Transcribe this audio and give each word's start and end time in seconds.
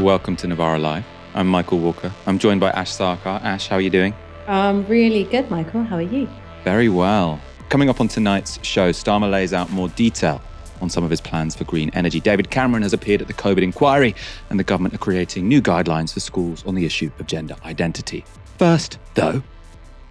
Welcome 0.00 0.36
to 0.36 0.48
Novara 0.48 0.78
Live. 0.78 1.04
I'm 1.34 1.46
Michael 1.46 1.78
Walker. 1.78 2.10
I'm 2.26 2.38
joined 2.38 2.60
by 2.60 2.70
Ash 2.70 2.90
Sarkar. 2.90 3.40
Ash, 3.42 3.68
how 3.68 3.76
are 3.76 3.80
you 3.80 3.90
doing? 3.90 4.14
Um, 4.48 4.84
really 4.86 5.24
good, 5.24 5.48
Michael. 5.48 5.84
How 5.84 5.96
are 5.96 6.02
you? 6.02 6.28
Very 6.64 6.88
well. 6.88 7.40
Coming 7.68 7.88
up 7.88 8.00
on 8.00 8.08
tonight's 8.08 8.58
show, 8.66 8.90
Starmer 8.90 9.30
lays 9.30 9.52
out 9.52 9.70
more 9.70 9.88
detail 9.90 10.42
on 10.80 10.90
some 10.90 11.04
of 11.04 11.10
his 11.10 11.20
plans 11.20 11.54
for 11.54 11.64
green 11.64 11.90
energy. 11.90 12.18
David 12.18 12.50
Cameron 12.50 12.82
has 12.82 12.92
appeared 12.92 13.20
at 13.20 13.28
the 13.28 13.34
COVID 13.34 13.62
inquiry, 13.62 14.16
and 14.50 14.58
the 14.58 14.64
government 14.64 14.94
are 14.94 14.98
creating 14.98 15.46
new 15.46 15.62
guidelines 15.62 16.12
for 16.12 16.20
schools 16.20 16.66
on 16.66 16.74
the 16.74 16.84
issue 16.84 17.10
of 17.20 17.26
gender 17.28 17.54
identity. 17.64 18.24
First, 18.58 18.98
though, 19.14 19.42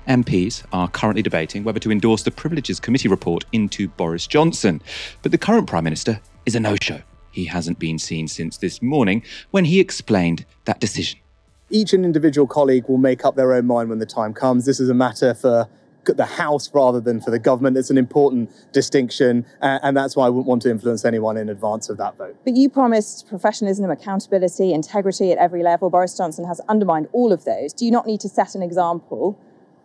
MPs 0.07 0.63
are 0.71 0.87
currently 0.87 1.21
debating 1.21 1.63
whether 1.65 1.79
to 1.79 1.91
endorse 1.91 2.23
the 2.23 2.31
Privileges 2.31 2.79
Committee 2.79 3.09
report 3.09 3.43
into 3.51 3.89
Boris 3.89 4.25
Johnson. 4.25 4.81
But 5.21 5.33
the 5.33 5.37
current 5.37 5.67
Prime 5.67 5.83
Minister 5.83 6.21
is 6.45 6.55
a 6.55 6.59
no 6.59 6.75
show. 6.81 7.01
He 7.31 7.45
hasn't 7.45 7.79
been 7.79 7.97
seen 7.97 8.27
since 8.27 8.57
this 8.57 8.81
morning 8.81 9.23
when 9.51 9.65
he 9.65 9.79
explained 9.79 10.45
that 10.65 10.79
decision. 10.79 11.19
Each 11.69 11.93
and 11.93 12.03
individual 12.03 12.47
colleague 12.47 12.89
will 12.89 12.97
make 12.97 13.23
up 13.23 13.35
their 13.35 13.53
own 13.53 13.65
mind 13.65 13.89
when 13.89 13.99
the 13.99 14.05
time 14.05 14.33
comes. 14.33 14.65
This 14.65 14.79
is 14.79 14.89
a 14.89 14.93
matter 14.93 15.33
for 15.33 15.69
the 16.03 16.25
House 16.25 16.69
rather 16.73 16.99
than 16.99 17.21
for 17.21 17.29
the 17.31 17.39
government. 17.39 17.77
It's 17.77 17.91
an 17.91 17.97
important 17.97 18.51
distinction, 18.73 19.45
and 19.61 19.95
that's 19.95 20.15
why 20.15 20.25
I 20.25 20.29
wouldn't 20.29 20.47
want 20.47 20.63
to 20.63 20.71
influence 20.71 21.05
anyone 21.05 21.37
in 21.37 21.47
advance 21.47 21.89
of 21.89 21.97
that 21.97 22.17
vote. 22.17 22.35
But 22.43 22.55
you 22.55 22.69
promised 22.69 23.29
professionalism, 23.29 23.89
accountability, 23.89 24.73
integrity 24.73 25.31
at 25.31 25.37
every 25.37 25.63
level. 25.63 25.89
Boris 25.89 26.17
Johnson 26.17 26.43
has 26.45 26.59
undermined 26.67 27.07
all 27.13 27.31
of 27.31 27.45
those. 27.45 27.71
Do 27.71 27.85
you 27.85 27.91
not 27.91 28.07
need 28.07 28.19
to 28.21 28.29
set 28.29 28.55
an 28.55 28.63
example 28.63 29.39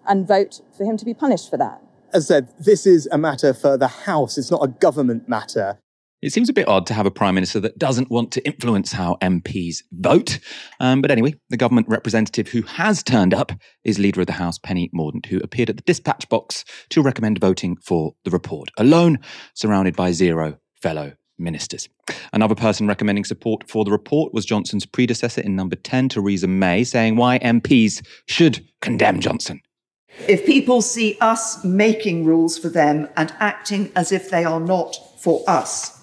and 0.09 0.27
vote 0.27 0.63
for 0.77 0.85
him 0.85 0.97
to 0.97 1.05
be 1.05 1.15
punished 1.15 1.51
for 1.51 1.59
that? 1.59 1.83
As 2.13 2.31
I 2.31 2.35
said, 2.35 2.49
this 2.59 2.87
is 2.87 3.07
a 3.13 3.19
matter 3.19 3.53
for 3.53 3.77
the 3.77 3.89
House. 3.89 4.39
It's 4.39 4.51
not 4.51 4.65
a 4.65 4.69
government 4.69 5.29
matter. 5.29 5.79
It 6.23 6.33
seems 6.33 6.48
a 6.48 6.55
bit 6.55 6.66
odd 6.66 6.87
to 6.87 6.95
have 6.95 7.05
a 7.05 7.11
prime 7.11 7.34
minister 7.34 7.61
that 7.61 7.79
doesn't 7.79 8.11
want 8.11 8.33
to 8.33 8.47
influence 8.47 8.91
how 8.91 9.16
MPs 9.21 9.82
vote. 9.93 10.38
Um, 10.80 11.02
but 11.02 11.10
anyway, 11.10 11.35
the 11.51 11.59
government 11.59 11.88
representative 11.88 12.49
who 12.49 12.63
has 12.63 13.02
turned 13.02 13.35
up 13.35 13.52
is 13.85 13.99
Leader 13.99 14.23
of 14.23 14.26
the 14.26 14.32
House, 14.32 14.59
Penny 14.59 14.91
Mordaunt, 14.95 15.26
who 15.26 15.38
appeared 15.41 15.68
at 15.68 15.76
the 15.76 15.82
dispatch 15.82 16.26
box 16.30 16.65
to 16.91 17.02
recommend 17.02 17.38
voting 17.38 17.76
for 17.76 18.15
the 18.24 18.30
report, 18.30 18.71
alone, 18.79 19.18
surrounded 19.54 19.95
by 19.95 20.10
zero 20.10 20.57
fellow 20.80 21.13
ministers. 21.38 21.88
Another 22.32 22.54
person 22.54 22.87
recommending 22.87 23.24
support 23.24 23.69
for 23.69 23.85
the 23.85 23.91
report 23.91 24.32
was 24.32 24.46
Johnson's 24.46 24.87
predecessor 24.87 25.43
in 25.43 25.54
number 25.54 25.76
10, 25.76 26.09
Theresa 26.09 26.46
May, 26.46 26.82
saying 26.85 27.16
why 27.16 27.38
MPs 27.41 28.04
should 28.26 28.66
condemn 28.80 29.21
Johnson. 29.21 29.60
If 30.29 30.46
people 30.46 30.80
see 30.80 31.19
us 31.21 31.63
making 31.63 32.24
rules 32.24 32.57
for 32.57 32.71
them 32.71 33.09
and 33.19 33.35
acting 33.38 33.93
as 33.95 34.13
if 34.13 34.30
they 34.30 34.45
are 34.45 34.60
not 34.60 34.96
for 35.21 35.45
us, 35.46 35.96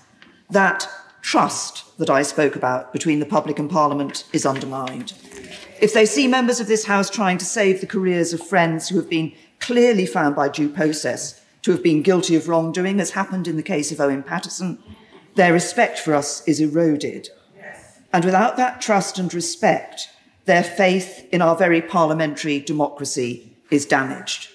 that 0.50 0.88
trust 1.22 1.98
that 1.98 2.10
I 2.10 2.22
spoke 2.22 2.56
about 2.56 2.92
between 2.92 3.20
the 3.20 3.26
public 3.26 3.60
and 3.60 3.70
Parliament 3.70 4.26
is 4.34 4.46
undermined. 4.46 5.14
If 5.82 5.94
they 5.94 6.06
see 6.06 6.28
members 6.28 6.60
of 6.60 6.68
this 6.68 6.86
House 6.86 7.10
trying 7.10 7.38
to 7.40 7.46
save 7.46 7.82
the 7.82 7.88
careers 7.88 8.34
of 8.34 8.46
friends 8.46 8.90
who 8.90 8.98
have 8.98 9.10
been 9.10 9.34
clearly 9.60 10.06
found 10.06 10.36
by 10.36 10.50
due 10.50 10.70
process 10.70 11.42
to 11.62 11.72
have 11.72 11.82
been 11.82 12.02
guilty 12.02 12.36
of 12.36 12.48
wrongdoing, 12.48 13.00
as 13.00 13.12
happened 13.12 13.48
in 13.48 13.56
the 13.56 13.64
case 13.64 13.92
of 13.92 14.00
Owen 14.00 14.24
Paterson, 14.24 14.82
their 15.36 15.54
respect 15.54 15.98
for 15.98 16.14
us 16.14 16.46
is 16.48 16.60
eroded. 16.60 17.30
And 18.12 18.24
without 18.24 18.58
that 18.58 18.80
trust 18.80 19.18
and 19.18 19.34
respect, 19.34 20.08
their 20.46 20.64
faith 20.64 21.28
in 21.32 21.42
our 21.42 21.56
very 21.56 21.82
parliamentary 21.82 22.60
democracy 22.60 23.58
is 23.72 23.86
damaged. 23.86 24.50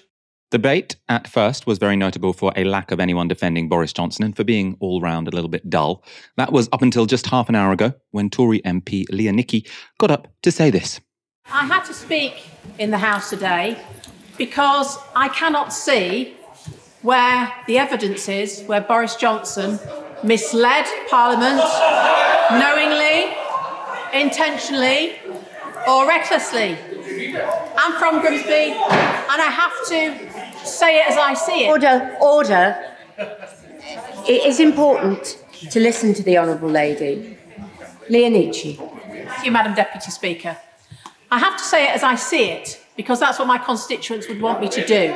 Debate 0.51 0.95
at 1.07 1.27
first 1.27 1.67
was 1.67 1.77
very 1.77 1.95
notable 1.95 2.33
for 2.33 2.51
a 2.55 2.63
lack 2.63 2.89
of 2.89 2.99
anyone 2.99 3.27
defending 3.27 3.69
Boris 3.69 3.93
Johnson 3.93 4.25
and 4.25 4.35
for 4.35 4.43
being 4.43 4.75
all 4.79 4.99
round 4.99 5.27
a 5.27 5.31
little 5.31 5.49
bit 5.49 5.69
dull. 5.69 6.03
That 6.37 6.51
was 6.51 6.67
up 6.73 6.81
until 6.81 7.05
just 7.05 7.27
half 7.27 7.49
an 7.49 7.55
hour 7.55 7.71
ago 7.71 7.93
when 8.11 8.31
Tory 8.31 8.59
MP 8.61 9.05
Lia 9.11 9.31
Nici 9.31 9.67
got 9.99 10.09
up 10.09 10.27
to 10.41 10.51
say 10.51 10.71
this. 10.71 10.99
I 11.51 11.65
had 11.65 11.83
to 11.85 11.93
speak 11.93 12.49
in 12.79 12.89
the 12.89 12.97
House 12.97 13.29
today 13.29 13.77
because 14.39 14.97
I 15.15 15.29
cannot 15.29 15.71
see 15.71 16.35
where 17.03 17.53
the 17.67 17.77
evidence 17.77 18.27
is 18.27 18.63
where 18.63 18.81
Boris 18.81 19.15
Johnson 19.15 19.79
misled 20.23 20.85
Parliament 21.11 21.61
knowingly, 22.51 23.35
intentionally, 24.13 25.19
or 25.87 26.07
recklessly. 26.07 26.75
I'm 27.77 27.97
from 27.99 28.21
Grimsby, 28.21 28.71
and 28.71 29.41
I 29.41 29.49
have 29.49 29.73
to 29.89 30.28
say 30.63 30.99
it 30.99 31.09
as 31.09 31.17
I 31.17 31.33
see 31.33 31.65
it. 31.65 31.69
Order, 31.69 32.17
order. 32.21 32.95
It 34.27 34.45
is 34.45 34.59
important 34.59 35.43
to 35.71 35.79
listen 35.79 36.13
to 36.13 36.23
the 36.23 36.37
Honourable 36.37 36.69
Lady. 36.69 37.37
Lia 38.09 38.29
Nici. 38.29 38.75
Thank 38.75 39.45
you, 39.45 39.51
Madam 39.51 39.73
Deputy 39.73 40.11
Speaker. 40.11 40.57
I 41.31 41.37
have 41.37 41.57
to 41.57 41.63
say 41.63 41.85
it 41.85 41.91
as 41.91 42.03
I 42.03 42.15
see 42.15 42.49
it, 42.49 42.83
because 42.97 43.19
that's 43.19 43.37
what 43.37 43.47
my 43.47 43.57
constituents 43.57 44.27
would 44.27 44.41
want 44.41 44.61
me 44.61 44.69
to 44.69 44.85
do. 44.85 45.15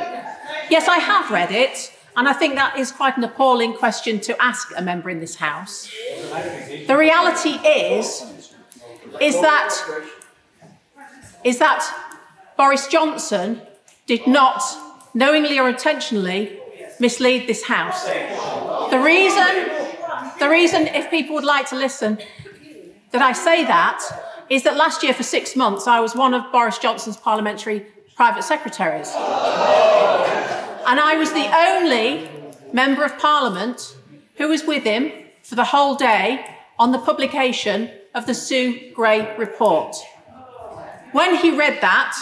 Yes, 0.70 0.86
I 0.88 0.98
have 0.98 1.30
read 1.30 1.50
it, 1.50 1.92
and 2.16 2.28
I 2.28 2.32
think 2.32 2.54
that 2.54 2.78
is 2.78 2.92
quite 2.92 3.16
an 3.16 3.24
appalling 3.24 3.74
question 3.74 4.20
to 4.20 4.40
ask 4.42 4.72
a 4.76 4.82
member 4.82 5.10
in 5.10 5.18
this 5.18 5.36
House. 5.36 5.90
The 6.86 6.96
reality 6.96 7.50
is, 7.66 8.24
is 9.20 9.40
that 9.40 9.74
is 11.42 11.58
that 11.58 11.84
Boris 12.56 12.86
Johnson 12.86 13.60
did 14.06 14.26
not, 14.26 14.62
knowingly 15.14 15.58
or 15.58 15.68
intentionally, 15.68 16.58
mislead 17.00 17.46
this 17.48 17.64
House. 17.64 18.04
The 18.04 19.00
reason, 19.02 19.68
the 20.38 20.48
reason, 20.48 20.88
if 20.88 21.10
people 21.10 21.34
would 21.36 21.44
like 21.44 21.68
to 21.70 21.76
listen, 21.76 22.18
that 23.12 23.22
I 23.22 23.32
say 23.32 23.64
that 23.64 24.00
is 24.50 24.64
that 24.64 24.76
last 24.76 25.02
year 25.02 25.14
for 25.14 25.22
six 25.22 25.56
months 25.56 25.86
I 25.86 26.00
was 26.00 26.14
one 26.14 26.34
of 26.34 26.50
Boris 26.52 26.78
Johnson's 26.78 27.16
parliamentary 27.16 27.86
private 28.16 28.42
secretaries. 28.42 29.08
And 30.86 31.00
I 31.00 31.16
was 31.16 31.32
the 31.32 31.48
only 31.68 32.28
member 32.72 33.04
of 33.04 33.18
parliament 33.18 33.96
who 34.36 34.48
was 34.48 34.64
with 34.64 34.82
him 34.84 35.12
for 35.42 35.54
the 35.54 35.64
whole 35.64 35.94
day 35.94 36.44
on 36.78 36.92
the 36.92 36.98
publication 36.98 37.90
of 38.14 38.26
the 38.26 38.34
Sue 38.34 38.92
Gray 38.92 39.34
report. 39.36 39.96
When 41.12 41.36
he 41.36 41.56
read 41.56 41.80
that, 41.80 42.16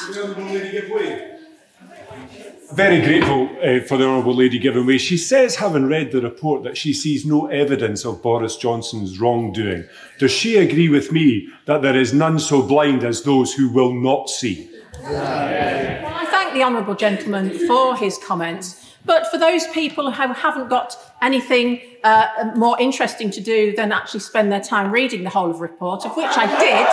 very 2.74 3.00
grateful 3.00 3.48
uh, 3.62 3.80
for 3.80 3.96
the 3.96 4.04
Honourable 4.04 4.34
Lady 4.34 4.58
giving 4.58 4.86
way. 4.86 4.98
She 4.98 5.16
says, 5.16 5.56
having 5.56 5.86
read 5.86 6.12
the 6.12 6.20
report, 6.20 6.62
that 6.64 6.76
she 6.76 6.92
sees 6.92 7.26
no 7.26 7.46
evidence 7.46 8.04
of 8.04 8.22
Boris 8.22 8.56
Johnson's 8.56 9.18
wrongdoing. 9.18 9.84
Does 10.18 10.30
she 10.30 10.56
agree 10.56 10.88
with 10.88 11.12
me 11.12 11.48
that 11.66 11.82
there 11.82 11.96
is 11.96 12.12
none 12.12 12.38
so 12.38 12.62
blind 12.62 13.04
as 13.04 13.22
those 13.22 13.52
who 13.52 13.68
will 13.68 13.92
not 13.92 14.30
see? 14.30 14.70
Well, 15.02 16.14
I 16.14 16.26
thank 16.26 16.54
the 16.54 16.62
Honourable 16.62 16.94
Gentleman 16.94 17.50
for 17.66 17.96
his 17.96 18.18
comments. 18.18 18.78
But 19.04 19.26
for 19.26 19.38
those 19.38 19.66
people 19.68 20.12
who 20.12 20.32
haven't 20.32 20.68
got 20.68 20.96
anything 21.20 21.80
uh, 22.04 22.52
more 22.54 22.80
interesting 22.80 23.30
to 23.32 23.40
do 23.40 23.74
than 23.74 23.90
actually 23.90 24.20
spend 24.20 24.52
their 24.52 24.60
time 24.60 24.92
reading 24.92 25.24
the 25.24 25.30
whole 25.30 25.50
of 25.50 25.56
the 25.56 25.62
report, 25.62 26.06
of 26.06 26.16
which 26.16 26.30
I 26.30 26.46
did, 26.46 26.86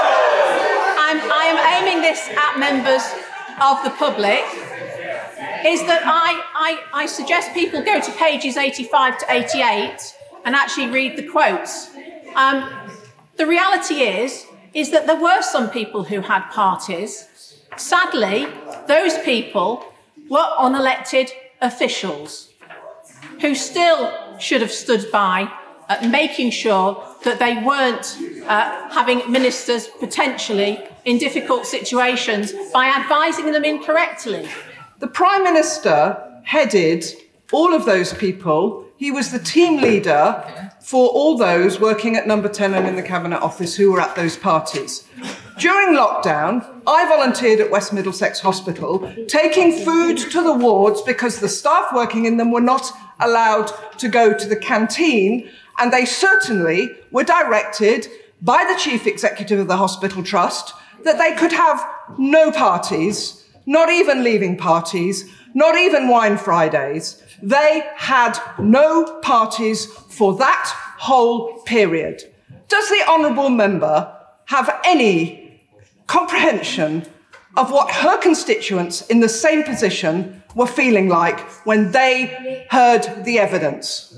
I'm, 1.00 1.32
I 1.32 1.46
am 1.54 1.88
aiming 1.88 2.02
this 2.02 2.28
at 2.30 2.58
members 2.58 3.04
of 3.62 3.84
the 3.84 3.92
public, 3.92 4.42
is 5.66 5.82
that 5.82 6.02
I, 6.06 6.42
I, 6.94 7.04
I 7.04 7.06
suggest 7.06 7.54
people 7.54 7.82
go 7.82 8.00
to 8.00 8.12
pages 8.14 8.58
85 8.58 9.18
to 9.20 9.26
88 9.30 10.16
and 10.46 10.56
actually 10.56 10.88
read 10.88 11.18
the 11.18 11.28
quotes. 11.28 11.92
Um, 12.36 12.70
the 13.38 13.46
reality 13.46 14.02
is, 14.02 14.46
is 14.74 14.92
that 14.92 15.08
there 15.08 15.20
were 15.20 15.42
some 15.42 15.70
people 15.70 16.04
who 16.04 16.22
had 16.22 16.50
parties. 16.50 17.28
Sadly, 17.78 18.48
those 18.88 19.18
people 19.20 19.86
were 20.30 20.48
unelected 20.60 21.30
officials 21.62 22.50
who 23.42 23.56
still 23.56 24.14
should 24.40 24.62
have 24.62 24.72
stood 24.72 25.12
by 25.12 25.52
uh, 25.90 26.08
making 26.08 26.52
sure 26.52 27.04
that 27.24 27.40
they 27.40 27.62
weren't 27.64 28.18
uh, 28.48 28.90
having 28.90 29.30
ministers 29.32 29.88
potentially 29.88 30.80
in 31.06 31.18
difficult 31.18 31.66
situations 31.66 32.54
by 32.72 32.88
advising 32.88 33.52
them 33.52 33.64
incorrectly. 33.64 34.48
The 35.00 35.08
Prime 35.08 35.46
Minister 35.46 36.42
headed 36.44 37.06
all 37.54 37.74
of 37.74 37.86
those 37.86 38.14
people. 38.14 38.86
He 38.98 39.12
was 39.12 39.32
the 39.32 39.40
team 39.40 39.82
leader 39.82 40.44
for 40.82 41.08
all 41.08 41.38
those 41.38 41.80
working 41.80 42.18
at 42.18 42.28
number 42.28 42.50
10 42.50 42.74
and 42.74 42.86
in 42.86 42.98
the 42.98 43.02
Cabinet 43.02 43.40
Office 43.42 43.78
who 43.78 43.94
were 43.94 44.02
at 44.02 44.18
those 44.18 44.36
parties. 44.36 45.08
During 45.58 45.96
lockdown, 45.96 46.82
I 46.86 47.08
volunteered 47.08 47.62
at 47.62 47.72
West 47.72 47.94
Middlesex 47.94 48.42
Hospital, 48.42 49.10
taking 49.30 49.86
food 49.86 50.18
to 50.18 50.44
the 50.44 50.54
wards 50.54 51.02
because 51.02 51.40
the 51.40 51.48
staff 51.48 51.94
working 51.94 52.26
in 52.26 52.36
them 52.36 52.52
were 52.52 52.60
not 52.60 52.92
allowed 53.22 53.72
to 54.00 54.10
go 54.10 54.34
to 54.34 54.48
the 54.48 54.58
canteen, 54.58 55.50
and 55.78 55.94
they 55.94 56.04
certainly 56.04 56.92
were 57.12 57.24
directed 57.24 58.08
by 58.42 58.66
the 58.70 58.78
chief 58.78 59.08
executive 59.08 59.60
of 59.60 59.68
the 59.70 59.78
hospital 59.78 60.24
trust 60.24 60.74
that 61.06 61.18
they 61.18 61.34
could 61.36 61.54
have 61.54 61.82
no 62.18 62.52
parties, 62.52 63.46
not 63.70 63.92
even 63.92 64.24
leaving 64.24 64.58
parties, 64.58 65.32
not 65.54 65.78
even 65.78 66.08
wine 66.08 66.38
Fridays. 66.38 67.22
They 67.44 67.84
had 67.96 68.36
no 68.58 69.20
parties 69.20 69.86
for 69.86 70.36
that 70.38 70.74
whole 70.98 71.62
period. 71.62 72.24
Does 72.68 72.90
the 72.90 73.04
honourable 73.08 73.50
member 73.50 74.12
have 74.46 74.76
any 74.84 75.62
comprehension 76.08 77.06
of 77.58 77.72
what 77.72 77.92
her 77.92 78.18
constituents 78.18 79.06
in 79.06 79.20
the 79.20 79.30
same 79.30 79.62
position 79.62 80.42
were 80.56 80.66
feeling 80.66 81.08
like 81.08 81.40
when 81.64 81.92
they 81.92 82.66
heard 82.72 83.24
the 83.24 83.38
evidence? 83.38 84.18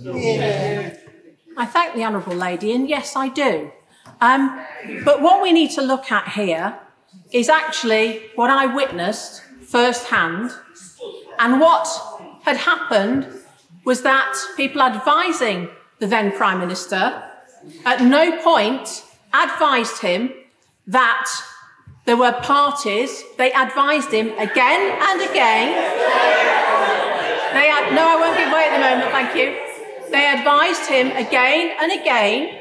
I 1.58 1.66
thank 1.66 1.94
the 1.94 2.06
Honourable 2.06 2.36
Lady, 2.36 2.72
and 2.72 2.88
yes, 2.88 3.18
I 3.18 3.28
do. 3.28 3.70
Um, 4.22 4.66
but 5.04 5.22
what 5.22 5.42
we 5.42 5.52
need 5.52 5.72
to 5.72 5.82
look 5.82 6.10
at 6.10 6.30
here 6.30 6.80
is 7.32 7.50
actually 7.50 8.22
what 8.36 8.50
I 8.50 8.66
witnessed 8.66 9.44
firsthand, 9.62 10.52
and 11.40 11.60
what 11.60 11.88
had 12.44 12.58
happened 12.58 13.28
was 13.86 14.02
that 14.02 14.36
people 14.58 14.82
advising 14.82 15.70
the 16.00 16.08
then 16.08 16.32
Prime 16.32 16.60
Minister 16.60 17.24
at 17.86 18.02
no 18.02 18.42
point 18.44 19.04
advised 19.34 20.02
him 20.02 20.32
that 20.88 21.28
there 22.06 22.18
were 22.18 22.34
parties, 22.34 23.24
they 23.38 23.54
advised 23.54 24.12
him 24.12 24.28
again 24.38 24.98
and 25.02 25.22
again. 25.22 25.70
They 27.54 27.68
had, 27.68 27.94
no, 27.94 28.02
I 28.02 28.16
won't 28.20 28.38
give 28.38 28.52
way 28.52 28.66
at 28.68 28.74
the 28.76 28.84
moment, 28.90 29.12
thank 29.12 29.36
you. 29.36 30.12
They 30.12 30.28
advised 30.38 30.90
him 30.90 31.08
again 31.16 31.76
and 31.80 31.92
again 32.02 32.58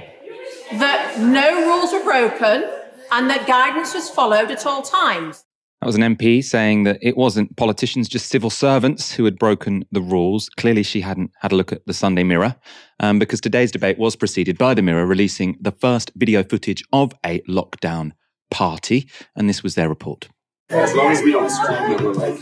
that 0.79 1.19
no 1.19 1.67
rules 1.67 1.93
were 1.93 2.05
broken 2.05 2.80
and 3.13 3.31
that 3.31 3.47
guidance 3.47 3.95
was 3.95 4.11
followed 4.11 4.51
at 4.51 4.67
all 4.67 4.83
times. 4.83 5.45
That 5.81 5.87
was 5.87 5.97
an 5.97 6.03
MP 6.03 6.45
saying 6.45 6.85
that 6.85 6.99
it 7.01 7.17
wasn't 7.17 7.57
politicians, 7.57 8.07
just 8.07 8.29
civil 8.29 8.51
servants 8.51 9.13
who 9.13 9.25
had 9.25 9.39
broken 9.39 9.85
the 9.91 10.03
rules. 10.03 10.51
Clearly, 10.51 10.83
she 10.83 11.01
hadn't 11.01 11.31
had 11.41 11.53
a 11.53 11.57
look 11.57 11.73
at 11.73 11.87
the 11.87 11.95
Sunday 11.95 12.23
Mirror, 12.23 12.55
um, 13.01 13.19
because 13.19 13.41
today's 13.41 13.73
debate 13.73 13.99
was 13.99 14.15
preceded 14.15 14.59
by 14.59 14.75
the 14.75 14.83
Mirror 14.83 15.07
releasing 15.07 15.57
the 15.59 15.73
first 15.73 16.13
video 16.17 16.43
footage 16.43 16.85
of 16.93 17.13
a 17.25 17.41
lockdown 17.49 18.13
party, 18.51 19.09
and 19.35 19.49
this 19.49 19.63
was 19.63 19.75
their 19.75 19.89
report. 19.89 20.29
As 20.71 20.95
long 20.95 21.11
as 21.11 21.21
we 21.23 21.33
don't 21.33 21.51
scream 21.51 22.05
we're 22.05 22.13
like. 22.13 22.39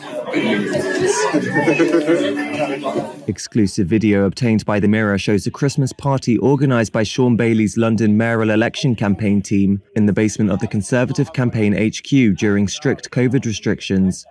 Exclusive 3.27 3.87
video 3.87 4.27
obtained 4.27 4.67
by 4.67 4.79
The 4.79 4.89
Mirror 4.89 5.17
shows 5.19 5.47
a 5.47 5.51
Christmas 5.51 5.95
party 5.95 6.39
organised 6.39 6.93
by 6.93 7.03
Shaun 7.05 7.37
Bailey's 7.37 7.79
London 7.79 8.19
mayoral 8.19 8.51
election 8.51 8.95
campaign 8.95 9.41
team 9.41 9.81
in 9.97 10.05
the 10.05 10.13
basement 10.13 10.51
of 10.51 10.61
the 10.61 10.67
Conservative 10.67 11.33
campaign 11.33 11.73
HQ 11.73 12.37
during 12.37 12.69
strict 12.69 13.11
COVID 13.11 13.47
restrictions. 13.47 14.27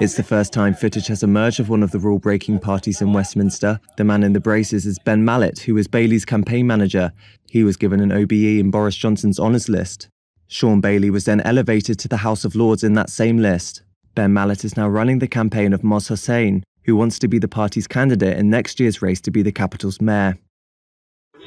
It's 0.00 0.14
the 0.14 0.22
first 0.22 0.54
time 0.54 0.72
footage 0.72 1.06
has 1.08 1.22
emerged 1.22 1.60
of 1.60 1.68
one 1.68 1.82
of 1.82 1.90
the 1.90 1.98
rule 1.98 2.18
breaking 2.18 2.60
parties 2.60 3.02
in 3.02 3.12
Westminster. 3.12 3.78
The 3.98 4.04
man 4.04 4.22
in 4.22 4.32
the 4.32 4.40
braces 4.40 4.86
is 4.86 4.98
Ben 5.04 5.24
Mallet, 5.24 5.58
who 5.60 5.74
was 5.74 5.86
Bailey's 5.86 6.24
campaign 6.24 6.66
manager. 6.66 7.12
He 7.50 7.62
was 7.62 7.76
given 7.76 8.00
an 8.00 8.12
OBE 8.12 8.32
in 8.32 8.70
Boris 8.70 8.96
Johnson's 8.96 9.38
honours 9.38 9.68
list. 9.68 10.08
Shaun 10.48 10.80
Bailey 10.80 11.10
was 11.10 11.24
then 11.24 11.40
elevated 11.40 11.98
to 11.98 12.08
the 12.08 12.18
House 12.18 12.44
of 12.44 12.54
Lords 12.54 12.84
in 12.84 12.94
that 12.94 13.10
same 13.10 13.38
list. 13.38 13.82
Ben 14.14 14.32
Mallet 14.32 14.64
is 14.64 14.76
now 14.76 14.88
running 14.88 15.18
the 15.18 15.28
campaign 15.28 15.72
of 15.72 15.82
Moz 15.82 16.08
Hossain, 16.08 16.62
who 16.84 16.96
wants 16.96 17.18
to 17.18 17.28
be 17.28 17.38
the 17.38 17.48
party's 17.48 17.86
candidate 17.86 18.38
in 18.38 18.48
next 18.48 18.78
year's 18.78 19.02
race 19.02 19.20
to 19.22 19.30
be 19.30 19.42
the 19.42 19.52
capital's 19.52 20.00
mayor. 20.00 20.38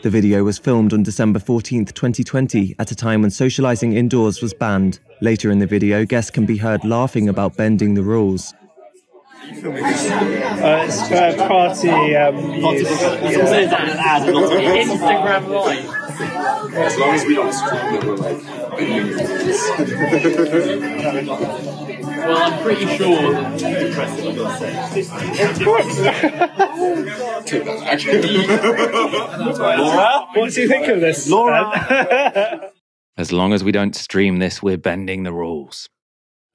The 0.03 0.09
video 0.09 0.43
was 0.43 0.57
filmed 0.57 0.93
on 0.93 1.03
December 1.03 1.39
14, 1.39 1.85
2020, 1.85 2.75
at 2.77 2.91
a 2.91 2.95
time 2.95 3.21
when 3.21 3.31
socialising 3.31 3.95
indoors 3.95 4.41
was 4.41 4.53
banned. 4.53 4.99
Later 5.21 5.51
in 5.51 5.59
the 5.59 5.67
video, 5.67 6.05
guests 6.05 6.31
can 6.31 6.45
be 6.45 6.57
heard 6.57 6.85
laughing 6.85 7.27
about 7.27 7.57
bending 7.57 7.95
the 7.95 8.03
rules. 8.03 8.53
Uh, 9.41 10.85
it's 10.85 11.07
for 11.07 11.47
party 11.47 12.15
um, 12.15 12.37
use. 12.53 12.87
Instagram 14.77 15.47
Live. 15.49 16.08
As 16.21 16.97
long 16.97 17.15
as 17.15 17.25
we 17.25 17.35
don't 17.35 17.53
scream 17.53 17.93
that 17.93 18.03
we're 18.03 18.15
like. 18.15 18.43
well, 22.19 22.37
I'm 22.37 22.61
pretty 22.61 22.85
sure 22.97 23.31
that 23.33 23.59
the 23.59 23.91
press 23.93 24.19
are 24.19 24.23
going 24.23 24.35
to 24.35 24.57
say. 24.57 24.73
Laura, 29.77 30.27
what 30.33 30.51
do 30.51 30.61
you 30.61 30.67
think 30.67 30.87
of 30.87 30.99
this? 30.99 31.29
Laura. 31.29 32.71
as 33.17 33.31
long 33.31 33.53
as 33.53 33.63
we 33.63 33.71
don't 33.71 33.95
stream 33.95 34.39
this, 34.39 34.61
we're 34.61 34.77
bending 34.77 35.23
the 35.23 35.33
rules. 35.33 35.87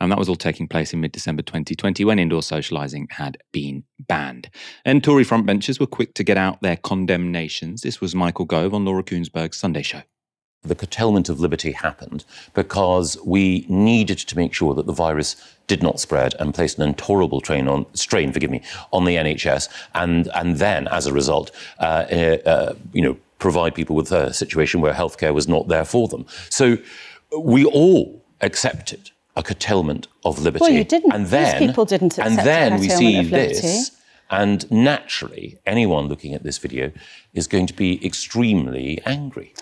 And 0.05 0.13
that 0.13 0.19
was 0.19 0.29
all 0.29 0.37
taking 0.37 0.69
place 0.69 0.93
in 0.93 1.01
mid 1.01 1.13
December 1.13 1.43
2020 1.43 2.05
when 2.05 2.19
indoor 2.19 2.43
socialising 2.43 3.11
had 3.13 3.39
been 3.53 3.85
banned. 3.99 4.51
And 4.85 5.03
Tory 5.03 5.25
frontbenchers 5.25 5.81
were 5.81 5.87
quick 5.87 6.15
to 6.15 6.23
get 6.23 6.37
out 6.37 6.61
their 6.63 6.77
condemnations. 6.77 7.83
This 7.83 8.01
was 8.01 8.15
Michael 8.15 8.45
Gove 8.45 8.75
on 8.75 8.85
Laura 8.85 9.03
Kuenssberg's 9.03 9.57
Sunday 9.57 9.83
Show. 9.83 10.03
The 10.63 10.75
curtailment 10.75 11.29
of 11.29 11.41
liberty 11.41 11.73
happened 11.73 12.25
because 12.55 13.19
we 13.25 13.67
needed 13.69 14.19
to 14.19 14.37
make 14.37 14.55
sure 14.55 14.75
that 14.75 14.87
the 14.87 14.95
virus 14.95 15.37
did 15.67 15.83
not 15.83 16.01
spread 16.01 16.35
and 16.39 16.55
placed 16.55 16.79
an 16.79 16.89
intolerable 16.89 17.41
strain 17.41 17.69
on, 17.69 17.85
strain, 17.95 18.33
forgive 18.33 18.51
me, 18.51 18.63
on 18.93 19.05
the 19.05 19.17
NHS, 19.17 19.69
and 19.95 20.29
and 20.35 20.57
then 20.57 20.89
as 20.89 21.07
a 21.07 21.13
result, 21.13 21.51
uh, 21.81 22.07
uh, 22.47 22.75
you 22.93 23.03
know, 23.03 23.17
provide 23.39 23.75
people 23.75 23.95
with 23.95 24.11
a 24.11 24.33
situation 24.33 24.81
where 24.81 24.95
healthcare 24.95 25.35
was 25.35 25.49
not 25.49 25.69
there 25.69 25.85
for 25.85 26.09
them. 26.09 26.25
So 26.49 26.79
we 27.39 27.67
all 27.67 28.23
accepted 28.41 29.11
a 29.37 29.43
curtailment 29.43 30.09
of 30.25 30.39
liberty. 30.39 30.63
Well, 30.63 30.71
you 30.71 30.85
didn't. 30.85 31.13
And 31.13 31.27
then, 31.27 31.59
These 31.59 31.69
people 31.69 31.85
didn't 31.85 32.19
And 32.19 32.39
then 32.39 32.81
we 32.81 32.89
see 32.89 33.23
this, 33.25 33.91
and 34.31 34.71
naturally, 34.71 35.59
anyone 35.67 36.07
looking 36.07 36.35
at 36.35 36.43
this 36.43 36.59
video 36.59 36.93
is 37.33 37.47
going 37.47 37.67
to 37.67 37.75
be 37.75 38.05
extremely 38.05 39.01
angry. 39.05 39.55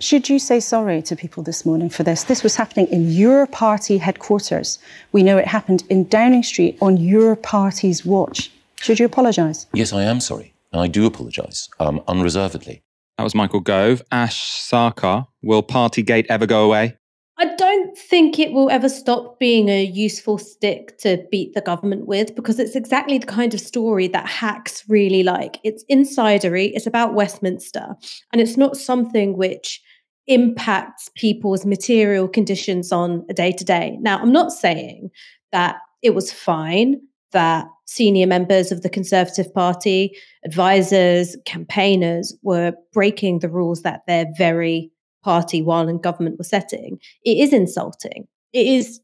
Should 0.00 0.28
you 0.28 0.38
say 0.38 0.58
sorry 0.58 1.02
to 1.02 1.14
people 1.14 1.42
this 1.42 1.64
morning 1.64 1.88
for 1.88 2.02
this? 2.02 2.24
This 2.24 2.42
was 2.42 2.56
happening 2.56 2.88
in 2.88 3.10
your 3.10 3.46
party 3.46 3.98
headquarters. 3.98 4.78
We 5.12 5.22
know 5.22 5.38
it 5.38 5.46
happened 5.46 5.84
in 5.88 6.08
Downing 6.08 6.42
Street 6.42 6.76
on 6.80 6.96
your 6.96 7.36
party's 7.36 8.04
watch. 8.04 8.50
Should 8.80 8.98
you 8.98 9.06
apologise? 9.06 9.66
Yes, 9.72 9.92
I 9.92 10.02
am 10.02 10.20
sorry. 10.20 10.52
And 10.72 10.80
I 10.82 10.88
do 10.88 11.06
apologise 11.06 11.68
um, 11.78 12.02
unreservedly. 12.08 12.82
That 13.16 13.24
was 13.24 13.34
Michael 13.34 13.60
Gove. 13.60 14.02
Ash 14.10 14.42
Sarkar, 14.42 15.28
will 15.40 15.62
Partygate 15.62 16.26
ever 16.28 16.46
go 16.46 16.64
away? 16.64 16.96
I 17.44 17.54
don't 17.56 17.98
think 17.98 18.38
it 18.38 18.52
will 18.52 18.70
ever 18.70 18.88
stop 18.88 19.38
being 19.38 19.68
a 19.68 19.84
useful 19.84 20.38
stick 20.38 20.96
to 20.98 21.22
beat 21.30 21.52
the 21.52 21.60
government 21.60 22.06
with 22.06 22.34
because 22.34 22.58
it's 22.58 22.74
exactly 22.74 23.18
the 23.18 23.26
kind 23.26 23.52
of 23.52 23.60
story 23.60 24.08
that 24.08 24.26
hacks 24.26 24.82
really 24.88 25.22
like. 25.22 25.58
It's 25.62 25.84
insidery, 25.90 26.70
it's 26.72 26.86
about 26.86 27.12
Westminster, 27.12 27.96
and 28.32 28.40
it's 28.40 28.56
not 28.56 28.78
something 28.78 29.36
which 29.36 29.82
impacts 30.26 31.10
people's 31.16 31.66
material 31.66 32.28
conditions 32.28 32.90
on 32.92 33.26
a 33.28 33.34
day 33.34 33.52
to 33.52 33.64
day. 33.64 33.98
Now, 34.00 34.20
I'm 34.20 34.32
not 34.32 34.50
saying 34.50 35.10
that 35.52 35.76
it 36.00 36.14
was 36.14 36.32
fine 36.32 36.98
that 37.32 37.66
senior 37.84 38.26
members 38.26 38.72
of 38.72 38.80
the 38.80 38.88
Conservative 38.88 39.52
Party, 39.52 40.16
advisors, 40.46 41.36
campaigners 41.44 42.34
were 42.40 42.72
breaking 42.94 43.40
the 43.40 43.50
rules 43.50 43.82
that 43.82 44.00
they're 44.06 44.32
very 44.38 44.90
party 45.24 45.62
while 45.62 45.88
in 45.88 45.98
government 45.98 46.38
was 46.38 46.48
setting, 46.48 46.98
it 47.24 47.38
is 47.38 47.52
insulting. 47.52 48.28
It 48.52 48.66
is 48.66 49.00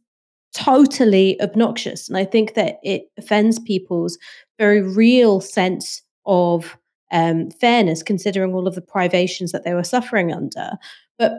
totally 0.55 1.41
obnoxious. 1.41 2.09
And 2.09 2.17
I 2.17 2.25
think 2.25 2.55
that 2.55 2.79
it 2.83 3.05
offends 3.19 3.59
people's 3.59 4.19
very 4.59 4.83
real 4.83 5.41
sense 5.41 6.03
of 6.27 6.77
um, 7.13 7.51
fairness, 7.51 8.03
considering 8.03 8.55
all 8.55 8.69
of 8.69 8.75
the 8.75 8.83
privations 8.83 9.53
that 9.53 9.65
they 9.65 9.75
were 9.75 9.85
suffering 9.85 10.33
under. 10.33 10.73
But 11.19 11.33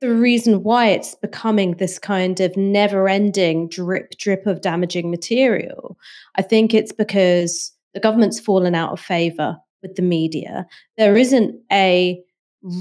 the 0.00 0.14
reason 0.14 0.62
why 0.62 0.88
it's 0.88 1.14
becoming 1.16 1.72
this 1.72 1.98
kind 1.98 2.40
of 2.40 2.56
never 2.56 3.08
ending 3.08 3.68
drip, 3.68 4.10
drip 4.18 4.46
of 4.46 4.60
damaging 4.60 5.10
material, 5.10 5.98
I 6.36 6.42
think 6.42 6.72
it's 6.72 6.92
because 6.92 7.72
the 7.94 8.00
government's 8.00 8.38
fallen 8.38 8.74
out 8.74 8.92
of 8.92 9.00
favor 9.00 9.56
with 9.82 9.96
the 9.96 10.02
media. 10.02 10.66
There 10.96 11.16
isn't 11.16 11.60
a 11.72 12.22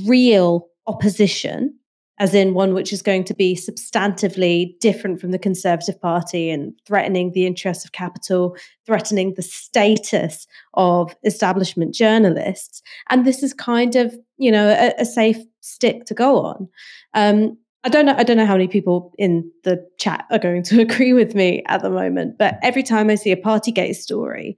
real 0.05 0.67
opposition, 0.87 1.77
as 2.19 2.33
in 2.33 2.53
one 2.53 2.73
which 2.73 2.91
is 2.91 3.01
going 3.01 3.23
to 3.25 3.33
be 3.33 3.55
substantively 3.55 4.79
different 4.79 5.21
from 5.21 5.31
the 5.31 5.39
Conservative 5.39 5.99
Party 6.01 6.49
and 6.49 6.73
threatening 6.85 7.31
the 7.31 7.45
interests 7.45 7.85
of 7.85 7.91
capital, 7.91 8.55
threatening 8.85 9.33
the 9.35 9.43
status 9.43 10.47
of 10.73 11.15
establishment 11.23 11.93
journalists. 11.93 12.81
And 13.09 13.25
this 13.25 13.43
is 13.43 13.53
kind 13.53 13.95
of, 13.95 14.17
you 14.37 14.51
know, 14.51 14.69
a, 14.69 14.93
a 15.01 15.05
safe 15.05 15.37
stick 15.61 16.05
to 16.05 16.13
go 16.13 16.39
on. 16.43 16.67
Um, 17.13 17.57
I 17.83 17.89
don't 17.89 18.05
know. 18.05 18.15
I 18.17 18.23
don't 18.23 18.37
know 18.37 18.45
how 18.45 18.55
many 18.55 18.67
people 18.67 19.13
in 19.17 19.49
the 19.63 19.87
chat 19.99 20.25
are 20.31 20.39
going 20.39 20.63
to 20.63 20.81
agree 20.87 21.13
with 21.13 21.35
me 21.35 21.63
at 21.67 21.81
the 21.83 21.89
moment. 21.89 22.37
But 22.37 22.57
every 22.63 22.83
time 22.83 23.09
I 23.09 23.15
see 23.15 23.31
a 23.31 23.37
Partygate 23.37 23.95
story, 23.95 24.57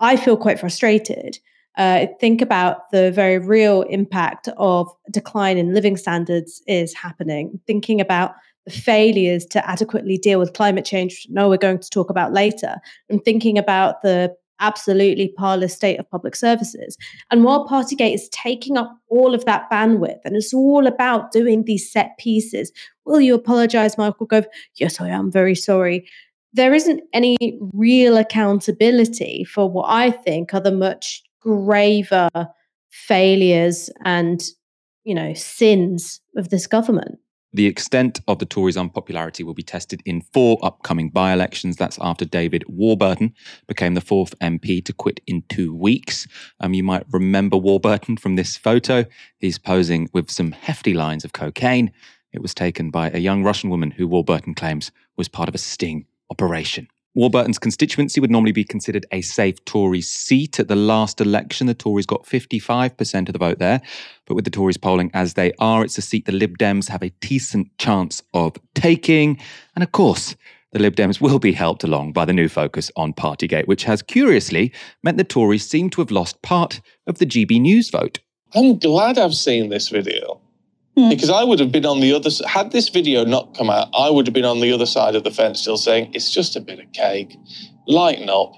I 0.00 0.16
feel 0.16 0.36
quite 0.36 0.60
frustrated 0.60 1.38
uh, 1.76 2.06
think 2.20 2.40
about 2.40 2.90
the 2.90 3.10
very 3.12 3.38
real 3.38 3.82
impact 3.82 4.48
of 4.56 4.88
decline 5.10 5.58
in 5.58 5.74
living 5.74 5.96
standards 5.96 6.62
is 6.66 6.94
happening. 6.94 7.60
Thinking 7.66 8.00
about 8.00 8.32
the 8.64 8.72
failures 8.72 9.44
to 9.46 9.68
adequately 9.68 10.16
deal 10.16 10.38
with 10.38 10.54
climate 10.54 10.84
change, 10.84 11.26
no, 11.30 11.48
we're 11.48 11.56
going 11.56 11.78
to 11.78 11.90
talk 11.90 12.10
about 12.10 12.32
later, 12.32 12.76
and 13.10 13.24
thinking 13.24 13.58
about 13.58 14.02
the 14.02 14.34
absolutely 14.58 15.28
parlous 15.36 15.74
state 15.74 15.98
of 15.98 16.10
public 16.10 16.34
services. 16.34 16.96
And 17.30 17.44
while 17.44 17.68
Partygate 17.68 18.14
is 18.14 18.28
taking 18.30 18.78
up 18.78 18.90
all 19.08 19.34
of 19.34 19.44
that 19.44 19.70
bandwidth 19.70 20.20
and 20.24 20.34
it's 20.34 20.54
all 20.54 20.86
about 20.86 21.30
doing 21.30 21.64
these 21.64 21.90
set 21.90 22.16
pieces, 22.18 22.72
will 23.04 23.20
you 23.20 23.34
apologize, 23.34 23.98
Michael 23.98 24.26
Gove? 24.26 24.46
Yes, 24.76 25.00
I 25.00 25.08
am 25.08 25.30
very 25.30 25.54
sorry. 25.54 26.08
There 26.54 26.72
isn't 26.72 27.02
any 27.12 27.58
real 27.74 28.16
accountability 28.16 29.44
for 29.44 29.70
what 29.70 29.90
I 29.90 30.10
think 30.10 30.54
are 30.54 30.60
the 30.60 30.72
much 30.72 31.22
graver 31.46 32.28
failures 32.90 33.88
and, 34.04 34.42
you 35.04 35.14
know, 35.14 35.32
sins 35.32 36.20
of 36.36 36.48
this 36.48 36.66
government. 36.66 37.20
The 37.52 37.66
extent 37.66 38.20
of 38.26 38.40
the 38.40 38.46
Tories' 38.46 38.76
unpopularity 38.76 39.44
will 39.44 39.54
be 39.54 39.62
tested 39.62 40.02
in 40.04 40.20
four 40.20 40.58
upcoming 40.62 41.08
by 41.08 41.32
elections. 41.32 41.76
That's 41.76 41.98
after 42.00 42.24
David 42.24 42.64
Warburton 42.66 43.32
became 43.68 43.94
the 43.94 44.00
fourth 44.00 44.36
MP 44.40 44.84
to 44.84 44.92
quit 44.92 45.20
in 45.26 45.44
two 45.48 45.72
weeks. 45.72 46.26
Um, 46.58 46.74
you 46.74 46.82
might 46.82 47.06
remember 47.12 47.56
Warburton 47.56 48.16
from 48.16 48.34
this 48.34 48.56
photo. 48.56 49.04
He's 49.38 49.56
posing 49.56 50.10
with 50.12 50.30
some 50.30 50.50
hefty 50.50 50.94
lines 50.94 51.24
of 51.24 51.32
cocaine. 51.32 51.92
It 52.32 52.42
was 52.42 52.54
taken 52.54 52.90
by 52.90 53.10
a 53.10 53.18
young 53.18 53.44
Russian 53.44 53.70
woman 53.70 53.92
who 53.92 54.08
Warburton 54.08 54.54
claims 54.54 54.90
was 55.16 55.28
part 55.28 55.48
of 55.48 55.54
a 55.54 55.58
sting 55.58 56.06
operation. 56.28 56.88
Warburton's 57.16 57.58
constituency 57.58 58.20
would 58.20 58.30
normally 58.30 58.52
be 58.52 58.62
considered 58.62 59.06
a 59.10 59.22
safe 59.22 59.64
Tory 59.64 60.02
seat. 60.02 60.60
At 60.60 60.68
the 60.68 60.76
last 60.76 61.18
election, 61.18 61.66
the 61.66 61.72
Tories 61.72 62.04
got 62.04 62.26
55% 62.26 63.28
of 63.28 63.32
the 63.32 63.38
vote 63.38 63.58
there. 63.58 63.80
But 64.26 64.34
with 64.34 64.44
the 64.44 64.50
Tories 64.50 64.76
polling 64.76 65.10
as 65.14 65.32
they 65.32 65.52
are, 65.58 65.82
it's 65.82 65.96
a 65.96 66.02
seat 66.02 66.26
the 66.26 66.32
Lib 66.32 66.58
Dems 66.58 66.90
have 66.90 67.02
a 67.02 67.08
decent 67.20 67.76
chance 67.78 68.22
of 68.34 68.56
taking. 68.74 69.40
And 69.74 69.82
of 69.82 69.92
course, 69.92 70.36
the 70.72 70.78
Lib 70.78 70.94
Dems 70.94 71.18
will 71.18 71.38
be 71.38 71.52
helped 71.52 71.84
along 71.84 72.12
by 72.12 72.26
the 72.26 72.34
new 72.34 72.50
focus 72.50 72.90
on 72.96 73.14
Partygate, 73.14 73.66
which 73.66 73.84
has 73.84 74.02
curiously 74.02 74.70
meant 75.02 75.16
the 75.16 75.24
Tories 75.24 75.66
seem 75.66 75.88
to 75.90 76.02
have 76.02 76.10
lost 76.10 76.42
part 76.42 76.82
of 77.06 77.16
the 77.16 77.24
GB 77.24 77.62
News 77.62 77.88
vote. 77.88 78.18
I'm 78.54 78.78
glad 78.78 79.16
I've 79.16 79.34
seen 79.34 79.70
this 79.70 79.88
video 79.88 80.42
Mm. 80.98 81.10
Because 81.10 81.28
I 81.28 81.44
would 81.44 81.60
have 81.60 81.70
been 81.70 81.84
on 81.84 82.00
the 82.00 82.14
other 82.14 82.30
had 82.46 82.72
this 82.72 82.88
video 82.88 83.24
not 83.24 83.54
come 83.54 83.68
out, 83.68 83.88
I 83.94 84.08
would 84.08 84.26
have 84.26 84.34
been 84.34 84.46
on 84.46 84.60
the 84.60 84.72
other 84.72 84.86
side 84.86 85.14
of 85.14 85.24
the 85.24 85.30
fence 85.30 85.60
still 85.60 85.76
saying 85.76 86.12
it's 86.14 86.30
just 86.30 86.56
a 86.56 86.60
bit 86.60 86.78
of 86.78 86.90
cake. 86.92 87.36
Lighten 87.86 88.30
up. 88.30 88.54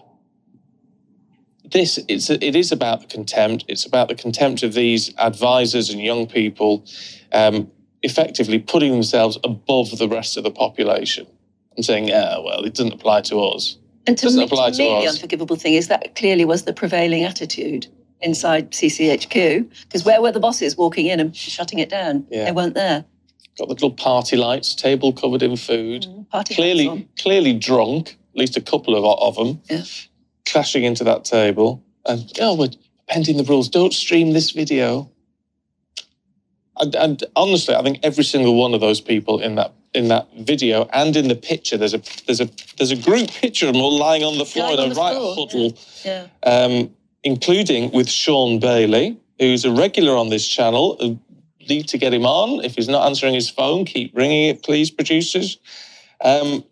This 1.64 1.99
it's 2.09 2.30
it 2.30 2.54
is 2.54 2.71
about 2.71 3.00
the 3.00 3.07
contempt. 3.07 3.64
It's 3.66 3.85
about 3.85 4.09
the 4.09 4.14
contempt 4.14 4.62
of 4.62 4.73
these 4.73 5.12
advisors 5.18 5.90
and 5.90 6.00
young 6.00 6.26
people 6.26 6.85
um, 7.33 7.71
effectively 8.02 8.61
putting 8.61 8.92
themselves 8.92 9.38
above 9.42 9.99
the 9.99 10.09
rest 10.09 10.37
of 10.37 10.45
the 10.45 10.50
population 10.50 11.26
and 11.76 11.85
saying, 11.85 12.09
yeah, 12.09 12.38
well, 12.38 12.64
it 12.64 12.75
doesn't 12.75 12.92
apply 12.92 13.23
to 13.23 13.40
us. 13.40 13.76
And 14.07 14.16
to, 14.16 14.26
me, 14.30 14.49
to, 14.49 14.57
to 14.57 14.71
me, 14.71 15.02
the 15.02 15.09
unforgivable 15.09 15.57
thing 15.57 15.75
is 15.75 15.88
that 15.88 16.14
clearly 16.14 16.45
was 16.45 16.62
the 16.62 16.73
prevailing 16.73 17.25
attitude 17.25 17.88
inside 18.20 18.72
CCHQ 18.72 19.70
because 19.82 20.04
where 20.04 20.20
were 20.20 20.32
the 20.32 20.40
bosses 20.40 20.76
walking 20.76 21.06
in 21.06 21.20
and 21.20 21.34
shutting 21.37 21.78
it 21.78 21.88
down? 21.88 22.26
Yeah. 22.30 22.46
They 22.46 22.52
weren't 22.52 22.75
there. 22.75 23.04
Got 23.58 23.68
the 23.68 23.75
little 23.75 23.90
party 23.90 24.37
lights, 24.37 24.75
table 24.75 25.12
covered 25.12 25.42
in 25.42 25.56
food. 25.56 26.02
Mm, 26.02 26.28
party 26.28 26.54
clearly, 26.54 27.08
clearly 27.18 27.52
drunk. 27.52 28.16
At 28.34 28.40
least 28.40 28.56
a 28.56 28.60
couple 28.60 28.94
of, 28.94 29.04
of 29.04 29.34
them. 29.34 29.60
Yeah. 29.68 29.84
Crashing 30.46 30.84
into 30.84 31.02
that 31.04 31.25
table 31.25 31.82
and 32.08 32.32
oh, 32.40 32.54
we're 32.54 32.70
bending 33.06 33.37
the 33.37 33.44
rules. 33.44 33.68
Don't 33.68 33.92
stream 33.92 34.32
this 34.32 34.50
video. 34.50 35.10
And, 36.80 36.94
and 36.94 37.25
honestly, 37.37 37.75
I 37.75 37.82
think 37.82 37.98
every 38.02 38.25
single 38.25 38.54
one 38.54 38.75
of 38.75 38.80
those 38.80 39.00
people 39.00 39.40
in 39.40 39.56
that 39.56 39.75
in 39.94 40.08
that 40.08 40.28
video 40.37 40.88
and 40.92 41.16
in 41.16 41.28
the 41.28 41.34
picture, 41.34 41.76
there's 41.76 41.94
a 41.94 42.02
there's 42.26 42.40
a 42.40 42.48
there's 42.76 42.90
a 42.90 42.96
group 42.96 43.30
picture 43.30 43.66
of 43.66 43.75
them 43.75 43.82
all 43.82 43.98
lying 43.98 44.22
on 44.22 44.38
the 44.38 44.44
floor 44.44 44.76
lying 44.76 44.90
in 44.90 44.96
a 44.96 45.00
right 45.00 45.14
floor. 45.14 45.34
huddle. 45.37 45.78
Yeah. 46.04 46.26
yeah. 46.44 46.50
Um, 46.50 46.90
including 47.28 47.90
with 47.90 48.08
Shaun 48.08 48.58
Bailey, 48.58 49.18
who's 49.38 49.66
a 49.66 49.70
regular 49.70 50.16
on 50.16 50.30
this 50.30 50.49
channel. 50.49 51.20
Need 51.68 51.87
to 51.88 51.99
get 51.99 52.14
him 52.14 52.25
on. 52.25 52.64
If 52.64 52.76
he's 52.76 52.88
not 52.88 53.06
answering 53.06 53.35
his 53.35 53.50
phone, 53.50 53.85
keep 53.85 54.16
ringing 54.16 54.49
it, 54.49 54.62
please, 54.62 54.90
producers. 54.90 55.58
Um, 56.25 56.64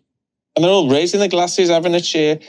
and 0.55 0.63
they're 0.63 0.71
all 0.71 0.89
raising 0.89 1.19
their 1.19 1.29
glasses, 1.29 1.69
having 1.69 1.93
a 1.93 2.01
cheer. 2.01 2.39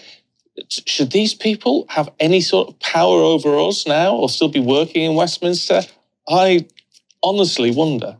Should 0.70 1.12
these 1.12 1.34
people 1.34 1.84
have 1.90 2.08
any 2.18 2.40
sort 2.40 2.68
of 2.68 2.80
power 2.80 3.20
over 3.20 3.58
us 3.58 3.86
now 3.86 4.16
or 4.16 4.30
still 4.30 4.48
be 4.48 4.58
working 4.60 5.02
in 5.02 5.14
Westminster? 5.14 5.82
I 6.26 6.66
honestly 7.22 7.70
wonder. 7.70 8.16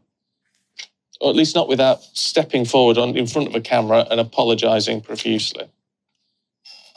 Or 1.23 1.31
at 1.31 1.37
least 1.37 1.57
not 1.57 1.67
without 1.67 2.03
stepping 2.13 2.67
forward 2.67 2.99
on, 2.99 3.17
in 3.17 3.27
front 3.27 3.49
of 3.49 3.55
a 3.55 3.63
camera 3.63 4.07
and 4.11 4.21
apologising 4.21 5.01
profusely. 5.01 5.67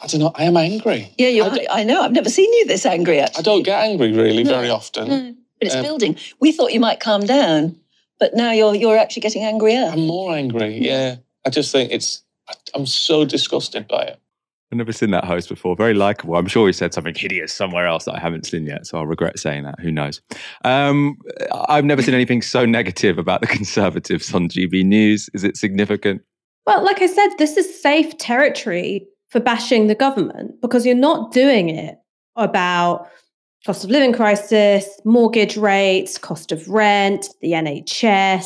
I 0.02 0.08
don't 0.08 0.20
know. 0.20 0.32
I 0.36 0.46
am 0.46 0.58
angry. 0.58 1.14
Yeah, 1.18 1.28
you. 1.28 1.44
I, 1.44 1.68
I, 1.70 1.84
know. 1.84 2.02
I've 2.02 2.12
never 2.12 2.30
seen 2.30 2.52
you 2.54 2.66
this 2.66 2.86
angry. 2.86 3.20
Actually, 3.20 3.40
I 3.40 3.42
don't 3.44 3.64
get 3.64 3.84
angry 3.84 4.12
really 4.12 4.44
no, 4.44 4.56
very 4.56 4.70
often. 4.70 5.08
No, 5.08 5.36
but 5.60 5.68
it's 5.68 5.76
um, 5.76 5.84
building. 5.84 6.18
We 6.40 6.52
thought 6.52 6.74
you 6.74 6.80
might 6.80 7.00
calm 7.00 7.22
down, 7.22 7.78
but 8.20 8.34
now 8.34 8.52
you're 8.52 8.74
you're 8.74 8.98
actually 8.98 9.22
getting 9.22 9.44
angrier. 9.44 9.90
I'm 9.92 10.08
more 10.08 10.36
angry. 10.36 10.80
Yeah, 10.80 11.18
I 11.46 11.50
just 11.52 11.72
think 11.72 11.92
it's. 11.92 12.24
I'm 12.74 12.88
so 12.88 13.26
disgusted 13.26 13.88
by 13.88 14.02
it. 14.04 14.20
I've 14.72 14.78
never 14.78 14.94
seen 14.94 15.12
that 15.12 15.26
host 15.26 15.50
before. 15.50 15.76
Very 15.76 15.94
likable. 15.94 16.36
I'm 16.36 16.48
sure 16.48 16.66
he 16.66 16.74
said 16.74 16.94
something 16.94 17.14
hideous 17.14 17.54
somewhere 17.54 17.86
else 17.86 18.06
that 18.06 18.16
I 18.16 18.20
haven't 18.20 18.46
seen 18.46 18.66
yet, 18.66 18.88
so 18.88 18.98
I'll 18.98 19.06
regret 19.06 19.38
saying 19.38 19.64
that. 19.64 19.80
Who 19.82 19.92
knows? 19.92 20.22
Um, 20.64 21.18
I've 21.68 21.86
never 21.86 22.02
seen 22.02 22.16
anything 22.16 22.42
so 22.42 22.66
negative 22.66 23.18
about 23.18 23.42
the 23.42 23.48
Conservatives 23.58 24.34
on 24.34 24.50
GB 24.50 24.84
News. 24.86 25.30
Is 25.34 25.44
it 25.44 25.58
significant? 25.58 26.22
Well, 26.66 26.84
like 26.84 27.02
I 27.02 27.08
said, 27.08 27.30
this 27.38 27.58
is 27.58 27.82
safe 27.82 28.18
territory 28.18 29.08
for 29.32 29.40
bashing 29.40 29.88
the 29.88 29.96
government 29.96 30.60
because 30.62 30.86
you're 30.86 30.96
not 30.96 31.32
doing 31.32 31.70
it 31.70 31.98
about 32.36 33.08
cost 33.66 33.84
of 33.84 33.90
living 33.90 34.14
crisis, 34.14 34.88
mortgage 35.06 35.56
rates, 35.56 36.18
cost 36.18 36.52
of 36.52 36.68
rent, 36.68 37.30
the 37.42 37.52
NHS, 37.52 38.46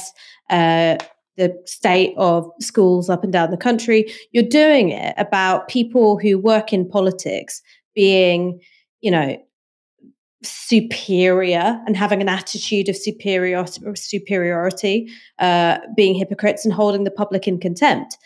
uh, 0.50 0.98
the 1.38 1.62
state 1.65 2.13
of 2.18 2.50
schools 2.60 3.10
up 3.10 3.24
and 3.24 3.34
down 3.34 3.51
the 3.51 3.58
country. 3.58 4.13
You're 4.32 4.44
doing 4.44 4.89
it 4.89 5.15
about 5.18 5.68
people 5.68 6.20
who 6.20 6.38
work 6.38 6.72
in 6.72 6.88
politics 6.88 7.62
being, 7.94 8.62
you 9.01 9.12
know, 9.12 9.38
superior 10.44 11.82
and 11.88 11.98
having 11.98 12.22
an 12.22 12.30
attitude 12.30 12.88
of 12.89 12.96
superiority, 12.96 13.82
superiority 13.96 15.10
uh, 15.39 15.80
being 15.96 16.13
hypocrites 16.13 16.63
and 16.63 16.74
holding 16.74 17.04
the 17.04 17.12
public 17.12 17.48
in 17.48 17.60
contempt. 17.60 18.18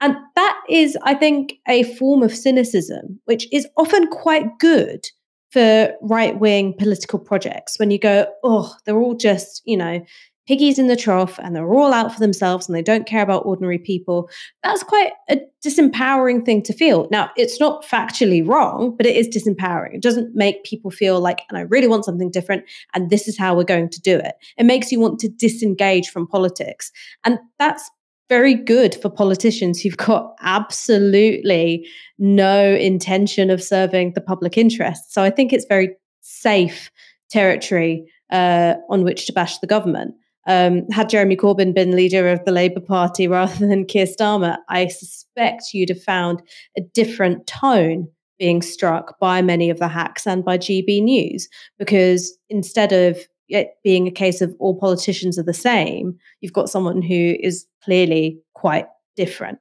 And 0.00 0.16
that 0.34 0.60
is, 0.68 0.96
I 1.02 1.14
think, 1.14 1.54
a 1.66 1.82
form 1.94 2.22
of 2.22 2.34
cynicism, 2.34 3.20
which 3.24 3.52
is 3.52 3.66
often 3.76 4.08
quite 4.08 4.58
good 4.58 5.06
for 5.50 5.94
right 6.02 6.38
wing 6.38 6.74
political 6.78 7.18
projects 7.18 7.78
when 7.78 7.90
you 7.90 7.98
go, 7.98 8.26
oh, 8.44 8.74
they're 8.84 8.98
all 8.98 9.14
just, 9.14 9.62
you 9.64 9.76
know, 9.76 10.04
piggies 10.46 10.78
in 10.78 10.86
the 10.86 10.96
trough 10.96 11.38
and 11.40 11.56
they're 11.56 11.72
all 11.72 11.92
out 11.92 12.12
for 12.12 12.20
themselves 12.20 12.68
and 12.68 12.76
they 12.76 12.82
don't 12.82 13.06
care 13.06 13.22
about 13.22 13.44
ordinary 13.44 13.78
people. 13.78 14.30
That's 14.62 14.82
quite 14.82 15.12
a 15.28 15.40
disempowering 15.64 16.44
thing 16.44 16.62
to 16.62 16.72
feel. 16.72 17.08
Now, 17.10 17.30
it's 17.36 17.58
not 17.58 17.84
factually 17.84 18.46
wrong, 18.46 18.94
but 18.96 19.06
it 19.06 19.16
is 19.16 19.28
disempowering. 19.28 19.94
It 19.94 20.02
doesn't 20.02 20.34
make 20.36 20.64
people 20.64 20.90
feel 20.90 21.20
like, 21.20 21.40
and 21.48 21.58
I 21.58 21.62
really 21.62 21.88
want 21.88 22.04
something 22.04 22.30
different, 22.30 22.64
and 22.94 23.10
this 23.10 23.26
is 23.26 23.36
how 23.36 23.56
we're 23.56 23.64
going 23.64 23.88
to 23.88 24.00
do 24.00 24.16
it. 24.16 24.34
It 24.56 24.64
makes 24.64 24.92
you 24.92 25.00
want 25.00 25.18
to 25.20 25.28
disengage 25.28 26.10
from 26.10 26.28
politics. 26.28 26.92
And 27.24 27.38
that's 27.58 27.90
very 28.28 28.54
good 28.54 28.94
for 28.96 29.08
politicians 29.08 29.80
who've 29.80 29.96
got 29.96 30.34
absolutely 30.40 31.86
no 32.18 32.74
intention 32.74 33.50
of 33.50 33.62
serving 33.62 34.12
the 34.14 34.20
public 34.20 34.58
interest. 34.58 35.12
So 35.12 35.22
I 35.22 35.30
think 35.30 35.52
it's 35.52 35.66
very 35.68 35.90
safe 36.20 36.90
territory 37.30 38.04
uh, 38.30 38.74
on 38.90 39.04
which 39.04 39.26
to 39.26 39.32
bash 39.32 39.58
the 39.58 39.66
government. 39.66 40.14
Um, 40.48 40.88
had 40.90 41.08
Jeremy 41.08 41.36
Corbyn 41.36 41.74
been 41.74 41.96
leader 41.96 42.28
of 42.28 42.44
the 42.44 42.52
Labour 42.52 42.80
Party 42.80 43.26
rather 43.26 43.66
than 43.66 43.84
Keir 43.84 44.06
Starmer, 44.06 44.56
I 44.68 44.86
suspect 44.86 45.74
you'd 45.74 45.88
have 45.88 46.02
found 46.02 46.40
a 46.76 46.82
different 46.94 47.46
tone 47.46 48.08
being 48.38 48.62
struck 48.62 49.18
by 49.18 49.42
many 49.42 49.70
of 49.70 49.78
the 49.78 49.88
hacks 49.88 50.26
and 50.26 50.44
by 50.44 50.58
GB 50.58 51.02
News, 51.02 51.48
because 51.78 52.36
instead 52.48 52.92
of 52.92 53.18
it 53.48 53.70
being 53.84 54.06
a 54.06 54.12
case 54.12 54.40
of 54.40 54.54
all 54.58 54.78
politicians 54.78 55.38
are 55.38 55.44
the 55.44 55.54
same, 55.54 56.18
you've 56.40 56.52
got 56.52 56.68
someone 56.68 57.02
who 57.02 57.36
is 57.40 57.66
clearly 57.82 58.38
quite 58.54 58.86
different. 59.16 59.58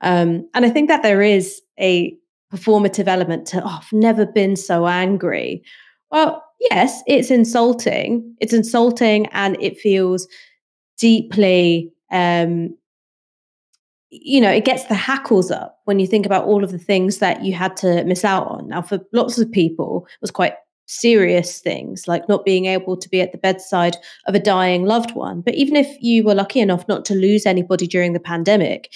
Um, 0.00 0.48
and 0.54 0.64
I 0.64 0.70
think 0.70 0.88
that 0.88 1.02
there 1.02 1.22
is 1.22 1.60
a 1.78 2.14
performative 2.52 3.06
element 3.06 3.46
to, 3.48 3.62
oh, 3.62 3.78
I've 3.80 3.92
never 3.92 4.24
been 4.26 4.56
so 4.56 4.86
angry. 4.86 5.62
Well, 6.10 6.42
yes, 6.70 7.02
it's 7.06 7.30
insulting. 7.30 8.34
It's 8.40 8.52
insulting 8.52 9.26
and 9.26 9.56
it 9.60 9.78
feels 9.78 10.26
deeply, 10.98 11.92
um, 12.10 12.76
you 14.10 14.40
know, 14.40 14.50
it 14.50 14.64
gets 14.64 14.84
the 14.84 14.94
hackles 14.94 15.50
up 15.50 15.80
when 15.84 15.98
you 15.98 16.06
think 16.06 16.24
about 16.24 16.46
all 16.46 16.64
of 16.64 16.72
the 16.72 16.78
things 16.78 17.18
that 17.18 17.44
you 17.44 17.52
had 17.52 17.76
to 17.78 18.04
miss 18.04 18.24
out 18.24 18.46
on. 18.46 18.68
Now, 18.68 18.80
for 18.80 19.00
lots 19.12 19.38
of 19.38 19.52
people, 19.52 20.06
it 20.10 20.20
was 20.22 20.30
quite 20.30 20.54
serious 20.88 21.60
things 21.60 22.08
like 22.08 22.28
not 22.28 22.46
being 22.46 22.64
able 22.64 22.96
to 22.96 23.08
be 23.08 23.20
at 23.20 23.30
the 23.30 23.38
bedside 23.38 23.96
of 24.26 24.34
a 24.34 24.40
dying 24.40 24.84
loved 24.84 25.12
one. 25.14 25.42
But 25.42 25.54
even 25.54 25.76
if 25.76 25.86
you 26.00 26.24
were 26.24 26.34
lucky 26.34 26.60
enough 26.60 26.88
not 26.88 27.04
to 27.06 27.14
lose 27.14 27.46
anybody 27.46 27.86
during 27.86 28.14
the 28.14 28.20
pandemic, 28.20 28.92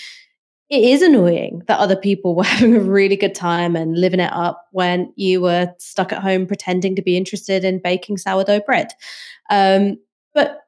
it 0.70 0.82
is 0.82 1.02
annoying 1.02 1.62
that 1.68 1.78
other 1.78 1.94
people 1.94 2.34
were 2.36 2.44
having 2.44 2.74
a 2.74 2.80
really 2.80 3.16
good 3.16 3.34
time 3.34 3.76
and 3.76 4.00
living 4.00 4.20
it 4.20 4.32
up 4.32 4.66
when 4.72 5.12
you 5.16 5.42
were 5.42 5.72
stuck 5.78 6.12
at 6.12 6.22
home 6.22 6.46
pretending 6.46 6.96
to 6.96 7.02
be 7.02 7.16
interested 7.16 7.62
in 7.62 7.78
baking 7.78 8.16
sourdough 8.16 8.60
bread. 8.60 8.88
Um, 9.50 9.98
but 10.34 10.60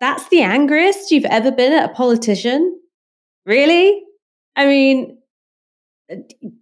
that's 0.00 0.28
the 0.28 0.42
angriest 0.42 1.12
you've 1.12 1.24
ever 1.26 1.52
been 1.52 1.72
at 1.72 1.90
a 1.90 1.94
politician? 1.94 2.80
Really? 3.46 4.02
I 4.56 4.66
mean, 4.66 5.18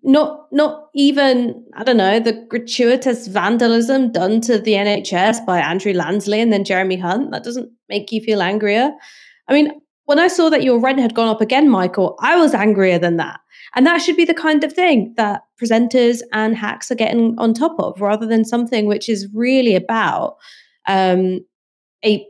not 0.02 0.46
not 0.52 0.88
even 0.94 1.64
I 1.74 1.84
don't 1.84 1.96
know 1.96 2.20
the 2.20 2.46
gratuitous 2.48 3.26
vandalism 3.26 4.12
done 4.12 4.40
to 4.42 4.58
the 4.58 4.74
NHS 4.74 5.44
by 5.44 5.58
Andrew 5.58 5.92
Lansley 5.92 6.38
and 6.38 6.52
then 6.52 6.64
Jeremy 6.64 6.96
Hunt 6.96 7.32
that 7.32 7.42
doesn't 7.42 7.70
make 7.88 8.12
you 8.12 8.20
feel 8.20 8.40
angrier. 8.40 8.92
I 9.48 9.52
mean, 9.52 9.72
when 10.04 10.18
I 10.18 10.28
saw 10.28 10.48
that 10.50 10.62
your 10.62 10.80
rent 10.80 11.00
had 11.00 11.14
gone 11.14 11.28
up 11.28 11.40
again, 11.40 11.68
Michael, 11.68 12.16
I 12.20 12.36
was 12.36 12.54
angrier 12.54 12.98
than 12.98 13.16
that. 13.16 13.40
And 13.74 13.86
that 13.86 13.98
should 13.98 14.16
be 14.16 14.24
the 14.24 14.34
kind 14.34 14.62
of 14.64 14.72
thing 14.72 15.14
that 15.16 15.42
presenters 15.60 16.20
and 16.32 16.56
hacks 16.56 16.90
are 16.90 16.96
getting 16.96 17.34
on 17.38 17.54
top 17.54 17.76
of, 17.78 18.00
rather 18.00 18.26
than 18.26 18.44
something 18.44 18.86
which 18.86 19.08
is 19.08 19.28
really 19.32 19.74
about 19.74 20.36
um, 20.86 21.40
a 22.04 22.26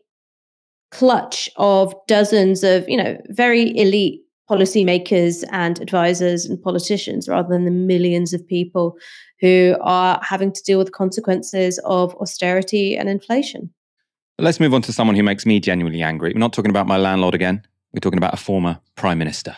clutch 0.90 1.48
of 1.56 1.94
dozens 2.06 2.62
of, 2.62 2.88
you 2.88 2.96
know, 2.96 3.18
very 3.30 3.76
elite 3.76 4.21
policymakers 4.50 5.44
and 5.50 5.80
advisors 5.80 6.44
and 6.44 6.60
politicians 6.62 7.28
rather 7.28 7.48
than 7.48 7.64
the 7.64 7.70
millions 7.70 8.32
of 8.32 8.46
people 8.46 8.96
who 9.40 9.76
are 9.80 10.20
having 10.22 10.52
to 10.52 10.62
deal 10.62 10.78
with 10.78 10.88
the 10.88 10.92
consequences 10.92 11.78
of 11.84 12.14
austerity 12.16 12.96
and 12.96 13.08
inflation. 13.08 13.70
Let's 14.38 14.60
move 14.60 14.74
on 14.74 14.82
to 14.82 14.92
someone 14.92 15.16
who 15.16 15.22
makes 15.22 15.46
me 15.46 15.60
genuinely 15.60 16.02
angry. 16.02 16.32
We're 16.32 16.40
not 16.40 16.52
talking 16.52 16.70
about 16.70 16.86
my 16.86 16.96
landlord 16.96 17.34
again. 17.34 17.62
We're 17.92 18.00
talking 18.00 18.18
about 18.18 18.34
a 18.34 18.38
former 18.38 18.78
prime 18.96 19.18
minister. 19.18 19.56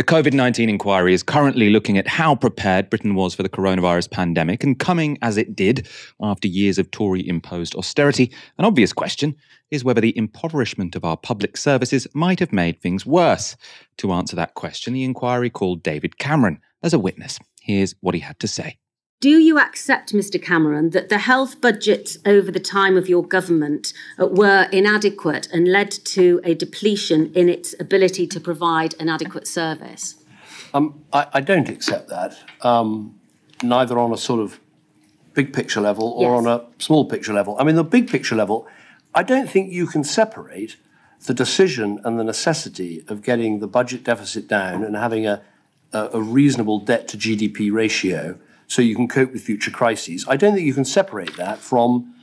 The 0.00 0.04
COVID 0.04 0.32
19 0.32 0.70
inquiry 0.70 1.12
is 1.12 1.22
currently 1.22 1.68
looking 1.68 1.98
at 1.98 2.08
how 2.08 2.34
prepared 2.34 2.88
Britain 2.88 3.14
was 3.14 3.34
for 3.34 3.42
the 3.42 3.50
coronavirus 3.50 4.10
pandemic 4.10 4.64
and 4.64 4.78
coming 4.78 5.18
as 5.20 5.36
it 5.36 5.54
did 5.54 5.86
after 6.22 6.48
years 6.48 6.78
of 6.78 6.90
Tory 6.90 7.28
imposed 7.28 7.74
austerity. 7.74 8.32
An 8.56 8.64
obvious 8.64 8.94
question 8.94 9.36
is 9.70 9.84
whether 9.84 10.00
the 10.00 10.16
impoverishment 10.16 10.96
of 10.96 11.04
our 11.04 11.18
public 11.18 11.58
services 11.58 12.06
might 12.14 12.40
have 12.40 12.50
made 12.50 12.80
things 12.80 13.04
worse. 13.04 13.58
To 13.98 14.12
answer 14.12 14.36
that 14.36 14.54
question, 14.54 14.94
the 14.94 15.04
inquiry 15.04 15.50
called 15.50 15.82
David 15.82 16.16
Cameron 16.16 16.60
as 16.82 16.94
a 16.94 16.98
witness. 16.98 17.38
Here's 17.60 17.94
what 18.00 18.14
he 18.14 18.22
had 18.22 18.40
to 18.40 18.48
say. 18.48 18.78
Do 19.20 19.28
you 19.28 19.58
accept, 19.58 20.14
Mr. 20.14 20.42
Cameron, 20.42 20.90
that 20.90 21.10
the 21.10 21.18
health 21.18 21.60
budgets 21.60 22.16
over 22.24 22.50
the 22.50 22.58
time 22.58 22.96
of 22.96 23.06
your 23.06 23.22
government 23.22 23.92
uh, 24.18 24.26
were 24.26 24.66
inadequate 24.72 25.46
and 25.52 25.68
led 25.68 25.90
to 25.90 26.40
a 26.42 26.54
depletion 26.54 27.30
in 27.34 27.50
its 27.50 27.74
ability 27.78 28.26
to 28.28 28.40
provide 28.40 28.94
an 28.98 29.10
adequate 29.10 29.46
service? 29.46 30.14
Um, 30.72 31.04
I, 31.12 31.26
I, 31.34 31.40
don't 31.42 31.68
accept 31.68 32.08
that, 32.08 32.34
um, 32.62 33.20
neither 33.62 33.98
on 33.98 34.10
a 34.10 34.16
sort 34.16 34.40
of 34.40 34.58
big 35.34 35.52
picture 35.52 35.82
level 35.82 36.12
or 36.12 36.34
yes. 36.34 36.38
on 36.38 36.46
a 36.46 36.82
small 36.82 37.04
picture 37.04 37.34
level. 37.34 37.58
I 37.58 37.64
mean, 37.64 37.76
the 37.76 37.84
big 37.84 38.08
picture 38.08 38.36
level, 38.36 38.66
I 39.14 39.22
don't 39.22 39.50
think 39.50 39.70
you 39.70 39.86
can 39.86 40.02
separate 40.02 40.76
the 41.26 41.34
decision 41.34 42.00
and 42.04 42.18
the 42.18 42.24
necessity 42.24 43.04
of 43.06 43.20
getting 43.20 43.60
the 43.60 43.68
budget 43.68 44.02
deficit 44.02 44.48
down 44.48 44.82
and 44.82 44.96
having 44.96 45.26
a, 45.26 45.42
a, 45.92 46.08
a 46.14 46.22
reasonable 46.22 46.78
debt 46.78 47.06
to 47.08 47.18
GDP 47.18 47.70
ratio 47.70 48.38
so 48.70 48.80
you 48.82 48.94
can 48.94 49.08
cope 49.08 49.32
with 49.32 49.42
future 49.42 49.72
crises. 49.72 50.24
I 50.28 50.36
don't 50.36 50.54
think 50.54 50.64
you 50.64 50.72
can 50.72 50.84
separate 50.84 51.36
that 51.36 51.58
from 51.58 52.14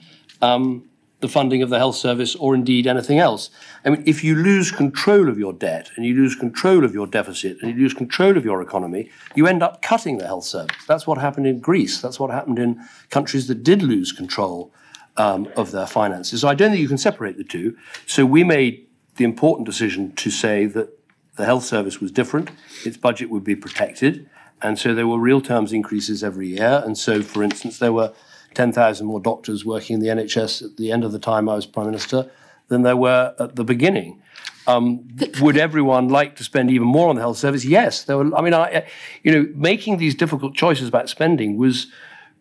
um, 0.42 0.88
the 1.20 1.28
funding 1.28 1.62
of 1.62 1.70
the 1.70 1.78
health 1.78 1.98
service 1.98 2.36
or 2.36 2.56
indeed 2.56 2.88
anything 2.88 3.20
else. 3.20 3.50
I 3.84 3.90
mean, 3.90 4.02
if 4.06 4.24
you 4.24 4.34
lose 4.34 4.72
control 4.72 5.28
of 5.28 5.38
your 5.38 5.52
debt 5.52 5.90
and 5.98 6.06
you 6.06 6.16
lose 6.16 6.36
control 6.36 6.86
of 6.86 6.94
your 6.94 7.06
deficit 7.06 7.58
and 7.62 7.72
you 7.72 7.78
lose 7.78 7.94
control 7.94 8.38
of 8.38 8.46
your 8.46 8.62
economy, 8.62 9.12
you 9.36 9.46
end 9.46 9.62
up 9.62 9.82
cutting 9.82 10.20
the 10.20 10.26
health 10.26 10.46
service. 10.46 10.78
That's 10.88 11.06
what 11.06 11.18
happened 11.18 11.48
in 11.48 11.60
Greece. 11.60 12.00
That's 12.00 12.18
what 12.18 12.32
happened 12.32 12.60
in 12.60 12.82
countries 13.10 13.50
that 13.50 13.62
did 13.62 13.84
lose 13.84 14.14
control 14.14 14.72
um, 15.18 15.50
of 15.58 15.72
their 15.72 15.88
finances. 15.88 16.40
So 16.42 16.48
I 16.48 16.56
don't 16.56 16.72
think 16.72 16.82
you 16.82 16.88
can 16.88 16.98
separate 16.98 17.36
the 17.36 17.44
two. 17.44 17.76
So 18.06 18.26
we 18.26 18.46
made 18.46 18.88
the 19.18 19.26
important 19.26 19.66
decision 19.66 20.16
to 20.16 20.32
say 20.32 20.66
that 20.66 20.98
the 21.36 21.44
health 21.44 21.66
service 21.66 22.00
was 22.00 22.10
different, 22.10 22.52
its 22.86 22.96
budget 22.96 23.30
would 23.30 23.44
be 23.44 23.56
protected, 23.56 24.30
and 24.62 24.80
so 24.80 24.94
there 24.94 25.08
were 25.08 25.20
real 25.20 25.42
terms 25.42 25.72
increases 25.72 26.24
every 26.24 26.48
year. 26.48 26.82
And 26.84 26.98
so, 26.98 27.22
for 27.22 27.44
instance, 27.44 27.78
there 27.80 27.94
were 27.94 28.14
10,000 28.56 29.06
more 29.06 29.20
doctors 29.20 29.64
working 29.64 29.96
in 29.96 30.00
the 30.00 30.08
NHS 30.08 30.64
at 30.64 30.78
the 30.78 30.92
end 30.92 31.04
of 31.04 31.12
the 31.12 31.20
time 31.20 31.48
I 31.48 31.56
was 31.56 31.66
Prime 31.66 31.86
Minister 31.86 32.30
than 32.70 32.82
there 32.82 32.98
were 32.98 33.36
at 33.40 33.56
the 33.56 33.64
beginning. 33.64 34.22
Um, 34.66 35.08
would 35.40 35.58
everyone 35.58 36.10
like 36.10 36.36
to 36.38 36.44
spend 36.44 36.72
even 36.72 36.88
more 36.88 37.08
on 37.10 37.16
the 37.16 37.22
health 37.22 37.38
service? 37.38 37.64
Yes. 37.64 38.04
There 38.04 38.18
were, 38.18 38.36
I 38.36 38.42
mean, 38.42 38.54
I, 38.54 38.86
you 39.24 39.32
know, 39.32 39.48
making 39.56 39.98
these 39.98 40.16
difficult 40.16 40.56
choices 40.56 40.90
about 40.90 41.08
spending 41.08 41.58
was, 41.58 41.88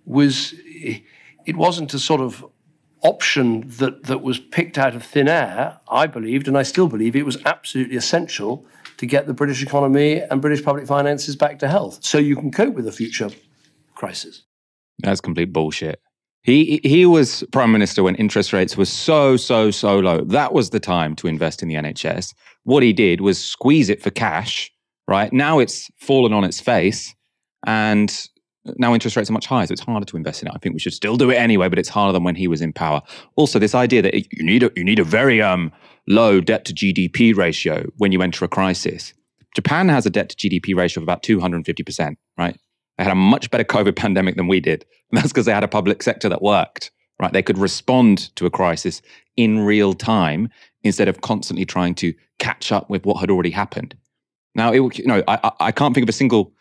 was, 0.07 0.55
it 0.65 1.57
wasn't 1.57 1.95
a 1.95 1.99
sort 1.99 2.21
of 2.21 2.45
option 3.03 3.69
that, 3.79 4.05
that 4.05 4.23
was 4.23 4.41
picked 4.41 4.79
out 4.79 4.97
of 4.97 5.05
thin 5.05 5.29
air. 5.29 5.79
I 5.89 6.07
believed, 6.07 6.49
and 6.49 6.59
I 6.59 6.65
still 6.65 6.89
believe, 6.89 7.15
it 7.15 7.27
was 7.27 7.39
absolutely 7.45 7.97
essential 7.97 8.67
to 8.99 9.07
get 9.07 9.27
the 9.27 9.35
British 9.35 9.63
economy 9.63 10.21
and 10.21 10.41
British 10.41 10.65
public 10.65 10.87
finances 10.87 11.37
back 11.37 11.59
to 11.59 11.69
health 11.69 11.99
so 12.03 12.19
you 12.19 12.37
can 12.37 12.51
cope 12.51 12.75
with 12.75 12.87
a 12.87 12.93
future 12.93 13.31
crisis. 13.95 14.43
That's 15.01 15.21
complete 15.21 15.53
bullshit. 15.53 16.01
He 16.43 16.81
he 16.85 17.07
was 17.07 17.43
prime 17.51 17.73
minister 17.73 18.05
when 18.05 18.15
interest 18.15 18.53
rates 18.53 18.77
were 18.77 18.85
so 18.85 19.37
so 19.37 19.71
so 19.71 19.99
low. 19.99 20.23
That 20.23 20.53
was 20.53 20.71
the 20.71 20.81
time 20.81 21.17
to 21.17 21.27
invest 21.27 21.61
in 21.61 21.69
the 21.69 21.75
NHS. 21.75 22.35
What 22.63 22.83
he 22.83 22.93
did 22.93 23.21
was 23.21 23.43
squeeze 23.43 23.89
it 23.89 24.01
for 24.01 24.11
cash. 24.11 24.71
Right 25.09 25.33
now, 25.33 25.59
it's 25.59 25.91
fallen 25.97 26.33
on 26.33 26.45
its 26.45 26.61
face, 26.61 27.15
and 27.67 28.13
now 28.79 28.95
interest 28.95 29.17
rates 29.17 29.31
are 29.31 29.33
much 29.33 29.47
higher, 29.47 29.67
so 29.67 29.73
it's 29.73 29.83
harder 29.83 30.07
to 30.07 30.17
invest 30.17 30.43
in 30.43 30.49
it. 30.49 30.55
I 30.55 30.59
think 30.59 30.73
we 30.73 30.79
should 30.81 30.95
still 30.95 31.17
do 31.17 31.31
it 31.31 31.35
anyway, 31.35 31.69
but 31.69 31.79
it's 31.79 31.89
harder 31.89 32.13
than 32.13 32.25
when 32.25 32.35
he 32.35 32.49
was 32.49 32.61
in 32.61 32.73
power. 32.73 33.03
Also, 33.37 33.59
this 33.59 33.75
idea 33.75 34.03
that 34.03 34.15
you 34.15 34.45
need 34.45 34.63
a, 34.63 34.71
you 34.77 34.85
need 34.85 34.99
a 34.99 35.05
very 35.05 35.43
um, 35.43 35.73
low 36.07 36.41
debt 36.41 36.65
to 36.67 36.75
GDP 36.75 37.35
ratio 37.37 37.91
when 37.97 38.13
you 38.13 38.23
enter 38.23 38.45
a 38.45 38.49
crisis. 38.49 39.13
Japan 39.55 39.89
has 39.89 40.07
a 40.07 40.11
debt 40.11 40.29
to 40.31 40.37
GDP 40.37 40.77
ratio 40.77 41.01
of 41.01 41.05
about 41.05 41.23
250%, 41.23 42.17
right? 42.37 42.57
They 42.99 43.05
had 43.05 43.13
a 43.13 43.17
much 43.17 43.51
better 43.51 43.65
COVID 43.65 43.97
pandemic 43.97 44.37
than 44.37 44.49
we 44.49 44.61
did. 44.61 44.85
And 45.11 45.19
that's 45.19 45.29
because 45.29 45.47
they 45.47 45.53
had 45.53 45.65
a 45.65 45.69
public 45.69 46.03
sector 46.03 46.29
that 46.29 46.43
worked, 46.43 46.91
right? 47.21 47.33
They 47.33 47.43
could 47.43 47.59
respond 47.59 48.35
to 48.37 48.47
a 48.47 48.51
crisis 48.51 49.03
in 49.37 49.61
real 49.61 49.95
time 49.95 50.51
instead 50.83 51.09
of 51.09 51.21
constantly 51.21 51.65
trying 51.65 51.95
to 51.97 52.15
catch 52.39 52.71
up 52.71 52.89
with 52.91 53.05
what 53.05 53.21
had 53.21 53.31
already 53.31 53.51
happened. 53.51 53.97
Now, 54.55 54.73
it, 54.73 54.99
you 54.99 55.07
know, 55.07 55.23
I, 55.29 55.53
I 55.61 55.73
can't 55.73 55.95
think 55.95 56.05
of 56.05 56.09
a 56.09 56.13
single 56.13 56.53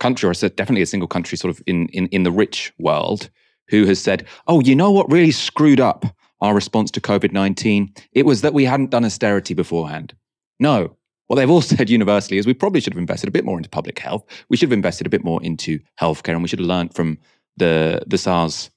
country, 0.00 0.28
or 0.28 0.32
definitely 0.32 0.82
a 0.82 0.86
single 0.86 1.08
country, 1.08 1.36
sort 1.36 1.50
of 1.54 1.62
in, 1.66 1.88
in, 1.88 2.06
in 2.08 2.22
the 2.22 2.32
rich 2.32 2.72
world, 2.78 3.28
who 3.68 3.86
has 3.86 4.00
said, 4.00 4.26
"Oh, 4.46 4.60
you 4.60 4.74
know 4.74 4.90
what 4.90 5.10
really 5.10 5.30
screwed 5.30 5.80
up 5.80 6.04
our 6.44 6.54
response 6.54 6.90
to 6.90 7.00
COVID 7.00 7.32
19, 7.32 7.94
it 8.12 8.26
was 8.26 8.42
that 8.42 8.52
we 8.52 8.66
hadn't 8.66 8.90
done 8.90 9.04
austerity 9.04 9.54
beforehand. 9.54 10.14
No. 10.60 10.94
What 11.26 11.36
they've 11.36 11.48
all 11.48 11.62
said 11.74 11.88
universally 11.88 12.36
is 12.36 12.46
we 12.46 12.52
probably 12.52 12.80
should 12.80 12.92
have 12.92 13.00
invested 13.00 13.28
a 13.28 13.32
bit 13.32 13.46
more 13.46 13.56
into 13.56 13.70
public 13.70 13.98
health. 13.98 14.24
We 14.50 14.58
should 14.58 14.68
have 14.68 14.76
invested 14.76 15.06
a 15.06 15.10
bit 15.10 15.24
more 15.24 15.42
into 15.42 15.80
healthcare, 15.98 16.34
and 16.34 16.42
we 16.42 16.48
should 16.48 16.58
have 16.58 16.68
learned 16.68 16.94
from 16.94 17.18
the, 17.56 18.02
the 18.06 18.18
SARS 18.18 18.70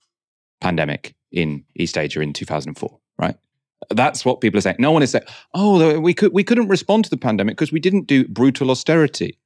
pandemic 0.62 1.14
in 1.32 1.66
East 1.76 1.98
Asia 1.98 2.22
in 2.22 2.32
2004, 2.32 2.98
right? 3.20 3.36
That's 3.90 4.24
what 4.24 4.40
people 4.40 4.58
are 4.58 4.62
saying. 4.62 4.78
No 4.80 4.94
one 4.94 5.04
is 5.04 5.12
saying, 5.12 5.26
oh, 5.54 6.00
we, 6.00 6.14
could, 6.14 6.32
we 6.32 6.46
couldn't 6.46 6.70
respond 6.70 7.04
to 7.04 7.10
the 7.10 7.18
pandemic 7.18 7.58
because 7.58 7.74
we 7.74 7.82
didn't 7.82 8.08
do 8.08 8.26
brutal 8.30 8.72
austerity. 8.72 9.38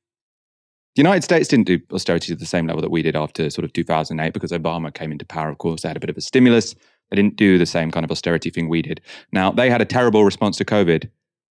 The 0.96 1.02
United 1.02 1.24
States 1.24 1.48
didn't 1.48 1.68
do 1.68 1.80
austerity 1.92 2.28
to 2.28 2.36
the 2.36 2.46
same 2.46 2.68
level 2.68 2.82
that 2.82 2.92
we 2.92 3.02
did 3.02 3.16
after 3.16 3.50
sort 3.50 3.66
of 3.66 3.74
2008 3.74 4.32
because 4.32 4.52
Obama 4.52 4.94
came 4.94 5.12
into 5.12 5.26
power, 5.26 5.50
of 5.50 5.58
course. 5.58 5.82
They 5.82 5.88
had 5.88 5.98
a 5.98 6.02
bit 6.02 6.10
of 6.12 6.18
a 6.18 6.22
stimulus. 6.22 6.76
They 7.12 7.18
didn't 7.18 7.36
do 7.36 7.58
the 7.58 7.66
same 7.66 7.92
kind 7.92 8.04
of 8.04 8.12
austerity 8.12 8.50
thing 8.50 8.70
we 8.70 8.82
did. 8.82 9.02
Now, 9.32 9.52
they 9.52 9.70
had 9.70 9.82
a 9.82 9.86
terrible 9.86 10.24
response 10.24 10.58
to 10.58 10.66
COVID. 10.66 11.10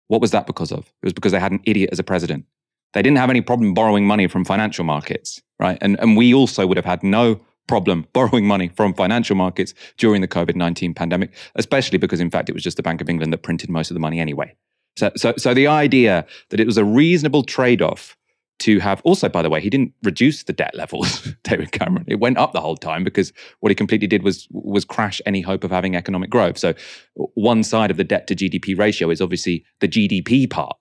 What 0.07 0.21
was 0.21 0.31
that 0.31 0.47
because 0.47 0.73
of? 0.73 0.87
It 1.03 1.07
was 1.07 1.13
because 1.13 1.33
they 1.33 1.41
had 1.41 1.53
an 1.53 1.61
idiot 1.65 1.91
as 1.93 1.99
a 1.99 2.05
president. 2.05 2.47
They 2.95 3.03
didn't 3.03 3.19
have 3.19 3.29
any 3.29 3.41
problem 3.41 3.75
borrowing 3.75 4.07
money 4.07 4.29
from 4.29 4.45
financial 4.45 4.85
markets, 4.85 5.43
right? 5.61 5.77
And, 5.81 5.99
and 6.01 6.17
we 6.17 6.33
also 6.33 6.67
would 6.67 6.79
have 6.79 6.87
had 6.87 7.03
no 7.03 7.41
problem 7.67 8.07
borrowing 8.13 8.47
money 8.47 8.69
from 8.69 8.95
financial 8.95 9.37
markets 9.37 9.75
during 9.99 10.21
the 10.23 10.29
COVID 10.29 10.55
19 10.55 10.95
pandemic, 10.95 11.35
especially 11.57 11.99
because, 11.99 12.21
in 12.21 12.31
fact, 12.31 12.49
it 12.49 12.53
was 12.53 12.63
just 12.63 12.77
the 12.77 12.83
Bank 12.83 13.01
of 13.01 13.11
England 13.11 13.33
that 13.33 13.43
printed 13.43 13.69
most 13.69 13.91
of 13.91 13.95
the 13.95 14.01
money 14.01 14.21
anyway. 14.21 14.55
So, 14.97 15.13
so, 15.17 15.35
so 15.37 15.55
the 15.55 15.69
idea 15.69 16.27
that 16.51 16.59
it 16.59 16.67
was 16.67 16.77
a 16.77 16.85
reasonable 16.85 17.45
trade 17.45 17.83
off 17.83 18.17
to 18.61 18.81
have 18.81 19.01
also, 19.05 19.29
by 19.29 19.43
the 19.43 19.51
way, 19.51 19.61
he 19.61 19.71
didn't 19.71 19.93
reduce 20.03 20.43
the 20.43 20.53
debt 20.53 20.75
levels, 20.75 21.33
David 21.45 21.73
Cameron. 21.73 22.05
It 22.09 22.21
went 22.21 22.39
up 22.39 22.53
the 22.53 22.61
whole 22.61 22.77
time 22.77 23.05
because 23.05 23.33
what 23.61 23.71
he 23.71 23.75
completely 23.75 24.07
did 24.07 24.23
was 24.23 24.49
was 24.51 24.85
crash 24.85 25.21
any 25.27 25.41
hope 25.41 25.65
of 25.65 25.71
having 25.71 25.95
economic 25.95 26.31
growth. 26.31 26.59
So 26.59 26.75
one 27.15 27.63
side 27.63 27.91
of 27.91 27.97
the 27.97 28.05
debt 28.05 28.27
to 28.29 28.35
GDP 28.35 28.77
ratio 28.79 29.11
is 29.11 29.21
obviously 29.21 29.65
the 29.81 29.89
GDP 29.89 30.51
part. 30.51 30.77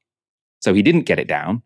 So 0.59 0.73
he 0.73 0.81
didn't 0.81 1.03
get 1.03 1.19
it 1.19 1.27
down. 1.27 1.61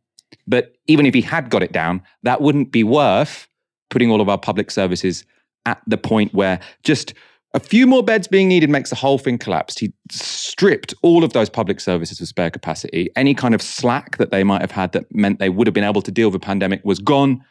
But 0.48 0.76
even 0.88 1.06
if 1.06 1.14
he 1.14 1.22
had 1.22 1.50
got 1.50 1.64
it 1.64 1.72
down, 1.72 2.02
that 2.24 2.42
wouldn't 2.42 2.72
be 2.72 2.84
worth 2.84 3.48
putting 3.90 4.10
all 4.12 4.22
of 4.22 4.30
our 4.30 4.38
public 4.38 4.72
services 4.72 5.26
at 5.66 5.82
the 5.86 5.98
point 5.98 6.34
where 6.34 6.60
just 6.84 7.14
A 7.54 7.60
few 7.60 7.86
more 7.86 8.02
beds 8.02 8.28
being 8.28 8.48
needed 8.48 8.70
makes 8.70 8.90
the 8.90 8.96
whole 8.96 9.18
thing 9.18 9.38
collapse. 9.38 9.78
He 9.78 9.92
stripped 10.10 10.94
all 11.02 11.24
of 11.24 11.34
those 11.34 11.50
public 11.50 11.82
services 11.82 12.22
of 12.22 12.28
spare 12.28 12.50
capacity. 12.50 13.10
Any 13.16 13.34
kind 13.34 13.54
of 13.54 13.62
slack 13.62 14.18
that 14.18 14.32
they 14.32 14.44
might 14.44 14.62
have 14.62 14.72
had 14.72 14.94
that 14.94 15.14
meant 15.14 15.40
they 15.40 15.50
would 15.50 15.68
have 15.68 15.74
been 15.74 15.84
able 15.84 16.02
to 16.04 16.12
deal 16.12 16.30
with 16.30 16.36
a 16.36 16.40
pandemic 16.40 16.80
was 16.86 17.00
gone, 17.00 17.44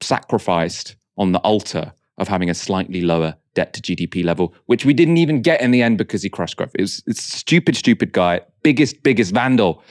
sacrificed 0.00 0.94
on 1.18 1.32
the 1.32 1.40
altar 1.40 1.92
of 2.18 2.28
having 2.28 2.48
a 2.48 2.54
slightly 2.54 3.00
lower 3.00 3.34
debt 3.54 3.72
to 3.72 3.82
GDP 3.82 4.24
level, 4.24 4.54
which 4.66 4.84
we 4.84 4.94
didn't 4.94 5.16
even 5.16 5.42
get 5.42 5.60
in 5.60 5.72
the 5.72 5.82
end 5.82 5.98
because 5.98 6.22
he 6.22 6.28
crushed 6.28 6.56
growth. 6.56 6.70
It's 6.76 7.02
stupid, 7.20 7.76
stupid 7.76 8.12
guy, 8.12 8.42
biggest, 8.62 9.02
biggest 9.02 9.32
vandal 9.32 9.82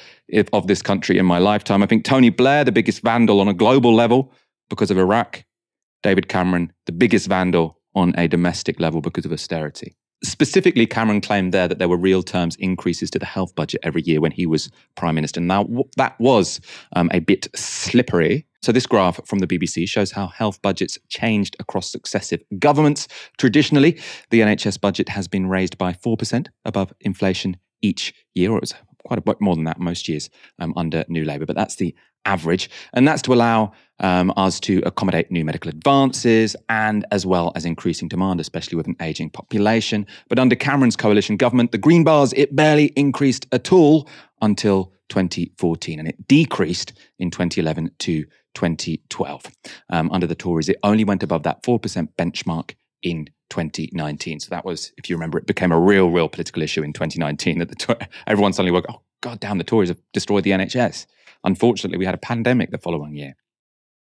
of 0.53 0.67
this 0.67 0.81
country 0.81 1.17
in 1.17 1.25
my 1.25 1.39
lifetime. 1.39 1.83
I 1.83 1.87
think 1.87 2.05
Tony 2.05 2.29
Blair, 2.29 2.63
the 2.63 2.71
biggest 2.71 3.01
vandal 3.01 3.41
on 3.41 3.49
a 3.49 3.53
global 3.53 3.93
level 3.93 4.31
because 4.69 4.91
of 4.91 4.97
Iraq. 4.97 5.43
David 6.03 6.29
Cameron, 6.29 6.71
the 6.85 6.93
biggest 6.93 7.27
vandal 7.27 7.79
on 7.95 8.13
a 8.17 8.27
domestic 8.27 8.79
level 8.79 9.01
because 9.01 9.25
of 9.25 9.31
austerity. 9.31 9.95
Specifically, 10.23 10.87
Cameron 10.87 11.19
claimed 11.19 11.53
there 11.53 11.67
that 11.67 11.79
there 11.79 11.89
were 11.89 11.97
real 11.97 12.23
terms 12.23 12.55
increases 12.55 13.11
to 13.11 13.19
the 13.19 13.25
health 13.25 13.53
budget 13.55 13.81
every 13.83 14.01
year 14.03 14.21
when 14.21 14.31
he 14.31 14.45
was 14.45 14.69
prime 14.95 15.15
minister. 15.15 15.41
Now, 15.41 15.67
that 15.97 16.17
was 16.17 16.61
um, 16.95 17.09
a 17.13 17.19
bit 17.19 17.49
slippery. 17.55 18.45
So, 18.61 18.71
this 18.71 18.85
graph 18.85 19.19
from 19.27 19.39
the 19.39 19.47
BBC 19.47 19.89
shows 19.89 20.11
how 20.11 20.27
health 20.27 20.61
budgets 20.61 20.97
changed 21.09 21.57
across 21.59 21.91
successive 21.91 22.41
governments. 22.57 23.09
Traditionally, 23.37 23.99
the 24.29 24.39
NHS 24.39 24.79
budget 24.79 25.09
has 25.09 25.27
been 25.27 25.47
raised 25.47 25.77
by 25.77 25.91
4% 25.91 26.47
above 26.63 26.93
inflation 27.01 27.57
each 27.81 28.13
year, 28.33 28.51
or 28.51 28.57
it 28.57 28.61
was 28.61 28.73
quite 29.03 29.19
a 29.19 29.21
bit 29.21 29.39
more 29.41 29.55
than 29.55 29.65
that 29.65 29.79
most 29.79 30.07
years 30.07 30.29
um, 30.59 30.73
under 30.75 31.03
New 31.07 31.25
Labour. 31.25 31.45
But 31.45 31.55
that's 31.55 31.75
the 31.75 31.95
average. 32.25 32.69
And 32.93 33.07
that's 33.07 33.21
to 33.23 33.33
allow 33.33 33.73
um, 33.99 34.33
us 34.37 34.59
to 34.61 34.81
accommodate 34.85 35.31
new 35.31 35.45
medical 35.45 35.69
advances 35.69 36.55
and 36.69 37.05
as 37.11 37.25
well 37.25 37.51
as 37.55 37.65
increasing 37.65 38.07
demand, 38.07 38.39
especially 38.39 38.75
with 38.75 38.87
an 38.87 38.95
aging 39.01 39.29
population. 39.29 40.07
But 40.29 40.39
under 40.39 40.55
Cameron's 40.55 40.95
coalition 40.95 41.37
government, 41.37 41.71
the 41.71 41.77
green 41.77 42.03
bars, 42.03 42.33
it 42.33 42.55
barely 42.55 42.87
increased 42.95 43.45
at 43.51 43.71
all 43.71 44.07
until 44.41 44.93
2014. 45.09 45.99
And 45.99 46.07
it 46.07 46.27
decreased 46.27 46.93
in 47.19 47.29
2011 47.29 47.91
to 47.99 48.23
2012. 48.55 49.45
Um, 49.89 50.11
under 50.11 50.27
the 50.27 50.35
Tories, 50.35 50.69
it 50.69 50.77
only 50.83 51.03
went 51.03 51.23
above 51.23 51.43
that 51.43 51.63
4% 51.63 52.07
benchmark 52.17 52.75
in 53.03 53.29
2019. 53.49 54.39
So 54.39 54.49
that 54.49 54.65
was, 54.65 54.91
if 54.97 55.09
you 55.09 55.15
remember, 55.15 55.37
it 55.37 55.45
became 55.45 55.71
a 55.71 55.79
real, 55.79 56.09
real 56.09 56.27
political 56.27 56.63
issue 56.63 56.81
in 56.81 56.93
2019 56.93 57.59
that 57.59 57.69
the, 57.69 58.07
everyone 58.27 58.53
suddenly 58.53 58.71
woke, 58.71 58.85
oh, 58.89 59.01
God 59.21 59.39
damn, 59.39 59.57
the 59.57 59.63
Tories 59.63 59.89
have 59.89 60.01
destroyed 60.11 60.43
the 60.43 60.51
NHS. 60.51 61.05
Unfortunately, 61.43 61.97
we 61.97 62.05
had 62.05 62.15
a 62.15 62.19
pandemic 62.19 62.71
the 62.71 62.77
following 62.77 63.15
year. 63.15 63.35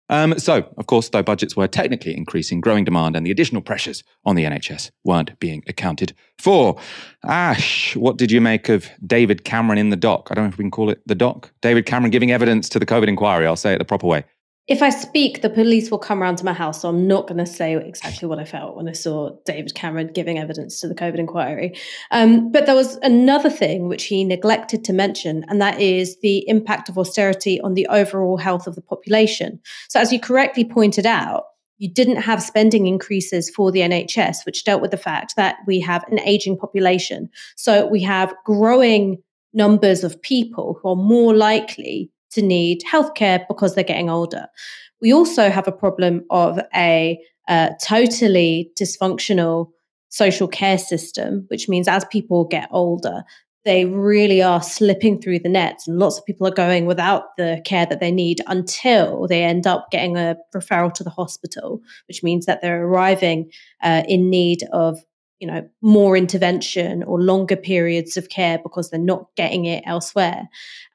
Um, 0.09 0.39
so, 0.39 0.69
of 0.77 0.87
course, 0.87 1.09
though 1.09 1.23
budgets 1.23 1.57
were 1.57 1.69
technically 1.69 2.15
increasing, 2.17 2.61
growing 2.61 2.85
demand 2.85 3.17
and 3.17 3.25
the 3.25 3.31
additional 3.31 3.63
pressures 3.63 4.03
on 4.25 4.37
the 4.37 4.45
NHS 4.45 4.91
weren't 5.05 5.39
being 5.39 5.63
accounted 5.69 6.13
for. 6.39 6.79
Ash, 7.25 7.97
what 7.97 8.19
did 8.19 8.31
you 8.31 8.41
make 8.41 8.69
of 8.69 8.91
David 9.07 9.45
Cameron 9.45 9.79
in 9.79 9.91
the 9.91 9.97
dock? 9.97 10.29
I 10.31 10.35
don't 10.35 10.45
know 10.45 10.51
if 10.51 10.59
we 10.59 10.65
can 10.65 10.71
call 10.71 10.91
it 10.91 11.01
the 11.07 11.15
dock. 11.15 11.53
David 11.63 11.87
Cameron 11.87 12.11
giving 12.11 12.31
evidence 12.31 12.69
to 12.71 12.79
the 12.79 12.85
COVID 12.85 13.09
inquiry. 13.09 13.47
I'll 13.47 13.57
say 13.57 13.75
it 13.75 13.79
the 13.79 13.85
proper 13.85 14.07
way 14.07 14.25
if 14.69 14.81
I 14.81 14.91
speak, 14.91 15.43
the 15.43 15.51
police 15.51 15.91
will 15.91 15.99
come 15.99 16.23
around 16.23 16.37
to 16.37 16.45
my 16.45 16.53
house. 16.53 16.83
So 16.83 16.89
I'm 16.89 17.09
not 17.09 17.27
going 17.27 17.39
to 17.39 17.47
say 17.47 17.75
exactly 17.75 18.29
what 18.29 18.39
I 18.39 18.45
felt 18.45 18.77
when 18.77 18.89
I 18.89 18.93
saw 18.93 19.37
David 19.45 19.75
Cameron 19.75 20.13
giving 20.15 20.39
evidence 20.39 20.81
to 20.81 20.89
the 20.89 20.95
COVID 20.95 21.19
inquiry. 21.19 21.77
Um, 22.13 22.53
but 22.53 22.67
there 22.67 22.75
was 22.77 22.97
another 23.03 23.51
thing 23.51 23.89
which 23.89 24.05
he 24.05 24.25
neglected 24.25 24.85
to 24.85 24.93
mention, 24.93 25.45
and 25.49 25.61
that 25.61 25.81
is 25.81 26.17
the 26.21 26.49
impact 26.49 26.89
of 26.89 26.97
austerity 26.97 27.61
on 27.61 27.75
the 27.75 27.89
overall 27.89 28.37
health 28.37 28.69
of 28.69 28.77
the 28.77 28.83
population. 28.83 29.61
So, 29.89 29.99
as 29.99 30.13
you 30.13 30.21
correctly 30.21 30.65
pointed 30.65 31.07
out, 31.07 31.45
you 31.83 31.93
didn't 31.93 32.23
have 32.23 32.41
spending 32.41 32.87
increases 32.87 33.51
for 33.51 33.73
the 33.73 33.81
NHS, 33.81 34.47
which 34.47 34.63
dealt 34.63 34.81
with 34.81 34.93
the 34.93 34.97
fact 34.97 35.35
that 35.37 35.57
we 35.67 35.81
have 35.81 36.05
an 36.05 36.21
aging 36.21 36.57
population. 36.57 37.29
So 37.57 37.89
we 37.89 38.01
have 38.03 38.33
growing 38.45 39.21
numbers 39.53 40.05
of 40.05 40.23
people 40.23 40.79
who 40.81 40.91
are 40.91 40.97
more 40.97 41.35
likely 41.35 42.12
to 42.33 42.43
need 42.43 42.83
healthcare 42.91 43.45
because 43.49 43.75
they're 43.75 43.85
getting 43.85 44.11
older. 44.11 44.47
We 45.01 45.13
also 45.13 45.51
have 45.51 45.67
a 45.67 45.73
problem 45.73 46.25
of 46.31 46.61
a 46.75 47.19
uh, 47.49 47.71
totally 47.85 48.71
dysfunctional 48.81 49.71
social 50.09 50.47
care 50.47 50.79
system, 50.79 51.47
which 51.49 51.69
means 51.69 51.89
as 51.89 52.05
people 52.05 52.45
get 52.45 52.69
older, 52.71 53.25
they 53.65 53.85
really 53.85 54.43
are 54.43 54.63
slipping 54.63 55.21
through 55.21 55.39
the 55.39 55.49
nets, 55.49 55.87
and 55.87 55.99
lots 55.99 56.19
of 56.19 56.25
people 56.25 56.47
are 56.47 56.55
going 56.55 56.87
without 56.87 57.37
the 57.37 57.63
care 57.65 57.87
that 57.87 58.01
they 58.01 58.11
need 58.11 58.41
until 58.49 59.29
they 59.29 59.45
end 59.45 59.67
up 59.67 59.87
getting 59.91 60.17
a 60.17 60.37
referral 60.55 60.93
to 60.95 61.05
the 61.05 61.11
hospital, 61.11 61.81
which 62.09 62.23
means 62.23 62.47
that 62.47 62.61
they're 62.61 62.85
arriving 62.85 63.51
uh, 63.83 64.03
in 64.09 64.29
need 64.29 64.65
of 64.73 64.99
you 65.43 65.49
know 65.49 65.69
more 65.83 66.17
intervention 66.17 67.03
or 67.03 67.21
longer 67.21 67.57
periods 67.57 68.17
of 68.17 68.29
care 68.29 68.61
because 68.63 68.89
they're 68.89 69.01
not 69.01 69.27
getting 69.37 69.65
it 69.65 69.83
elsewhere. 69.85 70.49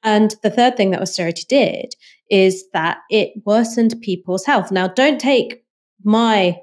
And 0.03 0.33
the 0.41 0.49
third 0.49 0.77
thing 0.77 0.91
that 0.91 1.01
austerity 1.01 1.43
did 1.49 1.93
is 2.31 2.63
that 2.71 2.99
it 3.09 3.33
worsened 3.45 4.01
people's 4.01 4.45
health. 4.45 4.71
Now 4.71 4.87
don't 4.87 5.19
take 5.19 5.65
my 6.01 6.61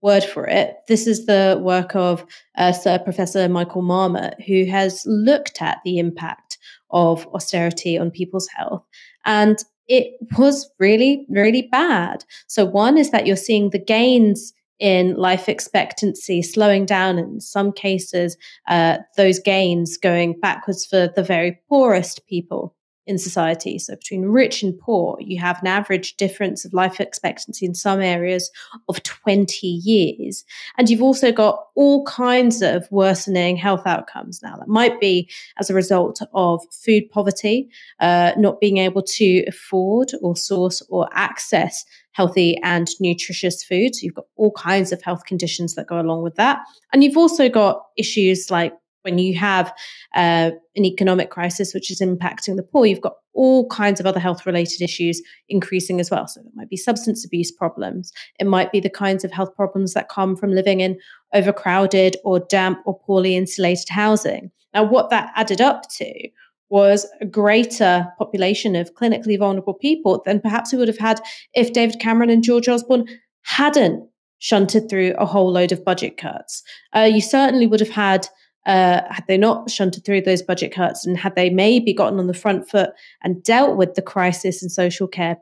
word 0.00 0.24
for 0.24 0.46
it. 0.46 0.76
This 0.88 1.06
is 1.06 1.26
the 1.26 1.60
work 1.62 1.94
of 1.94 2.24
uh, 2.56 2.72
sir 2.72 2.98
professor 2.98 3.46
michael 3.50 3.82
marmot 3.82 4.40
who 4.46 4.64
has 4.64 5.02
looked 5.04 5.60
at 5.60 5.78
the 5.84 5.98
impact 5.98 6.56
of 6.90 7.26
austerity 7.34 7.98
on 7.98 8.10
people's 8.10 8.48
health. 8.48 8.82
And 9.26 9.58
it 9.88 10.14
was 10.38 10.70
really 10.78 11.26
really 11.28 11.68
bad. 11.70 12.24
So 12.46 12.64
one 12.64 12.96
is 12.96 13.10
that 13.10 13.26
you're 13.26 13.36
seeing 13.36 13.70
the 13.70 13.78
gains 13.78 14.54
in 14.78 15.14
life 15.16 15.48
expectancy 15.48 16.42
slowing 16.42 16.84
down 16.84 17.18
in 17.18 17.40
some 17.40 17.72
cases 17.72 18.36
uh, 18.68 18.98
those 19.16 19.38
gains 19.38 19.96
going 19.96 20.38
backwards 20.38 20.84
for 20.84 21.08
the 21.16 21.22
very 21.22 21.58
poorest 21.68 22.26
people 22.26 22.75
in 23.06 23.18
society. 23.18 23.78
So 23.78 23.94
between 23.94 24.22
rich 24.22 24.62
and 24.62 24.78
poor, 24.78 25.16
you 25.20 25.40
have 25.40 25.60
an 25.60 25.68
average 25.68 26.16
difference 26.16 26.64
of 26.64 26.72
life 26.72 27.00
expectancy 27.00 27.64
in 27.64 27.74
some 27.74 28.00
areas 28.00 28.50
of 28.88 29.02
20 29.02 29.66
years. 29.66 30.44
And 30.76 30.90
you've 30.90 31.02
also 31.02 31.30
got 31.30 31.66
all 31.76 32.04
kinds 32.04 32.62
of 32.62 32.86
worsening 32.90 33.56
health 33.56 33.86
outcomes 33.86 34.40
now. 34.42 34.56
That 34.56 34.68
might 34.68 35.00
be 35.00 35.30
as 35.58 35.70
a 35.70 35.74
result 35.74 36.20
of 36.34 36.62
food 36.72 37.08
poverty, 37.10 37.68
uh, 38.00 38.32
not 38.36 38.60
being 38.60 38.78
able 38.78 39.02
to 39.02 39.44
afford 39.46 40.12
or 40.20 40.36
source 40.36 40.82
or 40.88 41.08
access 41.12 41.84
healthy 42.16 42.58
and 42.62 42.88
nutritious 42.98 43.62
food. 43.62 43.94
So 43.94 44.00
you've 44.02 44.14
got 44.14 44.24
all 44.36 44.50
kinds 44.52 44.90
of 44.90 45.02
health 45.02 45.26
conditions 45.26 45.74
that 45.74 45.86
go 45.86 46.00
along 46.00 46.22
with 46.22 46.34
that. 46.36 46.60
And 46.92 47.04
you've 47.04 47.16
also 47.16 47.50
got 47.50 47.82
issues 47.98 48.50
like 48.50 48.72
when 49.06 49.18
you 49.18 49.38
have 49.38 49.72
uh, 50.14 50.50
an 50.74 50.84
economic 50.84 51.30
crisis 51.30 51.72
which 51.72 51.90
is 51.90 52.00
impacting 52.00 52.56
the 52.56 52.62
poor, 52.62 52.84
you've 52.84 53.00
got 53.00 53.14
all 53.32 53.68
kinds 53.68 54.00
of 54.00 54.06
other 54.06 54.18
health 54.18 54.44
related 54.44 54.82
issues 54.82 55.22
increasing 55.48 56.00
as 56.00 56.10
well. 56.10 56.26
So 56.26 56.40
it 56.40 56.46
might 56.54 56.68
be 56.68 56.76
substance 56.76 57.24
abuse 57.24 57.52
problems, 57.52 58.12
it 58.40 58.46
might 58.46 58.72
be 58.72 58.80
the 58.80 58.90
kinds 58.90 59.24
of 59.24 59.30
health 59.30 59.54
problems 59.54 59.94
that 59.94 60.08
come 60.08 60.36
from 60.36 60.50
living 60.50 60.80
in 60.80 60.98
overcrowded 61.32 62.16
or 62.24 62.40
damp 62.40 62.80
or 62.84 62.98
poorly 62.98 63.36
insulated 63.36 63.88
housing. 63.88 64.50
Now, 64.74 64.82
what 64.82 65.08
that 65.10 65.32
added 65.36 65.60
up 65.60 65.88
to 65.98 66.12
was 66.68 67.06
a 67.20 67.26
greater 67.26 68.08
population 68.18 68.74
of 68.74 68.94
clinically 68.94 69.38
vulnerable 69.38 69.74
people 69.74 70.20
than 70.26 70.40
perhaps 70.40 70.72
we 70.72 70.78
would 70.78 70.88
have 70.88 70.98
had 70.98 71.20
if 71.54 71.72
David 71.72 72.00
Cameron 72.00 72.28
and 72.28 72.42
George 72.42 72.68
Osborne 72.68 73.06
hadn't 73.42 74.08
shunted 74.38 74.88
through 74.88 75.14
a 75.18 75.26
whole 75.26 75.50
load 75.50 75.72
of 75.72 75.84
budget 75.84 76.16
cuts. 76.16 76.62
Uh, 76.94 77.08
you 77.10 77.20
certainly 77.20 77.66
would 77.66 77.80
have 77.80 77.90
had 77.90 78.28
uh, 78.66 79.02
had 79.10 79.24
they 79.28 79.38
not 79.38 79.70
shunted 79.70 80.04
through 80.04 80.20
those 80.20 80.42
budget 80.42 80.72
cuts 80.72 81.06
and 81.06 81.16
had 81.16 81.36
they 81.36 81.50
maybe 81.50 81.94
gotten 81.94 82.18
on 82.18 82.26
the 82.26 82.34
front 82.34 82.68
foot 82.68 82.90
and 83.22 83.42
dealt 83.42 83.76
with 83.76 83.94
the 83.94 84.02
crisis 84.02 84.62
in 84.62 84.68
social 84.68 85.06
care 85.06 85.38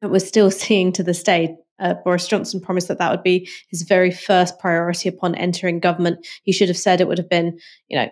that 0.00 0.10
we're 0.10 0.20
still 0.20 0.50
seeing 0.50 0.92
to 0.92 1.02
this 1.02 1.22
day. 1.22 1.56
Uh, 1.78 1.94
Boris 2.04 2.28
Johnson 2.28 2.60
promised 2.60 2.86
that 2.88 2.98
that 2.98 3.10
would 3.10 3.24
be 3.24 3.48
his 3.68 3.82
very 3.82 4.12
first 4.12 4.58
priority 4.60 5.08
upon 5.08 5.34
entering 5.34 5.80
government. 5.80 6.24
He 6.44 6.52
should 6.52 6.68
have 6.68 6.76
said 6.76 7.00
it 7.00 7.08
would 7.08 7.18
have 7.18 7.28
been, 7.28 7.58
you 7.88 7.98
know, 7.98 8.08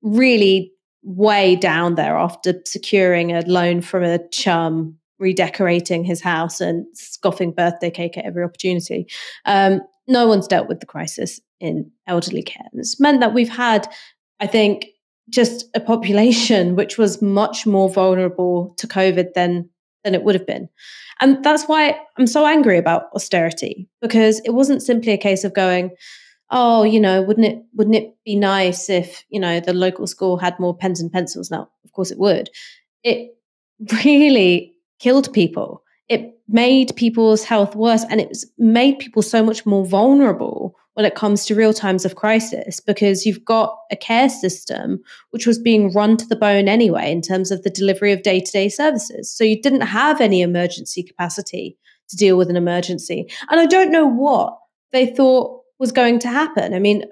really 0.00 0.72
way 1.02 1.54
down 1.54 1.96
there 1.96 2.16
after 2.16 2.54
securing 2.64 3.32
a 3.32 3.42
loan 3.42 3.82
from 3.82 4.04
a 4.04 4.26
chum, 4.30 4.96
redecorating 5.18 6.04
his 6.04 6.22
house, 6.22 6.62
and 6.62 6.86
scoffing 6.94 7.52
birthday 7.52 7.90
cake 7.90 8.16
at 8.16 8.24
every 8.24 8.42
opportunity. 8.42 9.06
Um, 9.44 9.82
no 10.06 10.26
one's 10.26 10.46
dealt 10.46 10.68
with 10.68 10.80
the 10.80 10.86
crisis 10.86 11.40
in 11.60 11.90
elderly 12.06 12.42
care. 12.42 12.66
And 12.72 12.80
it's 12.80 13.00
meant 13.00 13.20
that 13.20 13.34
we've 13.34 13.48
had, 13.48 13.88
I 14.40 14.46
think, 14.46 14.86
just 15.30 15.66
a 15.74 15.80
population 15.80 16.76
which 16.76 16.98
was 16.98 17.22
much 17.22 17.66
more 17.66 17.88
vulnerable 17.88 18.74
to 18.78 18.86
COVID 18.86 19.34
than 19.34 19.68
than 20.02 20.14
it 20.14 20.22
would 20.22 20.34
have 20.34 20.46
been. 20.46 20.68
And 21.20 21.42
that's 21.42 21.64
why 21.64 21.98
I'm 22.18 22.26
so 22.26 22.44
angry 22.44 22.76
about 22.76 23.04
austerity, 23.14 23.88
because 24.02 24.40
it 24.44 24.50
wasn't 24.50 24.82
simply 24.82 25.12
a 25.12 25.18
case 25.18 25.44
of 25.44 25.54
going, 25.54 25.92
oh, 26.50 26.82
you 26.82 27.00
know, 27.00 27.22
wouldn't 27.22 27.46
it 27.46 27.62
wouldn't 27.74 27.96
it 27.96 28.14
be 28.24 28.36
nice 28.36 28.90
if, 28.90 29.24
you 29.30 29.40
know, 29.40 29.60
the 29.60 29.72
local 29.72 30.06
school 30.06 30.36
had 30.36 30.58
more 30.60 30.76
pens 30.76 31.00
and 31.00 31.10
pencils? 31.10 31.50
Now, 31.50 31.68
of 31.84 31.92
course 31.92 32.10
it 32.10 32.18
would. 32.18 32.50
It 33.02 33.30
really 34.04 34.74
killed 34.98 35.32
people 35.32 35.83
it 36.08 36.38
made 36.48 36.94
people's 36.96 37.44
health 37.44 37.74
worse 37.74 38.04
and 38.10 38.20
it 38.20 38.28
was 38.28 38.50
made 38.58 38.98
people 38.98 39.22
so 39.22 39.42
much 39.42 39.64
more 39.64 39.86
vulnerable 39.86 40.74
when 40.94 41.06
it 41.06 41.14
comes 41.14 41.44
to 41.44 41.54
real 41.54 41.72
times 41.72 42.04
of 42.04 42.14
crisis 42.14 42.78
because 42.80 43.26
you've 43.26 43.44
got 43.44 43.76
a 43.90 43.96
care 43.96 44.28
system 44.28 45.02
which 45.30 45.46
was 45.46 45.58
being 45.58 45.92
run 45.92 46.16
to 46.16 46.26
the 46.26 46.36
bone 46.36 46.68
anyway 46.68 47.10
in 47.10 47.20
terms 47.20 47.50
of 47.50 47.62
the 47.62 47.70
delivery 47.70 48.12
of 48.12 48.22
day-to-day 48.22 48.68
services. 48.68 49.34
So 49.34 49.42
you 49.42 49.60
didn't 49.60 49.82
have 49.82 50.20
any 50.20 50.40
emergency 50.40 51.02
capacity 51.02 51.76
to 52.10 52.16
deal 52.16 52.36
with 52.36 52.48
an 52.50 52.56
emergency. 52.56 53.28
And 53.50 53.60
i 53.60 53.66
don't 53.66 53.90
know 53.90 54.06
what 54.06 54.56
they 54.92 55.06
thought 55.06 55.62
was 55.78 55.90
going 55.90 56.20
to 56.20 56.28
happen. 56.28 56.74
I 56.74 56.78
mean 56.78 57.04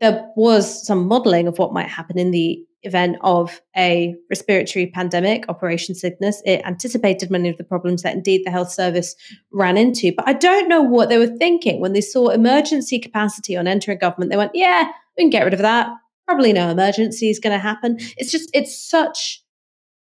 there 0.00 0.26
was 0.36 0.86
some 0.86 1.06
modeling 1.06 1.48
of 1.48 1.58
what 1.58 1.72
might 1.72 1.88
happen 1.88 2.18
in 2.18 2.30
the 2.30 2.64
event 2.82 3.16
of 3.22 3.60
a 3.76 4.14
respiratory 4.28 4.86
pandemic, 4.86 5.44
Operation 5.48 5.94
Cygnus. 5.94 6.42
It 6.44 6.62
anticipated 6.64 7.30
many 7.30 7.48
of 7.48 7.58
the 7.58 7.64
problems 7.64 8.02
that 8.02 8.14
indeed 8.14 8.42
the 8.44 8.50
health 8.50 8.70
service 8.70 9.14
ran 9.52 9.76
into. 9.76 10.12
But 10.16 10.28
I 10.28 10.32
don't 10.32 10.68
know 10.68 10.82
what 10.82 11.08
they 11.08 11.18
were 11.18 11.26
thinking 11.26 11.80
when 11.80 11.92
they 11.92 12.00
saw 12.00 12.28
emergency 12.28 12.98
capacity 12.98 13.56
on 13.56 13.66
entering 13.66 13.98
government. 13.98 14.30
They 14.30 14.36
went, 14.36 14.54
yeah, 14.54 14.90
we 15.16 15.24
can 15.24 15.30
get 15.30 15.44
rid 15.44 15.54
of 15.54 15.60
that. 15.60 15.90
Probably 16.26 16.52
no 16.52 16.70
emergency 16.70 17.28
is 17.28 17.38
going 17.38 17.54
to 17.54 17.58
happen. 17.58 17.98
It's 18.16 18.30
just, 18.30 18.50
it's 18.54 18.88
such 18.88 19.42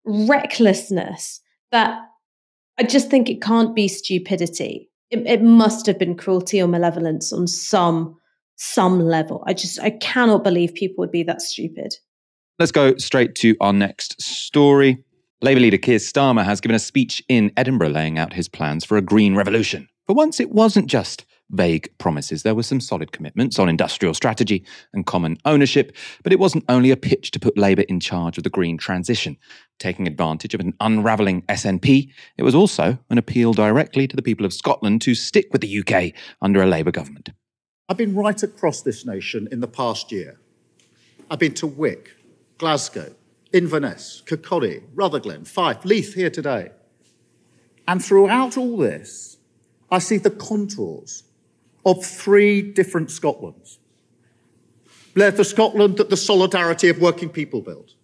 recklessness 0.05 1.40
that 1.73 2.01
I 2.79 2.83
just 2.83 3.11
think 3.11 3.29
it 3.29 3.42
can't 3.42 3.75
be 3.75 3.88
stupidity. 3.88 4.90
It, 5.11 5.27
it 5.27 5.42
must 5.42 5.87
have 5.87 5.99
been 5.99 6.16
cruelty 6.16 6.61
or 6.62 6.68
malevolence 6.68 7.33
on 7.33 7.46
some 7.46 8.16
some 8.62 9.01
level. 9.01 9.42
I 9.46 9.55
just 9.55 9.81
I 9.81 9.88
cannot 9.88 10.44
believe 10.44 10.75
people 10.75 11.01
would 11.03 11.11
be 11.11 11.23
that 11.23 11.40
stupid. 11.40 11.94
Let's 12.61 12.73
go 12.73 12.94
straight 12.99 13.37
to 13.37 13.57
our 13.62 13.73
next 13.73 14.20
story. 14.20 15.03
Labour 15.40 15.61
leader 15.61 15.79
Keir 15.79 15.96
Starmer 15.96 16.44
has 16.44 16.61
given 16.61 16.75
a 16.75 16.79
speech 16.79 17.23
in 17.27 17.51
Edinburgh 17.57 17.88
laying 17.88 18.18
out 18.18 18.35
his 18.35 18.51
plans 18.51 18.85
for 18.85 18.99
a 18.99 19.01
green 19.01 19.35
revolution. 19.35 19.88
For 20.07 20.12
once, 20.12 20.40
it 20.40 20.51
wasn't 20.51 20.87
just 20.87 21.25
vague 21.49 21.90
promises. 21.96 22.42
There 22.42 22.55
were 22.55 22.62
some 22.62 22.79
solid 22.79 23.12
commitments 23.12 23.59
on 23.59 23.70
industrial 23.70 24.12
strategy 24.12 24.62
and 24.92 25.07
common 25.07 25.38
ownership, 25.46 25.96
but 26.23 26.35
it 26.35 26.38
wasn't 26.38 26.66
only 26.68 26.90
a 26.90 26.99
pitch 26.99 27.31
to 27.31 27.40
put 27.40 27.57
Labour 27.57 27.87
in 27.88 27.99
charge 27.99 28.37
of 28.37 28.44
the 28.44 28.51
green 28.51 28.77
transition. 28.77 29.38
Taking 29.79 30.07
advantage 30.07 30.53
of 30.53 30.61
an 30.61 30.75
unravelling 30.81 31.40
SNP, 31.49 32.11
it 32.37 32.42
was 32.42 32.55
also 32.55 32.99
an 33.09 33.16
appeal 33.16 33.55
directly 33.55 34.07
to 34.07 34.16
the 34.16 34.20
people 34.20 34.44
of 34.44 34.53
Scotland 34.53 35.01
to 35.01 35.14
stick 35.14 35.46
with 35.51 35.62
the 35.62 35.81
UK 35.81 36.12
under 36.42 36.61
a 36.61 36.66
Labour 36.66 36.90
government. 36.90 37.31
I've 37.88 37.96
been 37.96 38.14
right 38.14 38.42
across 38.42 38.83
this 38.83 39.07
nation 39.07 39.49
in 39.51 39.61
the 39.61 39.66
past 39.66 40.12
year. 40.12 40.38
I've 41.31 41.38
been 41.38 41.55
to 41.55 41.66
Wick, 41.66 42.11
Glasgow, 42.61 43.14
Inverness, 43.55 44.23
Kirkcaldy, 44.27 44.83
Rutherglen, 44.94 45.46
Fife, 45.46 45.83
Leith 45.87 46.12
here 46.14 46.29
today. 46.29 46.70
And 47.88 48.05
throughout 48.05 48.59
all 48.59 48.77
this, 48.77 49.38
I 49.90 49.99
see 49.99 50.18
the 50.18 50.31
contours 50.31 51.23
of 51.87 52.05
three 52.05 52.61
different 52.61 53.09
Scotlands. 53.09 53.79
They're 55.14 55.31
the 55.31 55.42
Scotland 55.42 55.96
that 55.96 56.11
the 56.11 56.18
solidarity 56.18 56.90
of 56.90 57.01
working 57.01 57.31
people 57.31 57.62
built, 57.62 57.94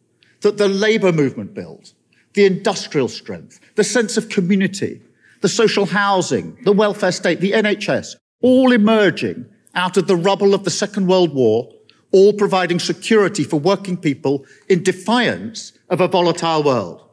that 0.41 0.57
the 0.57 0.69
labour 0.69 1.13
movement 1.13 1.53
built, 1.53 1.93
the 2.33 2.47
industrial 2.47 3.09
strength, 3.09 3.61
the 3.75 3.85
sense 3.85 4.17
of 4.17 4.31
community, 4.31 5.03
the 5.43 5.51
social 5.51 5.85
housing, 5.85 6.57
the 6.65 6.73
welfare 6.73 7.13
state, 7.13 7.41
the 7.41 7.53
NHS, 7.53 8.17
all 8.41 8.73
emerging 8.73 9.45
out 9.75 9.99
of 9.99 10.07
the 10.07 10.17
rubble 10.17 10.55
of 10.55 10.65
the 10.65 10.71
Second 10.71 11.09
World 11.09 11.35
War 11.35 11.71
all 12.17 12.33
providing 12.33 12.79
security 12.79 13.45
for 13.45 13.61
working 13.61 13.95
people 13.95 14.47
in 14.71 14.83
defiance 14.83 15.73
of 15.91 16.01
a 16.01 16.09
volatile 16.09 16.63
world. 16.63 17.07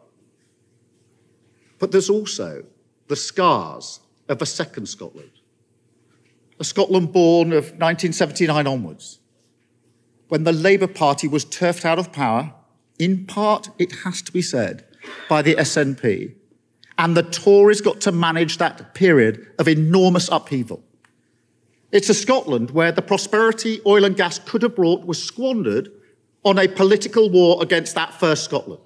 But 1.78 1.92
there's 1.92 2.10
also 2.10 2.64
the 3.10 3.18
scars 3.18 4.00
of 4.30 4.42
a 4.42 4.46
second 4.46 4.86
Scotland, 4.88 5.32
a 6.58 6.64
Scotland 6.64 7.12
born 7.12 7.48
of 7.52 7.66
1979 7.66 8.66
onwards, 8.66 9.20
when 10.30 10.46
the 10.46 10.54
Labour 10.54 10.88
Party 10.88 11.28
was 11.28 11.44
turfed 11.44 11.84
out 11.84 12.00
of 12.00 12.14
power, 12.14 12.54
in 12.98 13.26
part, 13.26 13.72
it 13.78 13.92
has 14.06 14.22
to 14.22 14.32
be 14.32 14.42
said, 14.42 14.86
by 15.28 15.42
the 15.42 15.56
SNP, 15.56 16.34
and 16.98 17.18
the 17.18 17.24
Tories 17.24 17.82
got 17.82 18.00
to 18.00 18.14
manage 18.14 18.58
that 18.58 18.94
period 18.94 19.52
of 19.60 19.68
enormous 19.68 20.30
upheaval. 20.32 20.82
It's 21.94 22.10
a 22.10 22.16
Scotland 22.16 22.72
where 22.72 22.92
the 22.92 23.04
prosperity 23.04 23.80
oil 23.86 24.04
and 24.04 24.18
gas 24.18 24.40
could 24.40 24.64
have 24.64 24.76
brought 24.76 25.06
was 25.06 25.24
squandered 25.24 25.92
on 26.44 26.58
a 26.58 26.68
political 26.68 27.30
war 27.30 27.62
against 27.62 27.94
that 27.94 28.16
first 28.16 28.44
Scotland, 28.46 28.82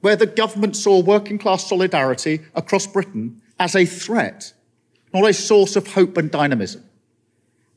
where 0.00 0.16
the 0.16 0.26
government 0.26 0.76
saw 0.76 1.00
working 1.00 1.36
class 1.36 1.68
solidarity 1.68 2.40
across 2.54 2.86
Britain 2.86 3.42
as 3.60 3.76
a 3.76 3.84
threat, 3.84 4.54
not 5.12 5.28
a 5.28 5.34
source 5.34 5.76
of 5.76 5.88
hope 5.88 6.16
and 6.16 6.30
dynamism. 6.30 6.82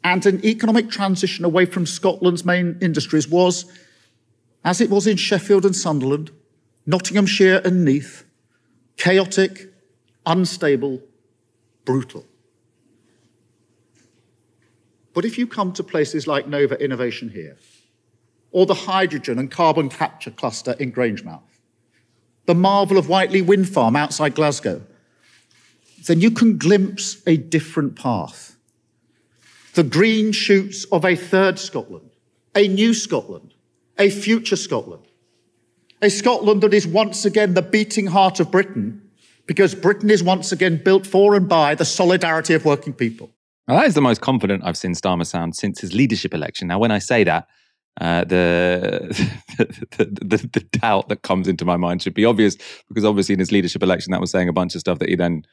And 0.06 0.26
an 0.26 0.44
economic 0.46 0.90
transition 0.90 1.44
away 1.44 1.66
from 1.66 1.86
Scotland's 1.86 2.46
main 2.46 2.78
industries 2.82 3.28
was, 3.28 3.66
as 4.64 4.80
it 4.80 4.90
was 4.90 5.06
in 5.06 5.18
Sheffield 5.18 5.66
and 5.66 5.76
Sunderland, 5.76 6.32
Nottinghamshire 6.86 7.62
and 7.66 7.84
Neath, 7.84 8.24
chaotic, 8.96 9.74
unstable, 10.26 11.02
brutal. 11.84 12.26
But 15.18 15.26
if 15.26 15.40
you 15.40 15.48
come 15.48 15.74
to 15.74 15.84
places 15.84 16.28
like 16.28 16.48
Nova 16.48 16.80
Innovation 16.80 17.30
here, 17.30 17.58
or 18.52 18.68
the 18.68 18.76
hydrogen 18.76 19.40
and 19.40 19.50
carbon 19.50 19.90
capture 19.90 20.30
cluster 20.30 20.74
in 20.74 20.92
Grangemouth, 20.92 21.42
the 22.46 22.54
marvel 22.54 23.00
of 23.00 23.08
Whitelee 23.08 23.42
Wind 23.42 23.68
Farm 23.68 23.96
outside 23.96 24.36
Glasgow, 24.36 24.84
then 26.06 26.22
you 26.22 26.30
can 26.30 26.60
glimpse 26.60 27.24
a 27.26 27.36
different 27.36 27.96
path. 27.96 28.58
The 29.74 29.82
green 29.82 30.34
shoots 30.34 30.84
of 30.92 31.04
a 31.04 31.16
third 31.16 31.58
Scotland, 31.58 32.12
a 32.54 32.68
new 32.68 32.94
Scotland, 32.94 33.56
a 33.98 34.12
future 34.12 34.56
Scotland, 34.56 35.08
a 36.00 36.12
Scotland 36.12 36.62
that 36.62 36.76
is 36.76 36.86
once 36.86 37.26
again 37.26 37.56
the 37.56 37.64
beating 37.64 38.06
heart 38.06 38.40
of 38.40 38.52
Britain 38.52 39.10
because 39.48 39.74
Britain 39.74 40.12
is 40.12 40.22
once 40.22 40.52
again 40.52 40.80
built 40.86 41.08
for 41.08 41.34
and 41.34 41.50
by 41.50 41.74
the 41.74 41.86
solidarity 41.86 42.54
of 42.54 42.66
working 42.66 42.94
people. 42.94 43.32
Now, 43.68 43.76
that 43.76 43.88
is 43.88 43.96
the 43.96 44.02
most 44.02 44.22
confident 44.22 44.64
I've 44.66 44.78
seen 44.78 44.94
Starmer 44.94 45.26
sound 45.26 45.56
since 45.56 45.82
his 45.82 45.94
leadership 45.94 46.34
election. 46.34 46.68
Now, 46.68 46.80
when 46.80 46.92
I 46.92 47.00
say 47.00 47.24
that, 47.26 47.48
uh, 48.00 48.24
the, 48.26 49.30
the, 49.98 50.06
the, 50.06 50.38
the 50.54 50.60
doubt 50.80 51.10
that 51.10 51.24
comes 51.24 51.48
into 51.48 51.66
my 51.66 51.78
mind 51.78 52.02
should 52.02 52.14
be 52.14 52.26
obvious 52.26 52.56
because 52.88 53.04
obviously 53.04 53.34
in 53.34 53.40
his 53.40 53.52
leadership 53.52 53.84
election 53.84 54.12
that 54.12 54.22
was 54.22 54.32
saying 54.32 54.48
a 54.48 54.54
bunch 54.54 54.76
of 54.76 54.82
stuff 54.82 55.00
that 55.00 55.10
he 55.10 55.16
then 55.16 55.44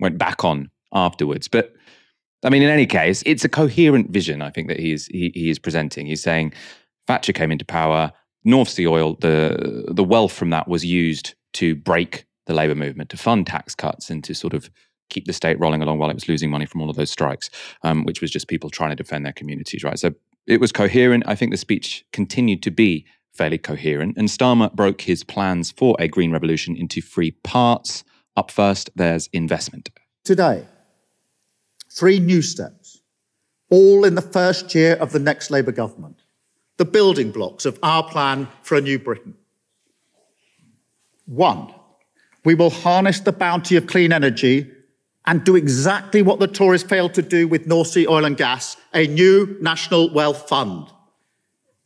went 0.00 0.18
back 0.18 0.44
on 0.44 0.70
afterwards. 0.92 1.48
But 1.48 1.72
I 2.44 2.48
mean, 2.48 2.62
in 2.62 2.70
any 2.70 2.86
case, 2.86 3.22
it's 3.26 3.44
a 3.44 3.48
coherent 3.48 4.10
vision. 4.10 4.42
I 4.42 4.50
think 4.50 4.68
that 4.68 4.80
he 4.80 4.92
is 4.92 5.06
he, 5.06 5.30
he 5.34 5.50
is 5.50 5.58
presenting. 5.58 6.06
He's 6.06 6.22
saying 6.22 6.52
Thatcher 7.06 7.32
came 7.32 7.52
into 7.52 7.64
power, 7.64 8.12
North 8.44 8.68
Sea 8.68 8.86
oil, 8.86 9.16
the 9.20 9.84
the 9.88 10.04
wealth 10.04 10.32
from 10.32 10.50
that 10.50 10.68
was 10.68 10.84
used 10.84 11.34
to 11.54 11.76
break 11.76 12.24
the 12.46 12.54
labour 12.54 12.74
movement, 12.74 13.10
to 13.10 13.16
fund 13.16 13.46
tax 13.46 13.74
cuts, 13.74 14.10
and 14.10 14.24
to 14.24 14.34
sort 14.34 14.54
of 14.54 14.70
keep 15.12 15.26
the 15.26 15.32
state 15.32 15.58
rolling 15.60 15.82
along 15.82 15.98
while 15.98 16.10
it 16.10 16.14
was 16.14 16.28
losing 16.28 16.50
money 16.50 16.66
from 16.66 16.80
all 16.80 16.90
of 16.90 16.96
those 16.96 17.10
strikes, 17.10 17.50
um, 17.82 18.04
which 18.04 18.20
was 18.20 18.30
just 18.30 18.48
people 18.48 18.70
trying 18.70 18.90
to 18.90 18.96
defend 18.96 19.24
their 19.24 19.32
communities, 19.32 19.84
right? 19.84 19.98
So 19.98 20.14
it 20.46 20.60
was 20.60 20.72
coherent. 20.72 21.24
I 21.26 21.34
think 21.34 21.52
the 21.52 21.56
speech 21.56 22.04
continued 22.12 22.62
to 22.64 22.70
be 22.70 23.06
fairly 23.32 23.58
coherent. 23.58 24.16
And 24.16 24.28
Starmer 24.28 24.72
broke 24.72 25.02
his 25.02 25.24
plans 25.24 25.70
for 25.70 25.96
a 25.98 26.08
green 26.08 26.32
revolution 26.32 26.76
into 26.76 27.00
three 27.00 27.30
parts. 27.30 28.04
Up 28.36 28.50
first, 28.50 28.90
there's 28.96 29.28
investment. 29.32 29.90
Today, 30.24 30.66
three 31.90 32.18
new 32.18 32.42
steps, 32.42 33.00
all 33.70 34.04
in 34.04 34.14
the 34.14 34.22
first 34.22 34.74
year 34.74 34.94
of 34.94 35.12
the 35.12 35.18
next 35.18 35.50
Labour 35.50 35.72
government. 35.72 36.22
The 36.78 36.84
building 36.84 37.30
blocks 37.30 37.64
of 37.64 37.78
our 37.82 38.02
plan 38.02 38.48
for 38.62 38.76
a 38.76 38.80
new 38.80 38.98
Britain. 38.98 39.34
One, 41.26 41.72
we 42.44 42.54
will 42.54 42.70
harness 42.70 43.20
the 43.20 43.32
bounty 43.32 43.76
of 43.76 43.86
clean 43.86 44.12
energy 44.12 44.70
and 45.26 45.44
do 45.44 45.56
exactly 45.56 46.22
what 46.22 46.40
the 46.40 46.48
Tories 46.48 46.82
failed 46.82 47.14
to 47.14 47.22
do 47.22 47.46
with 47.46 47.66
North 47.66 47.88
Sea 47.88 48.06
oil 48.06 48.24
and 48.24 48.36
gas, 48.36 48.76
a 48.92 49.06
new 49.06 49.56
national 49.60 50.12
wealth 50.12 50.48
fund. 50.48 50.88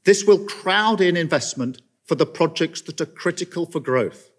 This 0.05 0.25
will 0.25 0.47
crowd 0.47 1.01
in 1.01 1.17
investment 1.17 1.83
for 2.05 2.15
the 2.15 2.27
projects 2.27 2.81
that 2.83 3.01
are 3.01 3.07
critical 3.07 3.67
for 3.67 3.81
growth. 3.81 4.31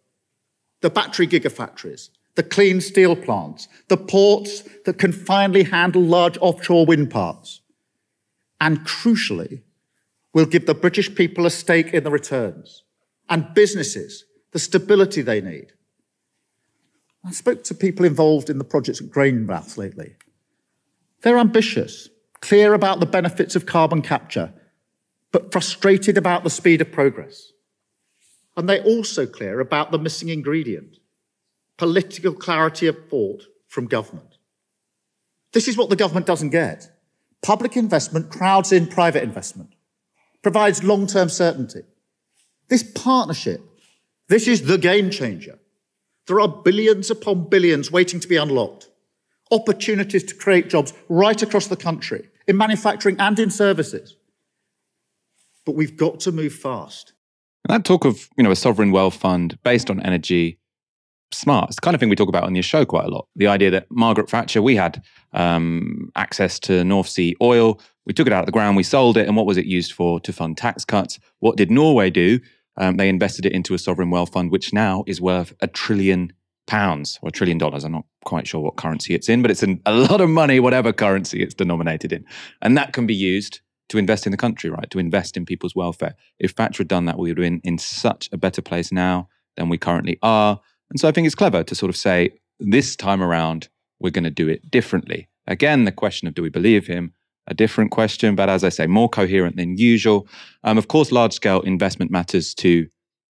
The 0.81 0.89
battery 0.89 1.27
gigafactories, 1.27 2.09
the 2.35 2.43
clean 2.43 2.81
steel 2.81 3.15
plants, 3.15 3.67
the 3.87 3.97
ports 3.97 4.63
that 4.85 4.97
can 4.97 5.11
finally 5.11 5.63
handle 5.63 6.01
large 6.01 6.37
offshore 6.39 6.85
wind 6.85 7.11
parks. 7.11 7.61
And 8.59 8.79
crucially, 8.79 9.61
will 10.37 10.45
give 10.45 10.67
the 10.67 10.75
British 10.75 11.15
people 11.15 11.47
a 11.47 11.49
stake 11.49 11.95
in 11.95 12.03
the 12.03 12.11
returns 12.11 12.83
and 13.27 13.55
businesses 13.55 14.23
the 14.51 14.59
stability 14.59 15.23
they 15.23 15.41
need. 15.41 15.73
I 17.25 17.31
spoke 17.31 17.63
to 17.65 17.75
people 17.75 18.05
involved 18.05 18.49
in 18.49 18.57
the 18.57 18.63
projects 18.63 19.01
at 19.01 19.09
Grangemouth 19.09 19.77
lately. 19.77 20.15
They're 21.21 21.37
ambitious, 21.37 22.09
clear 22.41 22.73
about 22.73 22.99
the 22.99 23.05
benefits 23.05 23.55
of 23.55 23.65
carbon 23.65 24.01
capture, 24.01 24.53
but 25.31 25.51
frustrated 25.51 26.17
about 26.17 26.43
the 26.43 26.49
speed 26.49 26.81
of 26.81 26.91
progress. 26.91 27.51
And 28.55 28.67
they're 28.67 28.83
also 28.83 29.25
clear 29.25 29.59
about 29.59 29.91
the 29.91 29.99
missing 29.99 30.29
ingredient 30.29 30.97
political 31.77 32.33
clarity 32.33 32.87
of 32.87 32.97
thought 33.09 33.43
from 33.67 33.85
government. 33.85 34.37
This 35.53 35.67
is 35.67 35.77
what 35.77 35.89
the 35.89 35.95
government 35.95 36.25
doesn't 36.25 36.49
get. 36.49 36.89
Public 37.41 37.77
investment 37.77 38.31
crowds 38.31 38.71
in 38.71 38.87
private 38.87 39.23
investment, 39.23 39.75
provides 40.41 40.83
long 40.83 41.07
term 41.07 41.29
certainty. 41.29 41.81
This 42.67 42.83
partnership, 42.83 43.61
this 44.27 44.47
is 44.47 44.63
the 44.63 44.77
game 44.77 45.09
changer. 45.09 45.59
There 46.27 46.41
are 46.41 46.47
billions 46.47 47.09
upon 47.09 47.49
billions 47.49 47.91
waiting 47.91 48.19
to 48.19 48.27
be 48.27 48.35
unlocked, 48.35 48.89
opportunities 49.49 50.23
to 50.25 50.35
create 50.35 50.69
jobs 50.69 50.93
right 51.07 51.41
across 51.41 51.67
the 51.67 51.77
country, 51.77 52.29
in 52.47 52.57
manufacturing 52.57 53.19
and 53.19 53.39
in 53.39 53.49
services. 53.49 54.17
But 55.65 55.75
we've 55.75 55.97
got 55.97 56.19
to 56.21 56.31
move 56.31 56.53
fast. 56.53 57.13
And 57.67 57.75
that 57.75 57.85
talk 57.85 58.05
of, 58.05 58.29
you 58.37 58.43
know, 58.43 58.51
a 58.51 58.55
sovereign 58.55 58.91
wealth 58.91 59.15
fund 59.15 59.57
based 59.63 59.89
on 59.89 60.01
energy, 60.01 60.59
smart. 61.33 61.69
It's 61.69 61.75
the 61.75 61.81
kind 61.81 61.95
of 61.95 61.99
thing 61.99 62.09
we 62.09 62.15
talk 62.15 62.29
about 62.29 62.43
on 62.43 62.55
your 62.55 62.63
show 62.63 62.85
quite 62.85 63.05
a 63.05 63.09
lot. 63.09 63.27
The 63.35 63.47
idea 63.47 63.71
that 63.71 63.87
Margaret 63.89 64.29
Thatcher, 64.29 64.61
we 64.61 64.75
had 64.75 65.03
um, 65.33 66.11
access 66.15 66.59
to 66.61 66.83
North 66.83 67.07
Sea 67.09 67.35
oil. 67.41 67.81
We 68.05 68.13
took 68.13 68.27
it 68.27 68.33
out 68.33 68.41
of 68.41 68.45
the 68.45 68.53
ground, 68.53 68.77
we 68.77 68.83
sold 68.83 69.17
it, 69.17 69.27
and 69.27 69.35
what 69.35 69.45
was 69.45 69.57
it 69.57 69.65
used 69.65 69.91
for? 69.91 70.19
To 70.21 70.31
fund 70.31 70.57
tax 70.57 70.85
cuts. 70.85 71.19
What 71.39 71.57
did 71.57 71.69
Norway 71.69 72.09
do? 72.09 72.39
Um, 72.77 72.97
they 72.97 73.09
invested 73.09 73.45
it 73.45 73.51
into 73.51 73.73
a 73.73 73.79
sovereign 73.79 74.09
wealth 74.09 74.31
fund, 74.31 74.51
which 74.51 74.73
now 74.73 75.03
is 75.07 75.19
worth 75.19 75.53
a 75.61 75.67
trillion 75.67 76.33
pounds 76.67 77.17
or 77.21 77.29
a 77.29 77.31
trillion 77.31 77.57
dollars. 77.57 77.83
I'm 77.83 77.93
not 77.93 78.05
quite 78.25 78.47
sure 78.47 78.61
what 78.61 78.75
currency 78.75 79.15
it's 79.15 79.29
in, 79.29 79.41
but 79.41 79.51
it's 79.51 79.63
an, 79.63 79.81
a 79.85 79.93
lot 79.93 80.21
of 80.21 80.29
money, 80.29 80.59
whatever 80.59 80.93
currency 80.93 81.41
it's 81.41 81.53
denominated 81.53 82.11
in. 82.11 82.25
And 82.61 82.77
that 82.77 82.93
can 82.93 83.07
be 83.07 83.15
used 83.15 83.61
to 83.89 83.97
invest 83.97 84.25
in 84.25 84.31
the 84.31 84.37
country, 84.37 84.69
right? 84.69 84.89
To 84.91 84.99
invest 84.99 85.37
in 85.37 85.45
people's 85.45 85.75
welfare. 85.75 86.15
If 86.39 86.51
Thatcher 86.51 86.81
had 86.81 86.89
done 86.89 87.05
that, 87.05 87.17
we 87.17 87.29
would 87.29 87.37
have 87.37 87.45
been 87.45 87.61
in 87.63 87.77
such 87.77 88.29
a 88.31 88.37
better 88.37 88.61
place 88.61 88.91
now 88.91 89.29
than 89.55 89.69
we 89.69 89.77
currently 89.77 90.19
are. 90.21 90.59
And 90.89 90.99
so 90.99 91.07
I 91.07 91.11
think 91.11 91.25
it's 91.25 91.35
clever 91.35 91.63
to 91.63 91.75
sort 91.75 91.89
of 91.89 91.95
say, 91.95 92.31
this 92.59 92.95
time 92.95 93.23
around, 93.23 93.69
we're 93.99 94.11
going 94.11 94.23
to 94.25 94.29
do 94.29 94.47
it 94.47 94.69
differently. 94.69 95.29
Again, 95.47 95.85
the 95.85 95.91
question 95.91 96.27
of 96.27 96.33
do 96.33 96.41
we 96.41 96.49
believe 96.49 96.87
him? 96.87 97.13
A 97.47 97.53
different 97.53 97.91
question, 97.91 98.35
but 98.35 98.49
as 98.49 98.63
I 98.63 98.69
say, 98.69 98.87
more 98.87 99.09
coherent 99.09 99.55
than 99.55 99.77
usual. 99.77 100.27
Um, 100.63 100.77
of 100.77 100.87
course, 100.87 101.11
large 101.11 101.33
scale 101.33 101.61
investment 101.61 102.11
matters 102.11 102.53
to 102.55 102.87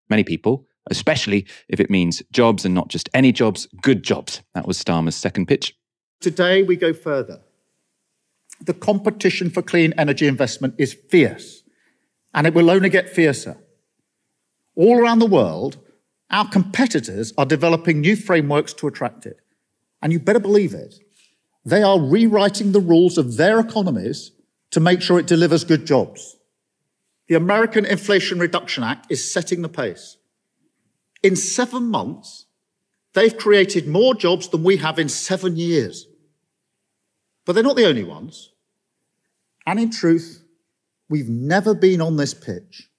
many 0.09 0.23
people, 0.23 0.65
especially 0.89 1.45
if 1.69 1.79
it 1.79 1.89
means 1.89 2.23
jobs 2.31 2.65
and 2.65 2.73
not 2.73 2.87
just 2.87 3.09
any 3.13 3.31
jobs, 3.31 3.67
good 3.81 4.03
jobs. 4.03 4.41
That 4.55 4.67
was 4.67 4.83
Starmer's 4.83 5.15
second 5.15 5.47
pitch. 5.47 5.75
Today, 6.19 6.63
we 6.63 6.75
go 6.75 6.93
further 6.93 7.41
the 8.61 8.73
competition 8.73 9.49
for 9.49 9.61
clean 9.61 9.93
energy 9.97 10.27
investment 10.27 10.75
is 10.77 10.93
fierce, 10.93 11.63
and 12.33 12.47
it 12.47 12.53
will 12.53 12.69
only 12.69 12.89
get 12.89 13.09
fiercer. 13.09 13.57
All 14.75 14.99
around 14.99 15.19
the 15.19 15.25
world, 15.25 15.77
our 16.29 16.47
competitors 16.49 17.33
are 17.37 17.45
developing 17.45 18.01
new 18.01 18.15
frameworks 18.15 18.73
to 18.73 18.87
attract 18.87 19.25
it. 19.25 19.37
And 20.01 20.11
you 20.13 20.19
better 20.19 20.39
believe 20.39 20.73
it. 20.73 20.95
They 21.67 21.83
are 21.83 21.99
rewriting 21.99 22.71
the 22.71 22.79
rules 22.79 23.17
of 23.17 23.35
their 23.35 23.59
economies 23.59 24.31
to 24.71 24.79
make 24.79 25.01
sure 25.01 25.19
it 25.19 25.27
delivers 25.27 25.65
good 25.65 25.85
jobs. 25.85 26.37
The 27.27 27.35
American 27.35 27.83
Inflation 27.83 28.39
Reduction 28.39 28.85
Act 28.85 29.11
is 29.11 29.29
setting 29.29 29.63
the 29.63 29.67
pace. 29.67 30.15
In 31.21 31.35
seven 31.35 31.87
months, 31.87 32.45
they've 33.13 33.35
created 33.35 33.85
more 33.85 34.15
jobs 34.15 34.47
than 34.47 34.63
we 34.63 34.77
have 34.77 34.97
in 34.97 35.09
seven 35.09 35.57
years. 35.57 36.07
But 37.43 37.51
they're 37.51 37.63
not 37.65 37.75
the 37.75 37.89
only 37.89 38.05
ones. 38.05 38.53
And 39.65 39.77
in 39.77 39.91
truth, 39.91 40.45
we've 41.09 41.27
never 41.27 41.73
been 41.73 41.99
on 41.99 42.15
this 42.15 42.33
pitch. 42.33 42.89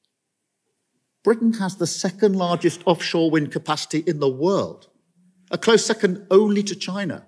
Britain 1.25 1.55
has 1.55 1.77
the 1.77 1.87
second 1.87 2.37
largest 2.37 2.83
offshore 2.85 3.31
wind 3.31 3.51
capacity 3.51 4.05
in 4.07 4.21
the 4.21 4.29
world, 4.29 4.89
a 5.51 5.57
close 5.57 5.87
second 5.87 6.27
only 6.31 6.63
to 6.65 6.77
China. 6.77 7.25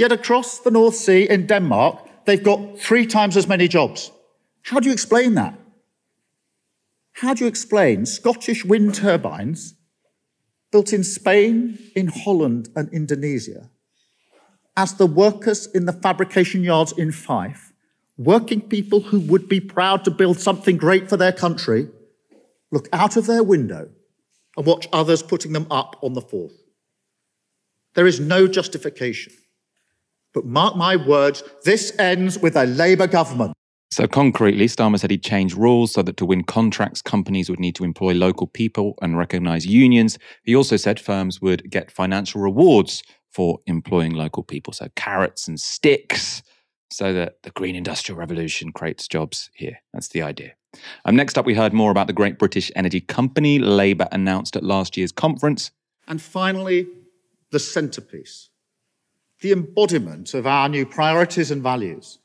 Yet 0.00 0.12
across 0.12 0.60
the 0.60 0.70
North 0.70 0.94
Sea 0.94 1.28
in 1.28 1.46
Denmark, 1.46 2.24
they've 2.24 2.42
got 2.42 2.78
three 2.78 3.04
times 3.04 3.36
as 3.36 3.46
many 3.46 3.68
jobs. 3.68 4.10
How 4.62 4.80
do 4.80 4.88
you 4.88 4.94
explain 4.94 5.34
that? 5.34 5.52
How 7.12 7.34
do 7.34 7.44
you 7.44 7.48
explain 7.48 8.06
Scottish 8.06 8.64
wind 8.64 8.94
turbines 8.94 9.74
built 10.72 10.94
in 10.94 11.04
Spain, 11.04 11.78
in 11.94 12.06
Holland, 12.06 12.70
and 12.74 12.88
Indonesia 12.94 13.68
as 14.74 14.94
the 14.94 15.04
workers 15.04 15.66
in 15.66 15.84
the 15.84 15.92
fabrication 15.92 16.64
yards 16.64 16.92
in 16.92 17.12
Fife, 17.12 17.74
working 18.16 18.62
people 18.62 19.00
who 19.00 19.20
would 19.20 19.50
be 19.50 19.60
proud 19.60 20.02
to 20.06 20.10
build 20.10 20.40
something 20.40 20.78
great 20.78 21.10
for 21.10 21.18
their 21.18 21.32
country, 21.32 21.88
look 22.70 22.88
out 22.90 23.18
of 23.18 23.26
their 23.26 23.42
window 23.42 23.90
and 24.56 24.64
watch 24.64 24.88
others 24.94 25.22
putting 25.22 25.52
them 25.52 25.66
up 25.70 25.96
on 26.00 26.14
the 26.14 26.22
Forth? 26.22 26.56
There 27.92 28.06
is 28.06 28.18
no 28.18 28.46
justification. 28.46 29.34
But 30.32 30.44
mark 30.44 30.76
my 30.76 30.96
words, 30.96 31.42
this 31.64 31.92
ends 31.98 32.38
with 32.38 32.56
a 32.56 32.64
Labour 32.64 33.06
government. 33.06 33.52
So, 33.92 34.06
concretely, 34.06 34.66
Starmer 34.66 35.00
said 35.00 35.10
he'd 35.10 35.24
change 35.24 35.54
rules 35.54 35.92
so 35.92 36.02
that 36.02 36.16
to 36.18 36.24
win 36.24 36.44
contracts, 36.44 37.02
companies 37.02 37.50
would 37.50 37.58
need 37.58 37.74
to 37.74 37.84
employ 37.84 38.14
local 38.14 38.46
people 38.46 38.94
and 39.02 39.18
recognise 39.18 39.66
unions. 39.66 40.16
He 40.44 40.54
also 40.54 40.76
said 40.76 41.00
firms 41.00 41.42
would 41.42 41.68
get 41.70 41.90
financial 41.90 42.40
rewards 42.40 43.02
for 43.30 43.58
employing 43.66 44.14
local 44.14 44.44
people. 44.44 44.72
So 44.72 44.88
carrots 44.94 45.48
and 45.48 45.58
sticks 45.58 46.42
so 46.92 47.12
that 47.12 47.42
the 47.42 47.50
green 47.50 47.74
industrial 47.74 48.18
revolution 48.18 48.72
creates 48.72 49.08
jobs 49.08 49.50
here. 49.54 49.78
That's 49.92 50.08
the 50.08 50.22
idea. 50.22 50.54
Um, 51.04 51.16
next 51.16 51.38
up, 51.38 51.46
we 51.46 51.54
heard 51.54 51.72
more 51.72 51.90
about 51.90 52.06
the 52.06 52.12
Great 52.12 52.38
British 52.38 52.70
Energy 52.76 53.00
Company 53.00 53.58
Labour 53.58 54.08
announced 54.12 54.56
at 54.56 54.62
last 54.62 54.96
year's 54.96 55.12
conference. 55.12 55.70
And 56.06 56.20
finally, 56.20 56.86
the 57.50 57.58
centrepiece, 57.58 58.49
the 59.40 59.52
embodiment 59.52 60.34
of 60.34 60.46
our 60.46 60.68
new 60.68 60.86
priorities 60.86 61.50
and 61.50 61.62
values, 61.62 62.18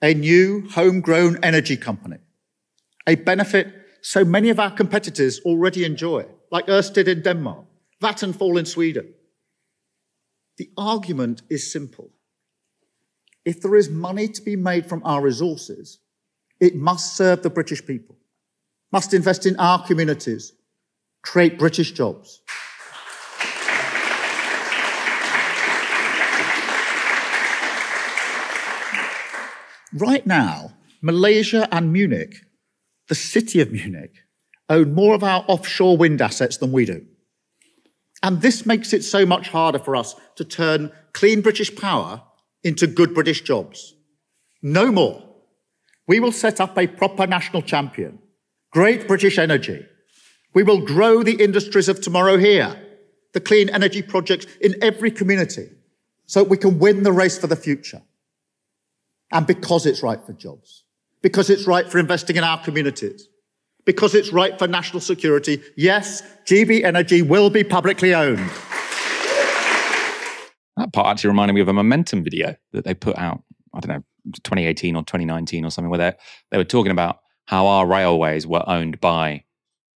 a 0.00 0.14
new 0.14 0.68
homegrown 0.70 1.38
energy 1.42 1.76
company, 1.76 2.18
a 3.06 3.14
benefit 3.14 3.82
so 4.02 4.24
many 4.24 4.50
of 4.50 4.58
our 4.58 4.70
competitors 4.70 5.40
already 5.44 5.84
enjoy, 5.84 6.26
like 6.50 6.66
Ørsted 6.66 7.06
in 7.06 7.22
Denmark, 7.22 7.64
Vattenfall 8.02 8.58
in 8.58 8.66
Sweden. 8.66 9.14
The 10.58 10.70
argument 10.76 11.42
is 11.48 11.72
simple. 11.72 12.10
If 13.44 13.60
there 13.60 13.76
is 13.76 13.88
money 13.88 14.28
to 14.28 14.42
be 14.42 14.56
made 14.56 14.86
from 14.86 15.02
our 15.04 15.22
resources, 15.22 16.00
it 16.60 16.74
must 16.74 17.16
serve 17.16 17.42
the 17.42 17.50
British 17.50 17.84
people, 17.86 18.16
must 18.90 19.14
invest 19.14 19.46
in 19.46 19.56
our 19.58 19.84
communities, 19.86 20.52
create 21.22 21.58
British 21.58 21.92
jobs. 21.92 22.42
Right 29.94 30.26
now, 30.26 30.72
Malaysia 31.02 31.68
and 31.70 31.92
Munich, 31.92 32.36
the 33.08 33.14
city 33.14 33.60
of 33.60 33.72
Munich, 33.72 34.14
own 34.68 34.94
more 34.94 35.14
of 35.14 35.22
our 35.22 35.44
offshore 35.48 35.96
wind 35.96 36.22
assets 36.22 36.56
than 36.56 36.72
we 36.72 36.86
do. 36.86 37.04
And 38.22 38.40
this 38.40 38.64
makes 38.64 38.92
it 38.92 39.02
so 39.02 39.26
much 39.26 39.48
harder 39.48 39.78
for 39.78 39.96
us 39.96 40.14
to 40.36 40.44
turn 40.44 40.92
clean 41.12 41.42
British 41.42 41.74
power 41.74 42.22
into 42.62 42.86
good 42.86 43.14
British 43.14 43.42
jobs. 43.42 43.94
No 44.62 44.92
more. 44.92 45.22
We 46.06 46.20
will 46.20 46.32
set 46.32 46.60
up 46.60 46.78
a 46.78 46.86
proper 46.86 47.26
national 47.26 47.62
champion, 47.62 48.18
great 48.70 49.06
British 49.06 49.38
energy. 49.38 49.84
We 50.54 50.62
will 50.62 50.80
grow 50.80 51.22
the 51.22 51.42
industries 51.42 51.88
of 51.88 52.00
tomorrow 52.00 52.38
here, 52.38 52.76
the 53.34 53.40
clean 53.40 53.68
energy 53.68 54.02
projects 54.02 54.46
in 54.60 54.76
every 54.82 55.10
community, 55.10 55.68
so 56.26 56.42
we 56.42 56.56
can 56.56 56.78
win 56.78 57.02
the 57.02 57.12
race 57.12 57.38
for 57.38 57.46
the 57.46 57.56
future. 57.56 58.02
And 59.32 59.46
because 59.46 59.86
it's 59.86 60.02
right 60.02 60.24
for 60.24 60.34
jobs, 60.34 60.84
because 61.22 61.50
it's 61.50 61.66
right 61.66 61.90
for 61.90 61.98
investing 61.98 62.36
in 62.36 62.44
our 62.44 62.62
communities, 62.62 63.28
because 63.84 64.14
it's 64.14 64.32
right 64.32 64.58
for 64.58 64.68
national 64.68 65.00
security, 65.00 65.62
yes, 65.76 66.22
GB 66.44 66.84
Energy 66.84 67.22
will 67.22 67.50
be 67.50 67.64
publicly 67.64 68.14
owned. 68.14 68.50
That 70.76 70.92
part 70.92 71.06
actually 71.08 71.28
reminded 71.28 71.54
me 71.54 71.60
of 71.60 71.68
a 71.68 71.72
Momentum 71.72 72.22
video 72.22 72.56
that 72.72 72.84
they 72.84 72.94
put 72.94 73.18
out, 73.18 73.42
I 73.74 73.80
don't 73.80 73.96
know, 73.96 74.04
2018 74.44 74.96
or 74.96 75.02
2019 75.02 75.64
or 75.64 75.70
something, 75.70 75.90
where 75.90 75.98
they, 75.98 76.12
they 76.50 76.58
were 76.58 76.64
talking 76.64 76.92
about 76.92 77.20
how 77.46 77.66
our 77.66 77.86
railways 77.86 78.46
were 78.46 78.62
owned 78.66 79.00
by 79.00 79.44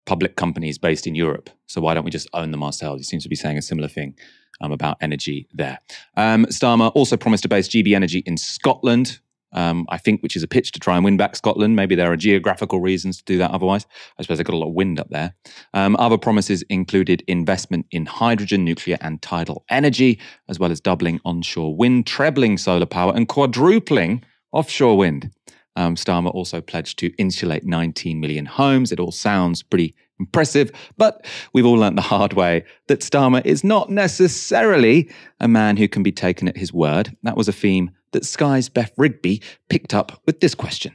public 0.04 0.36
companies 0.36 0.78
based 0.78 1.06
in 1.06 1.14
Europe. 1.14 1.50
So 1.66 1.80
why 1.80 1.94
don't 1.94 2.04
we 2.04 2.10
just 2.10 2.28
own 2.32 2.50
them 2.50 2.62
ourselves? 2.62 3.00
He 3.00 3.04
seems 3.04 3.22
to 3.24 3.28
be 3.28 3.36
saying 3.36 3.58
a 3.58 3.62
similar 3.62 3.88
thing 3.88 4.16
um, 4.60 4.72
about 4.72 4.96
energy 5.00 5.48
there. 5.52 5.78
Um, 6.16 6.46
Starmer 6.46 6.92
also 6.94 7.16
promised 7.16 7.42
to 7.42 7.48
base 7.48 7.68
GB 7.68 7.94
Energy 7.94 8.22
in 8.26 8.36
Scotland, 8.36 9.20
um, 9.56 9.86
I 9.88 9.98
think, 9.98 10.22
which 10.22 10.36
is 10.36 10.42
a 10.42 10.48
pitch 10.48 10.70
to 10.72 10.80
try 10.80 10.94
and 10.94 11.04
win 11.04 11.16
back 11.16 11.34
Scotland. 11.34 11.74
Maybe 11.74 11.94
there 11.94 12.12
are 12.12 12.16
geographical 12.16 12.80
reasons 12.80 13.18
to 13.18 13.24
do 13.24 13.38
that 13.38 13.50
otherwise. 13.50 13.86
I 14.18 14.22
suppose 14.22 14.38
they've 14.38 14.46
got 14.46 14.54
a 14.54 14.58
lot 14.58 14.68
of 14.68 14.74
wind 14.74 15.00
up 15.00 15.08
there. 15.10 15.34
Um, 15.74 15.96
other 15.96 16.18
promises 16.18 16.62
included 16.68 17.24
investment 17.26 17.86
in 17.90 18.06
hydrogen, 18.06 18.64
nuclear, 18.64 18.98
and 19.00 19.20
tidal 19.20 19.64
energy, 19.70 20.20
as 20.48 20.58
well 20.58 20.70
as 20.70 20.80
doubling 20.80 21.20
onshore 21.24 21.74
wind, 21.74 22.06
trebling 22.06 22.58
solar 22.58 22.86
power, 22.86 23.12
and 23.16 23.28
quadrupling 23.28 24.22
offshore 24.52 24.96
wind. 24.96 25.30
Um, 25.76 25.94
Starmer 25.94 26.34
also 26.34 26.60
pledged 26.60 26.98
to 27.00 27.12
insulate 27.16 27.64
19 27.64 28.18
million 28.18 28.46
homes. 28.46 28.92
It 28.92 28.98
all 28.98 29.12
sounds 29.12 29.62
pretty 29.62 29.94
Impressive, 30.18 30.72
but 30.96 31.26
we've 31.52 31.66
all 31.66 31.74
learnt 31.74 31.96
the 31.96 32.02
hard 32.02 32.32
way 32.32 32.64
that 32.86 33.00
Starmer 33.00 33.44
is 33.44 33.62
not 33.62 33.90
necessarily 33.90 35.10
a 35.40 35.48
man 35.48 35.76
who 35.76 35.88
can 35.88 36.02
be 36.02 36.12
taken 36.12 36.48
at 36.48 36.56
his 36.56 36.72
word. 36.72 37.14
That 37.22 37.36
was 37.36 37.48
a 37.48 37.52
theme 37.52 37.90
that 38.12 38.24
Sky's 38.24 38.70
Beth 38.70 38.92
Rigby 38.96 39.42
picked 39.68 39.92
up 39.92 40.22
with 40.24 40.40
this 40.40 40.54
question. 40.54 40.94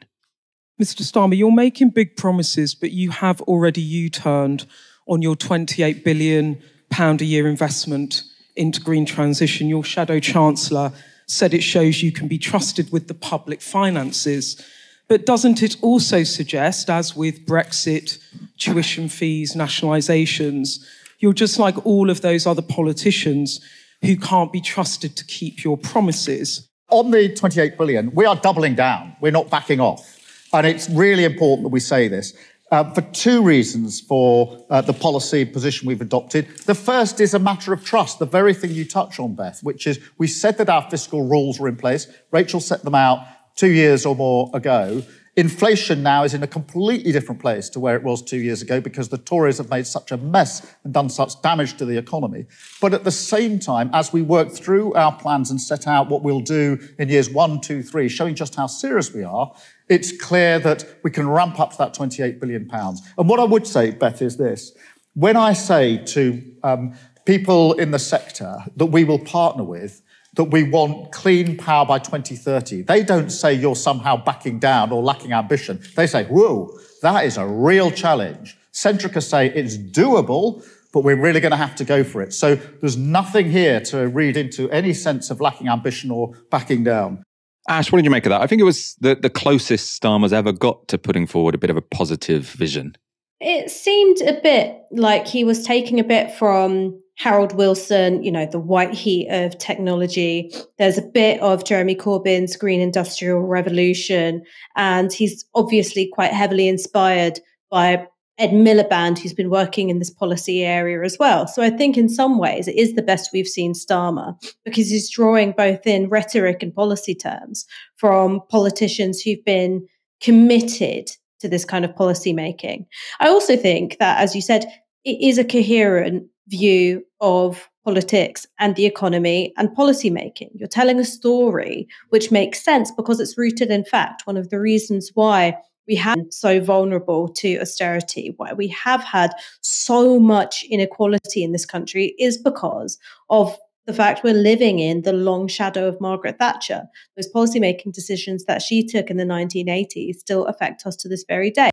Mr. 0.81 1.03
Starmer, 1.03 1.37
you're 1.37 1.51
making 1.51 1.91
big 1.91 2.17
promises, 2.17 2.73
but 2.73 2.91
you 2.91 3.11
have 3.11 3.41
already 3.41 3.81
U 3.81 4.09
turned 4.09 4.65
on 5.07 5.21
your 5.21 5.35
28 5.35 6.03
billion 6.03 6.59
pound 6.89 7.21
a 7.21 7.25
year 7.25 7.47
investment 7.47 8.23
into 8.55 8.81
green 8.81 9.05
transition. 9.05 9.69
Your 9.69 9.83
shadow 9.83 10.19
chancellor 10.19 10.93
said 11.31 11.53
it 11.53 11.63
shows 11.63 12.03
you 12.03 12.11
can 12.11 12.27
be 12.27 12.37
trusted 12.37 12.91
with 12.91 13.07
the 13.07 13.13
public 13.13 13.61
finances. 13.61 14.61
But 15.07 15.25
doesn't 15.25 15.63
it 15.63 15.77
also 15.81 16.23
suggest, 16.23 16.89
as 16.89 17.15
with 17.15 17.45
Brexit, 17.45 18.19
tuition 18.57 19.07
fees, 19.09 19.55
nationalisations, 19.55 20.85
you're 21.19 21.33
just 21.33 21.57
like 21.57 21.85
all 21.85 22.09
of 22.09 22.21
those 22.21 22.45
other 22.45 22.61
politicians 22.61 23.61
who 24.01 24.17
can't 24.17 24.51
be 24.51 24.61
trusted 24.61 25.15
to 25.15 25.25
keep 25.25 25.63
your 25.63 25.77
promises? 25.77 26.67
On 26.89 27.11
the 27.11 27.33
28 27.33 27.77
billion, 27.77 28.11
we 28.13 28.25
are 28.25 28.35
doubling 28.35 28.75
down. 28.75 29.15
We're 29.21 29.31
not 29.31 29.49
backing 29.49 29.79
off. 29.79 30.17
And 30.53 30.67
it's 30.67 30.89
really 30.89 31.23
important 31.23 31.63
that 31.63 31.69
we 31.69 31.79
say 31.79 32.09
this. 32.09 32.33
Uh, 32.71 32.89
for 32.93 33.01
two 33.01 33.43
reasons 33.43 33.99
for 33.99 34.65
uh, 34.69 34.79
the 34.79 34.93
policy 34.93 35.43
position 35.43 35.89
we've 35.89 35.99
adopted. 35.99 36.47
The 36.59 36.73
first 36.73 37.19
is 37.19 37.33
a 37.33 37.39
matter 37.39 37.73
of 37.73 37.83
trust, 37.83 38.19
the 38.19 38.25
very 38.25 38.53
thing 38.53 38.71
you 38.71 38.85
touch 38.85 39.19
on, 39.19 39.35
Beth, 39.35 39.61
which 39.61 39.85
is 39.85 39.99
we 40.17 40.27
said 40.27 40.57
that 40.57 40.69
our 40.69 40.89
fiscal 40.89 41.27
rules 41.27 41.59
were 41.59 41.67
in 41.67 41.75
place. 41.75 42.07
Rachel 42.31 42.61
set 42.61 42.83
them 42.83 42.95
out 42.95 43.27
two 43.57 43.71
years 43.71 44.05
or 44.05 44.15
more 44.15 44.49
ago. 44.53 45.03
Inflation 45.37 46.03
now 46.03 46.23
is 46.23 46.33
in 46.33 46.43
a 46.43 46.47
completely 46.47 47.13
different 47.13 47.39
place 47.39 47.69
to 47.69 47.79
where 47.79 47.95
it 47.95 48.03
was 48.03 48.21
two 48.21 48.37
years 48.37 48.61
ago 48.61 48.81
because 48.81 49.07
the 49.07 49.17
Tories 49.17 49.59
have 49.59 49.69
made 49.69 49.87
such 49.87 50.11
a 50.11 50.17
mess 50.17 50.75
and 50.83 50.93
done 50.93 51.07
such 51.07 51.41
damage 51.41 51.77
to 51.77 51.85
the 51.85 51.97
economy. 51.97 52.47
But 52.81 52.93
at 52.93 53.05
the 53.05 53.11
same 53.11 53.57
time, 53.57 53.89
as 53.93 54.11
we 54.11 54.21
work 54.21 54.51
through 54.51 54.93
our 54.93 55.13
plans 55.13 55.49
and 55.49 55.61
set 55.61 55.87
out 55.87 56.09
what 56.09 56.21
we'll 56.21 56.41
do 56.41 56.79
in 56.99 57.07
years 57.07 57.29
one, 57.29 57.61
two, 57.61 57.81
three, 57.81 58.09
showing 58.09 58.35
just 58.35 58.55
how 58.55 58.67
serious 58.67 59.13
we 59.13 59.23
are, 59.23 59.53
it's 59.87 60.11
clear 60.11 60.59
that 60.59 60.85
we 61.01 61.11
can 61.11 61.29
ramp 61.29 61.61
up 61.61 61.71
to 61.71 61.77
that 61.77 61.93
28 61.93 62.41
billion 62.41 62.67
pounds. 62.67 63.01
And 63.17 63.29
what 63.29 63.39
I 63.39 63.45
would 63.45 63.65
say, 63.65 63.91
Beth, 63.91 64.21
is 64.21 64.35
this. 64.35 64.73
When 65.13 65.37
I 65.37 65.53
say 65.53 65.97
to 66.07 66.41
um, 66.63 66.93
people 67.23 67.71
in 67.73 67.91
the 67.91 67.99
sector 67.99 68.65
that 68.75 68.87
we 68.87 69.05
will 69.05 69.19
partner 69.19 69.63
with, 69.63 70.01
that 70.35 70.45
we 70.45 70.63
want 70.63 71.11
clean 71.11 71.57
power 71.57 71.85
by 71.85 71.99
2030. 71.99 72.83
They 72.83 73.03
don't 73.03 73.29
say 73.29 73.53
you're 73.53 73.75
somehow 73.75 74.15
backing 74.15 74.59
down 74.59 74.91
or 74.91 75.03
lacking 75.03 75.33
ambition. 75.33 75.81
They 75.95 76.07
say, 76.07 76.25
whoa, 76.25 76.71
that 77.01 77.25
is 77.25 77.37
a 77.37 77.45
real 77.45 77.91
challenge. 77.91 78.57
Centrica 78.71 79.21
say 79.21 79.47
it's 79.47 79.77
doable, 79.77 80.65
but 80.93 81.03
we're 81.03 81.19
really 81.19 81.41
going 81.41 81.51
to 81.51 81.57
have 81.57 81.75
to 81.75 81.83
go 81.83 82.03
for 82.03 82.21
it. 82.21 82.33
So 82.33 82.55
there's 82.55 82.97
nothing 82.97 83.51
here 83.51 83.81
to 83.81 84.07
read 84.07 84.37
into 84.37 84.69
any 84.71 84.93
sense 84.93 85.29
of 85.29 85.41
lacking 85.41 85.67
ambition 85.67 86.11
or 86.11 86.33
backing 86.49 86.83
down. 86.83 87.23
Ash, 87.69 87.91
what 87.91 87.97
did 87.97 88.05
you 88.05 88.11
make 88.11 88.25
of 88.25 88.31
that? 88.31 88.41
I 88.41 88.47
think 88.47 88.61
it 88.61 88.65
was 88.65 88.95
the, 89.01 89.15
the 89.15 89.29
closest 89.29 90.01
Starmer's 90.01 90.33
ever 90.33 90.51
got 90.51 90.87
to 90.87 90.97
putting 90.97 91.27
forward 91.27 91.55
a 91.55 91.57
bit 91.57 91.69
of 91.69 91.77
a 91.77 91.81
positive 91.81 92.45
vision. 92.45 92.95
It 93.39 93.69
seemed 93.69 94.21
a 94.21 94.39
bit 94.41 94.77
like 94.91 95.27
he 95.27 95.43
was 95.43 95.65
taking 95.65 95.99
a 95.99 96.03
bit 96.03 96.31
from 96.31 97.00
Harold 97.21 97.53
Wilson, 97.53 98.23
you 98.23 98.31
know, 98.31 98.47
the 98.47 98.59
white 98.59 98.95
heat 98.95 99.29
of 99.29 99.55
technology. 99.59 100.51
There's 100.79 100.97
a 100.97 101.03
bit 101.03 101.39
of 101.39 101.63
Jeremy 101.63 101.93
Corbyn's 101.93 102.55
Green 102.55 102.81
Industrial 102.81 103.39
Revolution, 103.39 104.41
and 104.75 105.13
he's 105.13 105.45
obviously 105.53 106.09
quite 106.11 106.33
heavily 106.33 106.67
inspired 106.67 107.39
by 107.69 108.07
Ed 108.39 108.49
Miliband, 108.49 109.19
who's 109.19 109.35
been 109.35 109.51
working 109.51 109.89
in 109.89 109.99
this 109.99 110.09
policy 110.09 110.63
area 110.63 111.03
as 111.03 111.19
well. 111.19 111.45
So 111.45 111.61
I 111.61 111.69
think 111.69 111.95
in 111.95 112.09
some 112.09 112.39
ways 112.39 112.67
it 112.67 112.75
is 112.75 112.95
the 112.95 113.03
best 113.03 113.29
we've 113.31 113.45
seen 113.45 113.73
Starmer 113.73 114.33
because 114.65 114.89
he's 114.89 115.11
drawing 115.11 115.51
both 115.51 115.85
in 115.85 116.09
rhetoric 116.09 116.63
and 116.63 116.73
policy 116.73 117.13
terms 117.13 117.67
from 117.97 118.41
politicians 118.49 119.21
who've 119.21 119.45
been 119.45 119.85
committed 120.21 121.11
to 121.39 121.47
this 121.47 121.65
kind 121.65 121.85
of 121.85 121.95
policy 121.95 122.33
making. 122.33 122.87
I 123.19 123.27
also 123.27 123.55
think 123.55 123.99
that, 123.99 124.19
as 124.19 124.33
you 124.33 124.41
said, 124.41 124.65
it 125.03 125.21
is 125.21 125.37
a 125.37 125.45
coherent 125.45 126.30
view 126.47 127.05
of 127.19 127.69
politics 127.83 128.45
and 128.59 128.75
the 128.75 128.85
economy 128.85 129.53
and 129.57 129.73
policy 129.73 130.09
making. 130.09 130.49
You're 130.53 130.67
telling 130.67 130.99
a 130.99 131.05
story 131.05 131.87
which 132.09 132.31
makes 132.31 132.63
sense 132.63 132.91
because 132.91 133.19
it's 133.19 133.37
rooted 133.37 133.71
in 133.71 133.83
fact. 133.83 134.27
One 134.27 134.37
of 134.37 134.49
the 134.49 134.59
reasons 134.59 135.11
why 135.13 135.57
we 135.87 135.95
have 135.95 136.15
been 136.15 136.31
so 136.31 136.61
vulnerable 136.61 137.27
to 137.27 137.59
austerity, 137.59 138.33
why 138.37 138.53
we 138.53 138.67
have 138.67 139.03
had 139.03 139.33
so 139.61 140.19
much 140.19 140.63
inequality 140.69 141.43
in 141.43 141.53
this 141.53 141.65
country 141.65 142.13
is 142.19 142.37
because 142.37 142.99
of 143.29 143.57
the 143.87 143.93
fact 143.93 144.23
we're 144.23 144.33
living 144.33 144.79
in 144.79 145.01
the 145.01 145.11
long 145.11 145.47
shadow 145.47 145.87
of 145.87 145.99
Margaret 145.99 146.37
Thatcher. 146.37 146.83
Those 147.15 147.31
policymaking 147.33 147.93
decisions 147.93 148.45
that 148.45 148.61
she 148.61 148.85
took 148.85 149.09
in 149.09 149.17
the 149.17 149.25
1980s 149.25 150.17
still 150.17 150.45
affect 150.45 150.85
us 150.85 150.95
to 150.97 151.09
this 151.09 151.25
very 151.27 151.49
day. 151.49 151.71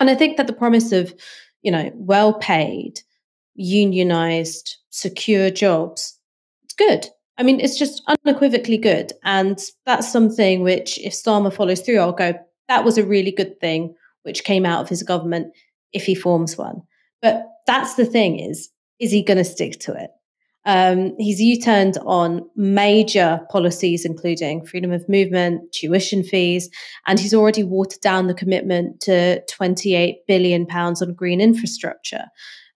And 0.00 0.10
I 0.10 0.16
think 0.16 0.36
that 0.36 0.48
the 0.48 0.52
promise 0.52 0.90
of, 0.90 1.14
you 1.62 1.70
know, 1.70 1.92
well 1.94 2.34
paid, 2.34 3.00
unionized, 3.54 4.76
secure 4.90 5.50
jobs, 5.50 6.18
it's 6.64 6.74
good. 6.74 7.08
I 7.36 7.42
mean, 7.42 7.60
it's 7.60 7.78
just 7.78 8.02
unequivocally 8.06 8.78
good. 8.78 9.12
And 9.24 9.58
that's 9.86 10.10
something 10.10 10.62
which, 10.62 10.98
if 11.00 11.12
Starmer 11.12 11.52
follows 11.52 11.80
through, 11.80 11.98
I'll 11.98 12.12
go, 12.12 12.34
that 12.68 12.84
was 12.84 12.98
a 12.98 13.06
really 13.06 13.32
good 13.32 13.60
thing 13.60 13.94
which 14.22 14.44
came 14.44 14.64
out 14.64 14.80
of 14.80 14.88
his 14.88 15.02
government 15.02 15.52
if 15.92 16.04
he 16.04 16.14
forms 16.14 16.56
one. 16.56 16.82
But 17.20 17.46
that's 17.66 17.94
the 17.94 18.06
thing 18.06 18.38
is, 18.38 18.70
is 19.00 19.10
he 19.10 19.22
going 19.22 19.38
to 19.38 19.44
stick 19.44 19.80
to 19.80 19.92
it? 19.94 20.10
Um, 20.66 21.14
he's 21.18 21.40
U-turned 21.40 21.98
on 22.06 22.48
major 22.56 23.40
policies, 23.50 24.04
including 24.04 24.64
freedom 24.64 24.92
of 24.92 25.06
movement, 25.08 25.72
tuition 25.72 26.22
fees, 26.22 26.70
and 27.06 27.20
he's 27.20 27.34
already 27.34 27.62
watered 27.62 28.00
down 28.00 28.28
the 28.28 28.34
commitment 28.34 29.00
to 29.02 29.44
28 29.46 30.26
billion 30.26 30.64
pounds 30.64 31.02
on 31.02 31.12
green 31.12 31.40
infrastructure. 31.40 32.24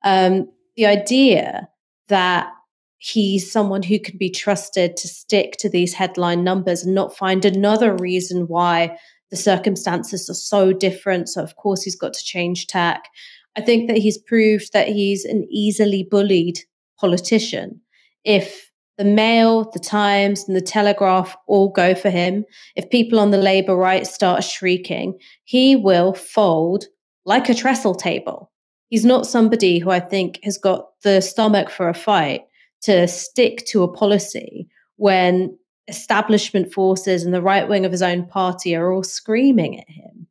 Um, 0.04 0.48
the 0.78 0.86
idea 0.86 1.68
that 2.06 2.52
he's 2.98 3.50
someone 3.50 3.82
who 3.82 3.98
can 3.98 4.16
be 4.16 4.30
trusted 4.30 4.96
to 4.96 5.08
stick 5.08 5.56
to 5.58 5.68
these 5.68 5.92
headline 5.92 6.44
numbers 6.44 6.84
and 6.84 6.94
not 6.94 7.16
find 7.16 7.44
another 7.44 7.96
reason 7.96 8.46
why 8.46 8.96
the 9.32 9.36
circumstances 9.36 10.30
are 10.30 10.34
so 10.34 10.72
different. 10.72 11.28
So, 11.28 11.42
of 11.42 11.56
course, 11.56 11.82
he's 11.82 11.96
got 11.96 12.14
to 12.14 12.24
change 12.24 12.68
tack. 12.68 13.08
I 13.56 13.60
think 13.60 13.88
that 13.88 13.98
he's 13.98 14.18
proved 14.18 14.72
that 14.72 14.86
he's 14.86 15.24
an 15.24 15.48
easily 15.50 16.06
bullied 16.08 16.60
politician. 17.00 17.80
If 18.22 18.70
the 18.98 19.04
Mail, 19.04 19.68
the 19.72 19.80
Times, 19.80 20.44
and 20.46 20.56
the 20.56 20.60
Telegraph 20.60 21.36
all 21.48 21.70
go 21.70 21.96
for 21.96 22.10
him, 22.10 22.44
if 22.76 22.88
people 22.88 23.18
on 23.18 23.32
the 23.32 23.38
Labour 23.38 23.76
right 23.76 24.06
start 24.06 24.44
shrieking, 24.44 25.18
he 25.42 25.74
will 25.74 26.14
fold 26.14 26.84
like 27.24 27.48
a 27.48 27.54
trestle 27.54 27.96
table 27.96 28.52
he's 28.88 29.04
not 29.04 29.26
somebody 29.26 29.78
who 29.78 29.90
I 29.90 30.00
think 30.00 30.40
has 30.42 30.58
got 30.58 30.88
the 31.02 31.20
stomach 31.20 31.70
for 31.70 31.88
a 31.88 31.94
fight 31.94 32.42
to 32.82 33.08
stick 33.08 33.64
to 33.66 33.82
a 33.82 33.92
policy 33.92 34.68
when 34.96 35.56
establishment 35.88 36.72
forces 36.72 37.24
and 37.24 37.32
the 37.32 37.42
right 37.42 37.68
wing 37.68 37.84
of 37.84 37.92
his 37.92 38.02
own 38.02 38.26
party 38.26 38.76
are 38.76 38.92
all 38.92 39.02
screaming 39.02 39.80
at 39.80 39.88
him. 39.88 40.26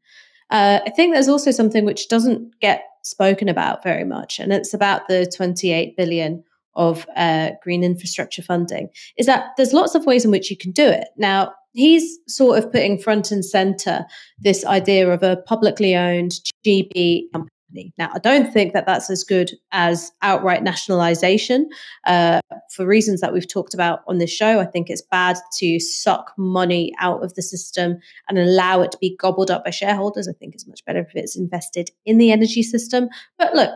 Uh, 0.49 0.79
I 0.85 0.89
think 0.91 1.13
there's 1.13 1.27
also 1.27 1.51
something 1.51 1.83
which 1.83 2.07
doesn't 2.07 2.59
get 2.61 2.83
spoken 3.03 3.49
about 3.49 3.83
very 3.83 4.03
much, 4.03 4.39
and 4.39 4.53
it's 4.53 4.73
about 4.73 5.07
the 5.07 5.29
28 5.35 5.97
billion 5.97 6.43
of 6.75 7.07
uh, 7.15 7.51
green 7.63 7.83
infrastructure 7.83 8.41
funding. 8.41 8.89
Is 9.17 9.25
that 9.25 9.49
there's 9.57 9.73
lots 9.73 9.95
of 9.95 10.05
ways 10.05 10.23
in 10.23 10.31
which 10.31 10.49
you 10.49 10.55
can 10.55 10.71
do 10.71 10.87
it. 10.87 11.07
Now, 11.17 11.53
he's 11.73 12.17
sort 12.27 12.59
of 12.59 12.71
putting 12.71 12.97
front 12.97 13.31
and 13.31 13.43
center 13.43 14.05
this 14.39 14.63
idea 14.65 15.09
of 15.09 15.23
a 15.23 15.37
publicly 15.47 15.95
owned 15.95 16.33
GB 16.65 17.31
company 17.33 17.51
company. 17.68 17.93
Now, 17.97 18.09
I 18.13 18.20
don't 18.20 18.51
think 18.51 18.74
that 18.74 18.86
that's 18.86 19.09
as 19.09 19.24
good 19.24 19.51
as 19.72 20.11
outright 20.22 20.63
nationalization 20.63 21.70
uh, 22.05 22.41
for 22.74 22.86
reasons 22.86 23.22
that 23.22 23.34
we've 23.34 23.47
talked 23.47 23.74
about 23.74 23.99
on 24.07 24.18
this 24.18 24.32
show. 24.32 24.59
I 24.59 24.65
think 24.65 24.89
it's 24.89 25.01
bad 25.01 25.38
to 25.57 25.80
suck 25.80 26.34
money 26.38 26.93
out 26.99 27.24
of 27.24 27.34
the 27.36 27.41
system 27.41 27.99
and 28.30 28.38
allow 28.38 28.82
it 28.82 28.91
to 28.91 28.97
be 28.99 29.15
gobbled 29.18 29.51
up 29.51 29.65
by 29.65 29.72
shareholders. 29.72 30.28
I 30.28 30.34
think 30.34 30.53
it's 30.53 30.68
much 30.68 30.84
better 30.86 30.99
if 30.99 31.11
it's 31.15 31.38
invested 31.38 31.91
in 32.05 32.18
the 32.18 32.32
energy 32.32 32.63
system. 32.63 33.09
But 33.38 33.53
look, 33.53 33.72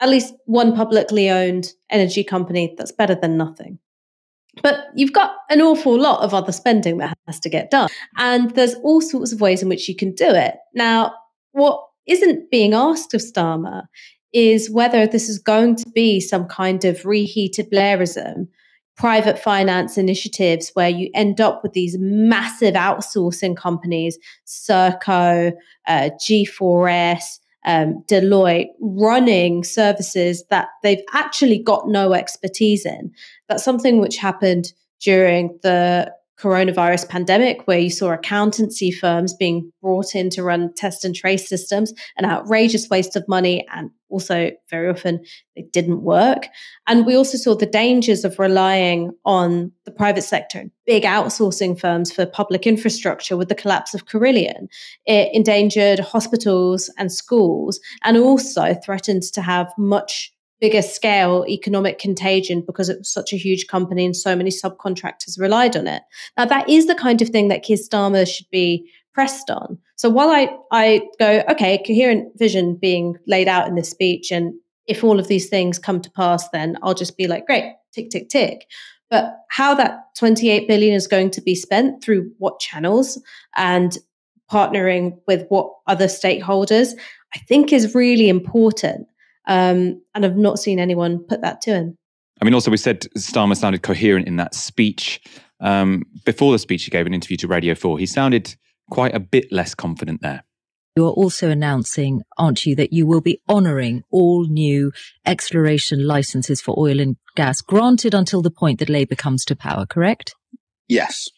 at 0.00 0.08
least 0.08 0.34
one 0.46 0.74
publicly 0.74 1.30
owned 1.30 1.72
energy 1.90 2.24
company, 2.24 2.74
that's 2.76 2.92
better 2.92 3.14
than 3.14 3.36
nothing. 3.36 3.78
But 4.62 4.86
you've 4.96 5.12
got 5.12 5.36
an 5.48 5.62
awful 5.62 5.96
lot 5.96 6.22
of 6.24 6.34
other 6.34 6.50
spending 6.50 6.98
that 6.98 7.16
has 7.28 7.38
to 7.40 7.48
get 7.48 7.70
done. 7.70 7.88
And 8.16 8.50
there's 8.56 8.74
all 8.82 9.00
sorts 9.00 9.32
of 9.32 9.40
ways 9.40 9.62
in 9.62 9.68
which 9.68 9.88
you 9.88 9.94
can 9.94 10.12
do 10.12 10.28
it. 10.28 10.56
Now, 10.74 11.14
what 11.52 11.84
isn't 12.10 12.50
being 12.50 12.74
asked 12.74 13.14
of 13.14 13.20
Starmer 13.20 13.84
is 14.32 14.70
whether 14.70 15.06
this 15.06 15.28
is 15.28 15.38
going 15.38 15.76
to 15.76 15.88
be 15.90 16.20
some 16.20 16.46
kind 16.46 16.84
of 16.84 17.04
reheated 17.04 17.70
Blairism, 17.70 18.48
private 18.96 19.38
finance 19.38 19.96
initiatives 19.96 20.70
where 20.74 20.88
you 20.88 21.10
end 21.14 21.40
up 21.40 21.62
with 21.62 21.72
these 21.72 21.96
massive 21.98 22.74
outsourcing 22.74 23.56
companies, 23.56 24.18
Serco, 24.46 25.52
uh, 25.86 26.10
G4S, 26.20 27.38
um, 27.64 28.04
Deloitte 28.08 28.68
running 28.80 29.64
services 29.64 30.44
that 30.50 30.68
they've 30.82 31.02
actually 31.12 31.58
got 31.58 31.88
no 31.88 32.12
expertise 32.12 32.86
in. 32.86 33.12
That's 33.48 33.64
something 33.64 34.00
which 34.00 34.16
happened 34.16 34.72
during 35.00 35.58
the 35.62 36.12
coronavirus 36.40 37.08
pandemic, 37.08 37.66
where 37.66 37.78
you 37.78 37.90
saw 37.90 38.12
accountancy 38.12 38.90
firms 38.90 39.34
being 39.34 39.70
brought 39.82 40.14
in 40.14 40.30
to 40.30 40.42
run 40.42 40.72
test 40.74 41.04
and 41.04 41.14
trace 41.14 41.48
systems, 41.48 41.92
an 42.16 42.24
outrageous 42.24 42.88
waste 42.88 43.16
of 43.16 43.28
money, 43.28 43.66
and 43.74 43.90
also 44.08 44.50
very 44.70 44.88
often 44.88 45.22
they 45.54 45.62
didn't 45.72 46.02
work. 46.02 46.48
And 46.86 47.06
we 47.06 47.14
also 47.14 47.38
saw 47.38 47.54
the 47.54 47.66
dangers 47.66 48.24
of 48.24 48.38
relying 48.38 49.12
on 49.24 49.72
the 49.84 49.90
private 49.90 50.22
sector 50.22 50.58
and 50.58 50.70
big 50.86 51.04
outsourcing 51.04 51.78
firms 51.78 52.12
for 52.12 52.26
public 52.26 52.66
infrastructure 52.66 53.36
with 53.36 53.48
the 53.48 53.54
collapse 53.54 53.94
of 53.94 54.06
Carillion. 54.06 54.68
It 55.06 55.30
endangered 55.32 56.00
hospitals 56.00 56.90
and 56.98 57.12
schools 57.12 57.80
and 58.02 58.16
also 58.16 58.74
threatened 58.74 59.22
to 59.34 59.42
have 59.42 59.72
much 59.78 60.32
bigger 60.60 60.82
scale 60.82 61.44
economic 61.48 61.98
contagion 61.98 62.62
because 62.66 62.88
it 62.88 62.98
was 62.98 63.12
such 63.12 63.32
a 63.32 63.36
huge 63.36 63.66
company 63.66 64.04
and 64.04 64.16
so 64.16 64.36
many 64.36 64.50
subcontractors 64.50 65.38
relied 65.38 65.76
on 65.76 65.86
it. 65.86 66.02
Now, 66.36 66.44
that 66.44 66.68
is 66.68 66.86
the 66.86 66.94
kind 66.94 67.22
of 67.22 67.28
thing 67.28 67.48
that 67.48 67.62
Keir 67.62 67.78
Starmer 67.78 68.28
should 68.28 68.48
be 68.50 68.90
pressed 69.14 69.50
on. 69.50 69.78
So 69.96 70.08
while 70.08 70.30
I, 70.30 70.48
I 70.70 71.02
go, 71.18 71.42
okay, 71.50 71.82
coherent 71.86 72.38
vision 72.38 72.76
being 72.76 73.16
laid 73.26 73.48
out 73.48 73.68
in 73.68 73.74
this 73.74 73.90
speech, 73.90 74.30
and 74.30 74.54
if 74.86 75.02
all 75.02 75.18
of 75.18 75.28
these 75.28 75.48
things 75.48 75.78
come 75.78 76.00
to 76.00 76.10
pass, 76.10 76.48
then 76.50 76.76
I'll 76.82 76.94
just 76.94 77.16
be 77.16 77.26
like, 77.26 77.46
great, 77.46 77.74
tick, 77.92 78.10
tick, 78.10 78.28
tick. 78.28 78.66
But 79.08 79.36
how 79.48 79.74
that 79.74 80.14
28 80.16 80.68
billion 80.68 80.94
is 80.94 81.08
going 81.08 81.30
to 81.32 81.40
be 81.40 81.54
spent 81.54 82.02
through 82.02 82.30
what 82.38 82.60
channels 82.60 83.20
and 83.56 83.98
partnering 84.50 85.18
with 85.26 85.46
what 85.48 85.72
other 85.86 86.06
stakeholders, 86.06 86.94
I 87.34 87.38
think 87.40 87.72
is 87.72 87.94
really 87.94 88.28
important. 88.28 89.06
Um, 89.46 90.02
and 90.14 90.24
I've 90.24 90.36
not 90.36 90.58
seen 90.58 90.78
anyone 90.78 91.24
put 91.28 91.40
that 91.42 91.60
to 91.62 91.72
him. 91.72 91.96
I 92.40 92.44
mean, 92.44 92.54
also, 92.54 92.70
we 92.70 92.76
said 92.76 93.00
Starmer 93.18 93.56
sounded 93.56 93.82
coherent 93.82 94.26
in 94.26 94.36
that 94.36 94.54
speech. 94.54 95.20
Um, 95.60 96.04
before 96.24 96.52
the 96.52 96.58
speech, 96.58 96.84
he 96.84 96.90
gave 96.90 97.06
an 97.06 97.12
interview 97.14 97.36
to 97.38 97.48
Radio 97.48 97.74
4. 97.74 97.98
He 97.98 98.06
sounded 98.06 98.54
quite 98.90 99.14
a 99.14 99.20
bit 99.20 99.52
less 99.52 99.74
confident 99.74 100.22
there. 100.22 100.44
You're 100.96 101.10
also 101.10 101.50
announcing, 101.50 102.22
aren't 102.36 102.66
you, 102.66 102.74
that 102.76 102.92
you 102.92 103.06
will 103.06 103.20
be 103.20 103.40
honouring 103.48 104.02
all 104.10 104.46
new 104.48 104.90
exploration 105.24 106.06
licenses 106.06 106.60
for 106.60 106.78
oil 106.78 106.98
and 106.98 107.16
gas 107.36 107.60
granted 107.60 108.14
until 108.14 108.42
the 108.42 108.50
point 108.50 108.80
that 108.80 108.88
Labour 108.88 109.14
comes 109.14 109.44
to 109.46 109.56
power, 109.56 109.86
correct? 109.86 110.34
Yes. 110.88 111.28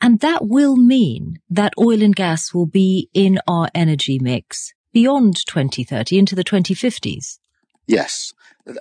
And 0.00 0.20
that 0.20 0.46
will 0.46 0.76
mean 0.76 1.36
that 1.48 1.72
oil 1.78 2.02
and 2.02 2.14
gas 2.14 2.52
will 2.52 2.66
be 2.66 3.08
in 3.14 3.38
our 3.48 3.68
energy 3.74 4.18
mix 4.20 4.74
beyond 4.94 5.44
2030 5.46 6.18
into 6.18 6.34
the 6.34 6.44
2050s? 6.44 7.38
Yes. 7.86 8.32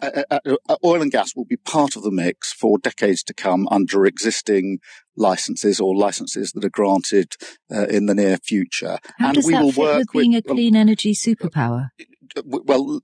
Uh, 0.02 0.24
uh, 0.32 0.40
uh, 0.70 0.76
oil 0.86 1.02
and 1.02 1.12
gas 1.12 1.36
will 1.36 1.44
be 1.44 1.58
part 1.58 1.98
of 1.98 2.04
the 2.04 2.12
mix 2.12 2.54
for 2.54 2.78
decades 2.78 3.22
to 3.24 3.34
come 3.34 3.68
under 3.70 4.06
existing 4.06 4.80
licenses 5.18 5.82
or 5.82 5.94
licenses 5.94 6.54
that 6.54 6.64
are 6.64 6.70
granted 6.70 7.36
uh, 7.70 7.86
in 7.88 8.06
the 8.06 8.16
near 8.16 8.38
future. 8.38 8.98
How 9.18 9.28
and 9.28 9.36
does 9.36 9.46
we 9.46 9.54
that 9.54 9.62
will 9.62 9.72
fit 9.74 9.82
work 9.82 10.14
with 10.14 10.22
being 10.24 10.36
a 10.36 10.42
clean 10.42 10.76
energy 10.76 11.14
superpower? 11.14 11.90
well, 12.46 13.02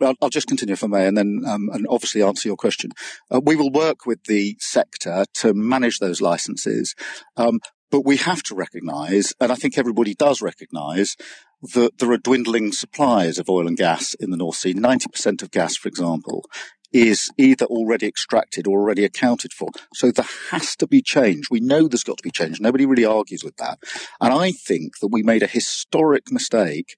I'll 0.00 0.28
just 0.28 0.46
continue 0.46 0.74
if 0.74 0.84
I 0.84 0.86
may, 0.86 1.06
and 1.06 1.16
then 1.16 1.42
um, 1.46 1.70
and 1.72 1.86
obviously 1.88 2.22
answer 2.22 2.48
your 2.48 2.56
question. 2.56 2.90
Uh, 3.30 3.40
we 3.42 3.56
will 3.56 3.70
work 3.70 4.06
with 4.06 4.24
the 4.24 4.56
sector 4.60 5.24
to 5.34 5.54
manage 5.54 5.98
those 5.98 6.20
licenses, 6.20 6.94
um, 7.36 7.58
but 7.90 8.04
we 8.04 8.16
have 8.18 8.42
to 8.44 8.54
recognise, 8.54 9.32
and 9.40 9.50
I 9.50 9.54
think 9.54 9.76
everybody 9.76 10.14
does 10.14 10.40
recognise, 10.42 11.16
that 11.62 11.98
there 11.98 12.12
are 12.12 12.18
dwindling 12.18 12.72
supplies 12.72 13.38
of 13.38 13.50
oil 13.50 13.66
and 13.66 13.76
gas 13.76 14.14
in 14.14 14.30
the 14.30 14.36
North 14.36 14.56
Sea. 14.56 14.74
90% 14.74 15.42
of 15.42 15.50
gas, 15.50 15.76
for 15.76 15.88
example, 15.88 16.44
is 16.92 17.30
either 17.36 17.66
already 17.66 18.06
extracted 18.06 18.66
or 18.66 18.80
already 18.80 19.04
accounted 19.04 19.52
for. 19.52 19.68
So 19.94 20.10
there 20.10 20.26
has 20.50 20.74
to 20.76 20.86
be 20.86 21.02
change. 21.02 21.50
We 21.50 21.60
know 21.60 21.86
there's 21.86 22.04
got 22.04 22.16
to 22.18 22.22
be 22.22 22.30
change. 22.30 22.60
Nobody 22.60 22.86
really 22.86 23.04
argues 23.04 23.44
with 23.44 23.56
that. 23.56 23.78
And 24.20 24.32
I 24.32 24.52
think 24.52 24.98
that 25.00 25.08
we 25.08 25.22
made 25.22 25.42
a 25.42 25.48
historic 25.48 26.30
mistake 26.30 26.96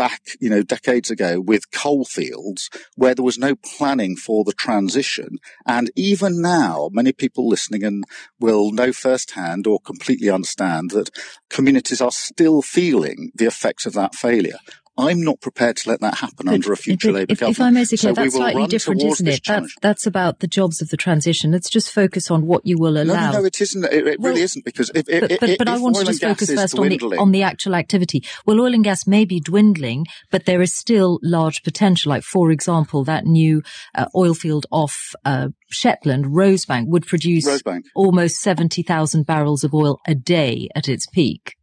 back, 0.00 0.22
you 0.40 0.48
know, 0.48 0.62
decades 0.62 1.10
ago 1.10 1.38
with 1.42 1.70
coal 1.72 2.06
fields 2.06 2.70
where 2.96 3.14
there 3.14 3.22
was 3.22 3.36
no 3.36 3.54
planning 3.54 4.16
for 4.16 4.44
the 4.44 4.52
transition. 4.54 5.36
And 5.66 5.90
even 5.94 6.40
now, 6.40 6.88
many 6.90 7.12
people 7.12 7.46
listening 7.46 7.84
and 7.84 8.04
will 8.38 8.72
know 8.72 8.94
firsthand 8.94 9.66
or 9.66 9.78
completely 9.78 10.30
understand 10.30 10.92
that 10.92 11.10
communities 11.50 12.00
are 12.00 12.12
still 12.12 12.62
feeling 12.62 13.30
the 13.34 13.44
effects 13.44 13.84
of 13.84 13.92
that 13.92 14.14
failure. 14.14 14.60
I'm 15.00 15.22
not 15.22 15.40
prepared 15.40 15.76
to 15.78 15.90
let 15.90 16.00
that 16.00 16.14
happen 16.14 16.46
But 16.46 16.54
under 16.54 16.72
a 16.72 16.76
future 16.76 17.08
if, 17.08 17.14
Labour 17.14 17.32
if, 17.32 17.40
government. 17.40 17.58
If 17.58 17.62
I 17.62 17.70
may 17.70 17.84
say, 17.84 17.96
so 17.96 18.12
that's 18.12 18.34
slightly 18.34 18.66
different, 18.66 19.02
isn't 19.02 19.26
it? 19.26 19.40
That's, 19.46 19.74
that's 19.80 20.06
about 20.06 20.40
the 20.40 20.46
jobs 20.46 20.82
of 20.82 20.88
the 20.88 20.96
transition. 20.96 21.50
Let's 21.50 21.70
just 21.70 21.92
focus 21.92 22.30
on 22.30 22.46
what 22.46 22.66
you 22.66 22.78
will 22.78 23.00
allow. 23.00 23.32
no, 23.32 23.40
no, 23.40 23.44
it 23.44 23.60
isn't. 23.60 23.84
It, 23.84 24.06
it 24.06 24.20
Well, 24.20 24.30
really 24.30 24.42
isn't 24.42 24.64
because 24.64 24.90
if, 24.94 25.08
if, 25.08 25.20
But, 25.20 25.40
but, 25.40 25.58
but 25.58 25.68
if 25.68 25.74
I 25.74 25.78
want 25.78 25.96
oil 25.96 26.02
to 26.02 26.06
just 26.08 26.22
focus 26.22 26.52
first 26.52 26.78
on 26.78 26.88
the, 26.88 27.16
on 27.18 27.32
the 27.32 27.42
actual 27.42 27.74
activity. 27.74 28.24
Well, 28.46 28.60
oil 28.60 28.74
and 28.74 28.84
gas 28.84 29.06
may 29.06 29.24
be 29.24 29.40
dwindling, 29.40 30.06
but 30.30 30.44
there 30.44 30.62
is 30.62 30.74
still 30.74 31.18
large 31.22 31.62
potential. 31.62 32.10
Like, 32.10 32.22
for 32.22 32.50
example, 32.50 33.04
that 33.04 33.24
new 33.24 33.62
uh, 33.94 34.06
oil 34.14 34.34
field 34.34 34.66
off 34.70 35.14
uh, 35.24 35.48
Shetland, 35.70 36.26
Rosebank, 36.26 36.86
would 36.88 37.06
produce 37.06 37.46
Rosebank. 37.46 37.84
almost 37.94 38.40
70,000 38.40 39.26
barrels 39.26 39.64
of 39.64 39.74
oil 39.74 40.00
a 40.06 40.14
day 40.14 40.68
at 40.74 40.88
its 40.88 41.06
peak. 41.06 41.56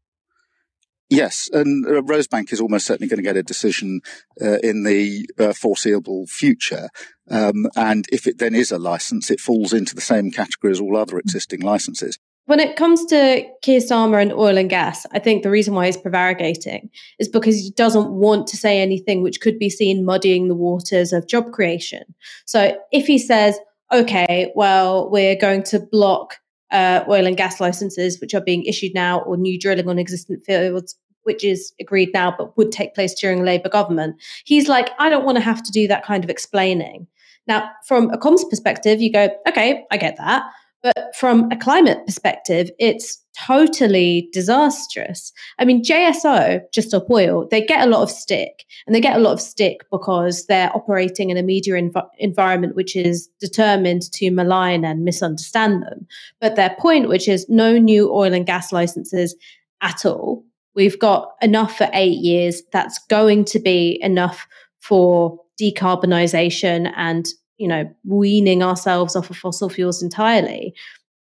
Yes, 1.10 1.50
and 1.54 1.86
uh, 1.86 2.02
Rosebank 2.02 2.52
is 2.52 2.60
almost 2.60 2.86
certainly 2.86 3.08
going 3.08 3.18
to 3.18 3.24
get 3.24 3.38
a 3.38 3.44
decision 3.44 4.02
uh, 4.42 4.58
in 4.58 4.84
the 4.84 5.26
uh, 5.40 5.54
foreseeable 5.54 6.26
future. 6.28 6.90
Um, 7.30 7.68
and 7.78 8.06
if 8.12 8.28
it 8.28 8.40
then 8.40 8.54
is 8.54 8.72
a 8.72 8.78
license, 8.78 9.32
it 9.32 9.40
falls 9.40 9.72
into 9.72 9.96
the 9.96 10.02
same 10.02 10.32
category 10.32 10.72
as 10.72 10.82
all 10.82 10.98
other 10.98 11.18
existing 11.18 11.62
licenses. 11.62 12.18
When 12.46 12.60
it 12.60 12.78
comes 12.78 13.06
to 13.06 13.46
Keir 13.62 13.82
Starmer 13.82 14.22
and 14.22 14.32
oil 14.32 14.58
and 14.58 14.70
gas, 14.70 15.06
I 15.12 15.20
think 15.20 15.44
the 15.44 15.50
reason 15.50 15.74
why 15.74 15.86
he's 15.86 15.98
prevaricating 15.98 16.90
is 17.20 17.28
because 17.28 17.56
he 17.56 17.72
doesn't 17.72 18.10
want 18.10 18.48
to 18.48 18.58
say 18.58 18.82
anything 18.82 19.22
which 19.22 19.42
could 19.42 19.60
be 19.60 19.70
seen 19.70 20.06
muddying 20.06 20.48
the 20.48 20.56
waters 20.56 21.12
of 21.12 21.28
job 21.28 21.52
creation. 21.52 22.04
So 22.46 22.78
if 22.94 23.06
he 23.06 23.18
says, 23.18 23.60
okay, 23.92 24.52
well, 24.56 25.10
we're 25.10 25.36
going 25.36 25.64
to 25.64 25.80
block 25.80 26.38
uh, 26.72 27.04
oil 27.08 27.26
and 27.26 27.38
gas 27.38 27.60
licenses 27.60 28.20
which 28.20 28.34
are 28.34 28.42
being 28.42 28.64
issued 28.64 28.94
now 28.94 29.20
or 29.22 29.38
new 29.38 29.60
drilling 29.60 29.88
on 29.88 30.00
existing 30.00 30.40
fields, 30.42 30.96
which 31.24 31.44
is 31.44 31.74
agreed 31.80 32.10
now 32.14 32.34
but 32.38 32.56
would 32.58 32.72
take 32.72 32.96
place 32.96 33.14
during 33.14 33.44
Labour 33.44 33.70
government, 33.70 34.16
he's 34.46 34.68
like, 34.68 34.90
I 35.00 35.10
don't 35.10 35.26
want 35.26 35.38
to 35.38 35.44
have 35.44 35.64
to 35.64 35.72
do 35.72 35.88
that 35.88 36.06
kind 36.06 36.24
of 36.24 36.30
explaining. 36.30 37.08
Now, 37.48 37.70
from 37.86 38.10
a 38.12 38.18
comms 38.18 38.48
perspective, 38.50 39.02
you 39.02 39.12
go, 39.12 39.30
okay, 39.48 39.86
I 39.92 39.98
get 39.98 40.18
that. 40.18 40.44
But 40.84 41.16
from 41.16 41.52
a 41.52 41.58
climate 41.58 42.06
perspective, 42.06 42.70
it's 42.78 43.24
totally 43.46 44.30
disastrous. 44.34 45.32
I 45.60 45.66
mean, 45.66 45.84
JSO, 45.84 46.62
Just 46.74 46.90
Stop 46.90 47.10
Oil, 47.10 47.48
they 47.50 47.66
get 47.66 47.86
a 47.86 47.90
lot 47.90 48.02
of 48.02 48.12
stick. 48.12 48.66
And 48.86 48.96
they 48.96 49.02
get 49.02 49.16
a 49.16 49.20
lot 49.20 49.34
of 49.34 49.42
stick 49.42 49.82
because 49.92 50.46
they're 50.46 50.76
operating 50.76 51.30
in 51.30 51.38
a 51.38 51.44
media 51.44 51.74
env- 51.74 52.10
environment 52.18 52.76
which 52.76 52.96
is 52.96 53.28
determined 53.40 54.12
to 54.14 54.32
malign 54.32 54.86
and 54.86 55.04
misunderstand 55.04 55.84
them. 55.84 56.08
But 56.40 56.56
their 56.56 56.76
point, 56.80 57.10
which 57.10 57.28
is 57.28 57.48
no 57.50 57.78
new 57.78 58.12
oil 58.12 58.34
and 58.34 58.46
gas 58.46 58.72
licenses 58.72 59.36
at 59.82 60.06
all, 60.06 60.44
we've 60.76 61.00
got 61.00 61.34
enough 61.42 61.78
for 61.78 61.90
eight 61.94 62.18
years. 62.18 62.64
That's 62.72 63.00
going 63.10 63.46
to 63.46 63.60
be 63.60 64.00
enough 64.02 64.48
for 64.80 65.40
decarbonisation 65.60 66.92
and 66.96 67.28
you 67.58 67.68
know 67.68 67.90
weaning 68.06 68.62
ourselves 68.62 69.16
off 69.16 69.32
of 69.32 69.36
fossil 69.36 69.70
fuels 69.70 70.04
entirely 70.04 70.76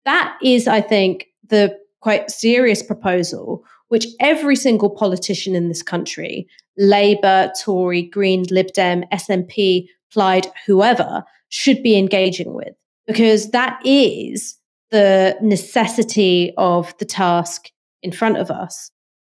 that 0.04 0.36
is 0.42 0.68
i 0.68 0.78
think 0.78 1.28
the 1.48 1.74
quite 2.06 2.30
serious 2.30 2.84
proposal 2.84 3.64
which 3.88 4.06
every 4.20 4.54
single 4.54 4.88
politician 4.88 5.56
in 5.56 5.66
this 5.66 5.82
country 5.82 6.46
labour 6.78 7.50
tory 7.60 8.02
green 8.02 8.44
lib 8.50 8.72
dem 8.74 9.02
snp 9.14 9.88
plaid 10.12 10.46
whoever 10.66 11.24
should 11.48 11.82
be 11.82 11.98
engaging 11.98 12.54
with 12.54 12.74
because 13.08 13.50
that 13.50 13.80
is 13.84 14.56
the 14.92 15.36
necessity 15.42 16.52
of 16.56 16.96
the 16.98 17.04
task 17.04 17.70
in 18.04 18.12
front 18.12 18.36
of 18.36 18.52
us 18.52 18.92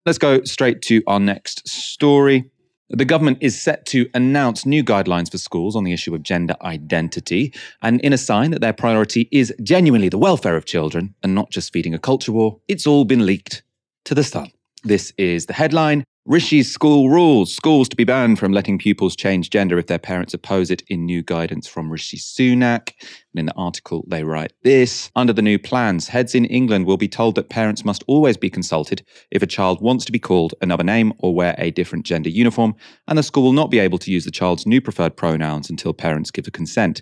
Let's 0.06 0.18
go 0.18 0.42
straight 0.44 0.80
to 0.82 1.02
our 1.06 1.20
next 1.20 1.68
story. 1.68 2.50
The 2.92 3.04
government 3.04 3.38
is 3.40 3.60
set 3.60 3.86
to 3.86 4.10
announce 4.14 4.66
new 4.66 4.82
guidelines 4.82 5.30
for 5.30 5.38
schools 5.38 5.76
on 5.76 5.84
the 5.84 5.92
issue 5.92 6.12
of 6.12 6.24
gender 6.24 6.56
identity, 6.62 7.54
and 7.82 8.00
in 8.00 8.12
a 8.12 8.18
sign 8.18 8.50
that 8.50 8.60
their 8.60 8.72
priority 8.72 9.28
is 9.30 9.54
genuinely 9.62 10.08
the 10.08 10.18
welfare 10.18 10.56
of 10.56 10.64
children 10.64 11.14
and 11.22 11.32
not 11.32 11.50
just 11.50 11.72
feeding 11.72 11.94
a 11.94 12.00
culture 12.00 12.32
war, 12.32 12.58
it's 12.66 12.88
all 12.88 13.04
been 13.04 13.24
leaked 13.24 13.62
to 14.06 14.14
the 14.14 14.24
Sun. 14.24 14.50
This 14.82 15.12
is 15.16 15.46
the 15.46 15.52
headline. 15.52 16.02
Rishi's 16.26 16.70
school 16.70 17.08
rules. 17.08 17.52
Schools 17.52 17.88
to 17.88 17.96
be 17.96 18.04
banned 18.04 18.38
from 18.38 18.52
letting 18.52 18.76
pupils 18.76 19.16
change 19.16 19.48
gender 19.48 19.78
if 19.78 19.86
their 19.86 19.98
parents 19.98 20.34
oppose 20.34 20.70
it 20.70 20.82
in 20.88 21.06
new 21.06 21.22
guidance 21.22 21.66
from 21.66 21.90
Rishi 21.90 22.18
Sunak. 22.18 22.92
And 23.32 23.40
in 23.40 23.46
the 23.46 23.54
article, 23.54 24.04
they 24.06 24.22
write 24.22 24.52
this 24.62 25.10
Under 25.16 25.32
the 25.32 25.40
new 25.40 25.58
plans, 25.58 26.08
heads 26.08 26.34
in 26.34 26.44
England 26.44 26.84
will 26.84 26.98
be 26.98 27.08
told 27.08 27.36
that 27.36 27.48
parents 27.48 27.86
must 27.86 28.04
always 28.06 28.36
be 28.36 28.50
consulted 28.50 29.02
if 29.30 29.42
a 29.42 29.46
child 29.46 29.80
wants 29.80 30.04
to 30.04 30.12
be 30.12 30.18
called 30.18 30.54
another 30.60 30.84
name 30.84 31.14
or 31.20 31.34
wear 31.34 31.54
a 31.56 31.70
different 31.70 32.04
gender 32.04 32.28
uniform, 32.28 32.74
and 33.08 33.16
the 33.16 33.22
school 33.22 33.44
will 33.44 33.52
not 33.52 33.70
be 33.70 33.78
able 33.78 33.98
to 33.98 34.12
use 34.12 34.26
the 34.26 34.30
child's 34.30 34.66
new 34.66 34.82
preferred 34.82 35.16
pronouns 35.16 35.70
until 35.70 35.94
parents 35.94 36.30
give 36.30 36.46
a 36.46 36.50
consent. 36.50 37.00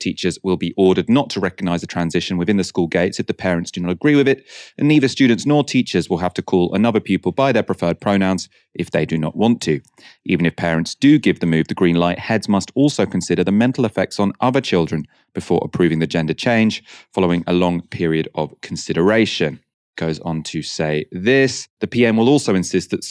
Teachers 0.00 0.38
will 0.42 0.56
be 0.56 0.74
ordered 0.76 1.08
not 1.08 1.30
to 1.30 1.40
recognise 1.40 1.80
the 1.80 1.86
transition 1.86 2.38
within 2.38 2.56
the 2.56 2.64
school 2.64 2.88
gates 2.88 3.20
if 3.20 3.26
the 3.26 3.34
parents 3.34 3.70
do 3.70 3.80
not 3.80 3.92
agree 3.92 4.16
with 4.16 4.26
it, 4.26 4.44
and 4.78 4.88
neither 4.88 5.08
students 5.08 5.46
nor 5.46 5.62
teachers 5.62 6.10
will 6.10 6.18
have 6.18 6.34
to 6.34 6.42
call 6.42 6.74
another 6.74 7.00
pupil 7.00 7.30
by 7.30 7.52
their 7.52 7.62
preferred 7.62 8.00
pronouns 8.00 8.48
if 8.74 8.90
they 8.90 9.06
do 9.06 9.18
not 9.18 9.36
want 9.36 9.60
to. 9.62 9.80
Even 10.24 10.46
if 10.46 10.56
parents 10.56 10.94
do 10.94 11.18
give 11.18 11.40
the 11.40 11.46
move 11.46 11.68
the 11.68 11.74
green 11.74 11.96
light, 11.96 12.18
heads 12.18 12.48
must 12.48 12.72
also 12.74 13.06
consider 13.06 13.44
the 13.44 13.52
mental 13.52 13.84
effects 13.84 14.18
on 14.18 14.32
other 14.40 14.60
children 14.60 15.06
before 15.34 15.60
approving 15.62 15.98
the 15.98 16.06
gender 16.06 16.34
change, 16.34 16.82
following 17.12 17.44
a 17.46 17.52
long 17.52 17.82
period 17.88 18.28
of 18.34 18.58
consideration 18.60 19.60
goes 20.00 20.18
on 20.20 20.42
to 20.42 20.62
say 20.62 21.04
this. 21.12 21.68
The 21.80 21.86
PM 21.86 22.16
will 22.16 22.30
also 22.30 22.54
insist 22.54 22.90
that 22.90 23.04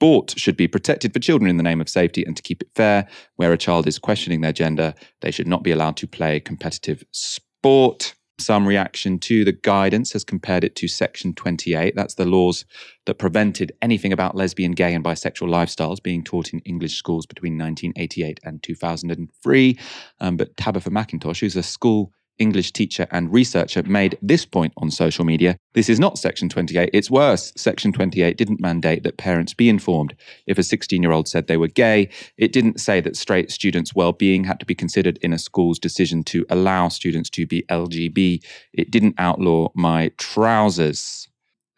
sport 0.00 0.32
should 0.38 0.56
be 0.56 0.66
protected 0.66 1.12
for 1.12 1.18
children 1.18 1.50
in 1.50 1.58
the 1.58 1.62
name 1.62 1.78
of 1.78 1.86
safety 1.86 2.24
and 2.24 2.34
to 2.34 2.42
keep 2.42 2.62
it 2.62 2.70
fair. 2.74 3.06
Where 3.36 3.52
a 3.52 3.58
child 3.58 3.86
is 3.86 3.98
questioning 3.98 4.40
their 4.40 4.52
gender, 4.52 4.94
they 5.20 5.30
should 5.30 5.46
not 5.46 5.62
be 5.62 5.72
allowed 5.72 5.98
to 5.98 6.06
play 6.06 6.40
competitive 6.40 7.04
sport. 7.12 8.14
Some 8.38 8.66
reaction 8.66 9.18
to 9.18 9.44
the 9.44 9.52
guidance 9.52 10.14
has 10.14 10.24
compared 10.24 10.64
it 10.64 10.74
to 10.76 10.88
Section 10.88 11.34
28. 11.34 11.94
That's 11.94 12.14
the 12.14 12.24
laws 12.24 12.64
that 13.04 13.18
prevented 13.18 13.72
anything 13.82 14.14
about 14.14 14.34
lesbian, 14.34 14.72
gay, 14.72 14.94
and 14.94 15.04
bisexual 15.04 15.50
lifestyles 15.50 16.02
being 16.02 16.24
taught 16.24 16.54
in 16.54 16.60
English 16.60 16.94
schools 16.94 17.26
between 17.26 17.58
1988 17.58 18.40
and 18.42 18.62
2003. 18.62 19.78
Um, 20.20 20.38
but 20.38 20.56
Tabitha 20.56 20.88
McIntosh, 20.88 21.40
who's 21.40 21.56
a 21.56 21.62
school 21.62 22.14
English 22.40 22.72
teacher 22.72 23.06
and 23.10 23.32
researcher, 23.32 23.82
made 23.84 24.18
this 24.22 24.44
point 24.44 24.72
on 24.78 24.90
social 24.90 25.24
media. 25.24 25.56
This 25.74 25.88
is 25.88 26.00
not 26.00 26.18
Section 26.18 26.48
28. 26.48 26.90
It's 26.92 27.10
worse. 27.10 27.52
Section 27.56 27.92
28 27.92 28.36
didn't 28.36 28.60
mandate 28.60 29.02
that 29.04 29.18
parents 29.18 29.54
be 29.54 29.68
informed 29.68 30.14
if 30.46 30.58
a 30.58 30.62
16 30.62 31.02
year 31.02 31.12
old 31.12 31.28
said 31.28 31.46
they 31.46 31.56
were 31.56 31.68
gay. 31.68 32.08
It 32.36 32.52
didn't 32.52 32.80
say 32.80 33.00
that 33.00 33.16
straight 33.16 33.50
students' 33.50 33.94
well 33.94 34.12
being 34.12 34.44
had 34.44 34.58
to 34.60 34.66
be 34.66 34.74
considered 34.74 35.18
in 35.18 35.32
a 35.32 35.38
school's 35.38 35.78
decision 35.78 36.24
to 36.24 36.46
allow 36.50 36.88
students 36.88 37.30
to 37.30 37.46
be 37.46 37.62
LGB. 37.68 38.42
It 38.72 38.90
didn't 38.90 39.14
outlaw 39.18 39.68
my 39.74 40.10
trousers. 40.16 41.28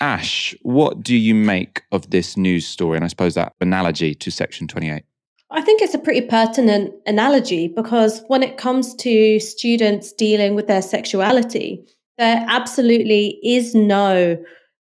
Ash, 0.01 0.55
what 0.63 1.03
do 1.03 1.17
you 1.17 1.35
make 1.35 1.83
of 1.93 2.11
this 2.11 2.37
news 2.37 2.67
story? 2.67 2.97
And 2.97 3.05
I 3.05 3.09
suppose 3.09 3.35
that 3.35 3.55
analogy 3.61 4.15
to 4.17 4.31
Section 4.31 4.67
28. 4.67 5.05
I 5.55 5.61
think 5.61 5.83
it's 5.83 5.95
a 5.95 5.99
pretty 5.99 6.23
pertinent 6.23 6.95
analogy 7.07 7.69
because 7.69 8.23
when 8.29 8.43
it 8.43 8.57
comes 8.57 8.95
to 8.97 9.39
students 9.39 10.13
dealing 10.13 10.55
with 10.55 10.67
their 10.67 10.83
sexuality, 10.83 11.85
there 12.17 12.45
absolutely 12.49 13.39
is 13.45 13.75
no 13.75 14.43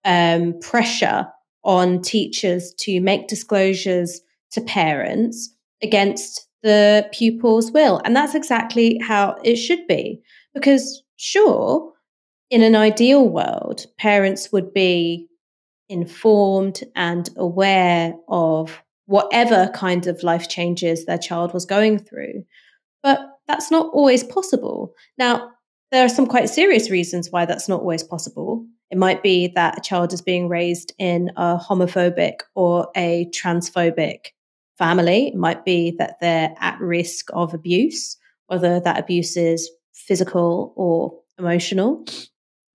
um, 0.06 0.60
pressure 0.60 1.28
on 1.64 2.02
teachers 2.02 2.74
to 2.80 3.02
make 3.02 3.28
disclosures 3.28 4.22
to 4.52 4.62
parents 4.62 5.54
against 5.82 6.48
the 6.64 7.08
pupil's 7.12 7.72
will. 7.72 8.00
And 8.06 8.16
that's 8.16 8.36
exactly 8.36 9.00
how 9.02 9.38
it 9.44 9.56
should 9.56 9.88
be. 9.88 10.22
Because, 10.54 11.02
sure, 11.18 11.92
in 12.52 12.62
an 12.62 12.76
ideal 12.76 13.28
world, 13.28 13.86
parents 13.98 14.52
would 14.52 14.74
be 14.74 15.28
informed 15.90 16.84
and 16.96 17.30
aware 17.36 18.14
of 18.28 18.82
whatever 19.12 19.70
kind 19.74 20.08
of 20.08 20.24
life 20.24 20.48
changes 20.48 21.06
their 21.06 21.18
child 21.18 21.54
was 21.54 21.66
going 21.66 22.00
through. 22.00 22.46
But 23.04 23.20
that's 23.46 23.70
not 23.70 23.92
always 23.92 24.24
possible. 24.24 24.94
Now, 25.18 25.52
there 25.92 26.06
are 26.06 26.10
some 26.10 26.26
quite 26.26 26.50
serious 26.50 26.90
reasons 26.90 27.30
why 27.30 27.46
that's 27.46 27.68
not 27.68 27.82
always 27.82 28.04
possible. 28.04 28.66
It 28.90 28.98
might 28.98 29.22
be 29.22 29.50
that 29.50 29.78
a 29.78 29.82
child 29.82 30.14
is 30.14 30.22
being 30.22 30.48
raised 30.48 30.94
in 30.98 31.30
a 31.36 31.58
homophobic 31.58 32.36
or 32.56 32.88
a 32.96 33.30
transphobic 33.36 34.28
family. 34.78 35.28
It 35.28 35.36
might 35.36 35.66
be 35.66 35.92
that 36.00 36.16
they're 36.22 36.56
at 36.62 36.80
risk 36.80 37.26
of 37.34 37.54
abuse, 37.54 38.16
whether 38.48 38.80
that 38.80 38.98
abuse 38.98 39.36
is 39.36 39.70
physical 39.94 40.72
or 40.78 41.20
emotional. 41.38 42.06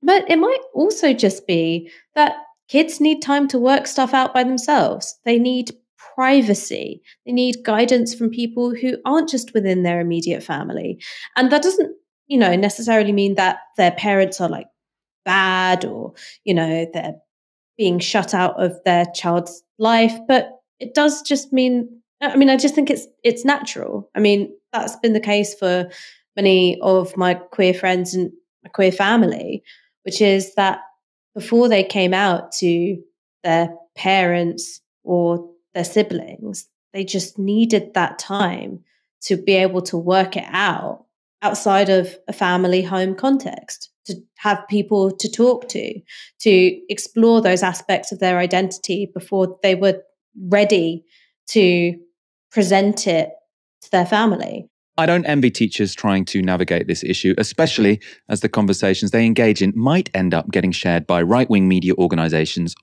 But 0.02 0.30
it 0.30 0.38
might 0.38 0.60
also 0.74 1.14
just 1.14 1.46
be 1.46 1.90
that 2.14 2.36
kids 2.68 3.00
need 3.00 3.22
time 3.22 3.48
to 3.48 3.58
work 3.58 3.86
stuff 3.86 4.12
out 4.12 4.34
by 4.34 4.44
themselves. 4.44 5.18
They 5.24 5.38
need 5.38 5.72
privacy. 6.16 7.02
They 7.24 7.32
need 7.32 7.62
guidance 7.64 8.14
from 8.14 8.30
people 8.30 8.74
who 8.74 8.96
aren't 9.04 9.28
just 9.28 9.54
within 9.54 9.82
their 9.82 10.00
immediate 10.00 10.42
family. 10.42 10.98
And 11.36 11.52
that 11.52 11.62
doesn't, 11.62 11.94
you 12.26 12.38
know, 12.38 12.56
necessarily 12.56 13.12
mean 13.12 13.34
that 13.36 13.58
their 13.76 13.92
parents 13.92 14.40
are 14.40 14.48
like 14.48 14.66
bad 15.24 15.84
or, 15.84 16.14
you 16.44 16.54
know, 16.54 16.86
they're 16.92 17.16
being 17.76 17.98
shut 17.98 18.32
out 18.32 18.60
of 18.60 18.72
their 18.84 19.04
child's 19.14 19.62
life, 19.78 20.16
but 20.26 20.50
it 20.80 20.94
does 20.94 21.22
just 21.22 21.52
mean 21.52 22.00
I 22.22 22.36
mean, 22.36 22.48
I 22.48 22.56
just 22.56 22.74
think 22.74 22.88
it's 22.88 23.06
it's 23.22 23.44
natural. 23.44 24.10
I 24.14 24.20
mean, 24.20 24.50
that's 24.72 24.96
been 24.96 25.12
the 25.12 25.20
case 25.20 25.54
for 25.54 25.90
many 26.34 26.80
of 26.80 27.14
my 27.16 27.34
queer 27.34 27.74
friends 27.74 28.14
and 28.14 28.32
my 28.64 28.70
queer 28.70 28.90
family, 28.92 29.62
which 30.04 30.22
is 30.22 30.54
that 30.54 30.80
before 31.34 31.68
they 31.68 31.84
came 31.84 32.14
out 32.14 32.52
to 32.52 32.96
their 33.44 33.68
parents 33.96 34.80
or 35.04 35.46
their 35.76 35.84
siblings. 35.84 36.66
They 36.94 37.04
just 37.04 37.38
needed 37.38 37.92
that 37.94 38.18
time 38.18 38.80
to 39.20 39.36
be 39.36 39.52
able 39.52 39.82
to 39.82 39.98
work 39.98 40.36
it 40.36 40.46
out 40.48 41.04
outside 41.42 41.90
of 41.90 42.16
a 42.26 42.32
family 42.32 42.80
home 42.80 43.14
context, 43.14 43.90
to 44.06 44.14
have 44.38 44.66
people 44.68 45.10
to 45.10 45.30
talk 45.30 45.68
to, 45.68 46.00
to 46.40 46.80
explore 46.88 47.42
those 47.42 47.62
aspects 47.62 48.10
of 48.10 48.20
their 48.20 48.38
identity 48.38 49.10
before 49.12 49.58
they 49.62 49.74
were 49.74 50.02
ready 50.48 51.04
to 51.48 51.94
present 52.50 53.06
it 53.06 53.30
to 53.82 53.90
their 53.90 54.06
family. 54.06 54.66
I 54.96 55.04
don't 55.04 55.26
envy 55.26 55.50
teachers 55.50 55.94
trying 55.94 56.24
to 56.26 56.40
navigate 56.40 56.86
this 56.86 57.04
issue, 57.04 57.34
especially 57.36 58.00
as 58.30 58.40
the 58.40 58.48
conversations 58.48 59.10
they 59.10 59.26
engage 59.26 59.60
in 59.60 59.74
might 59.76 60.08
end 60.14 60.32
up 60.32 60.50
getting 60.50 60.72
shared 60.72 61.06
by 61.06 61.20
right 61.20 61.50
wing 61.50 61.68
media 61.68 61.92
organizations 61.98 62.74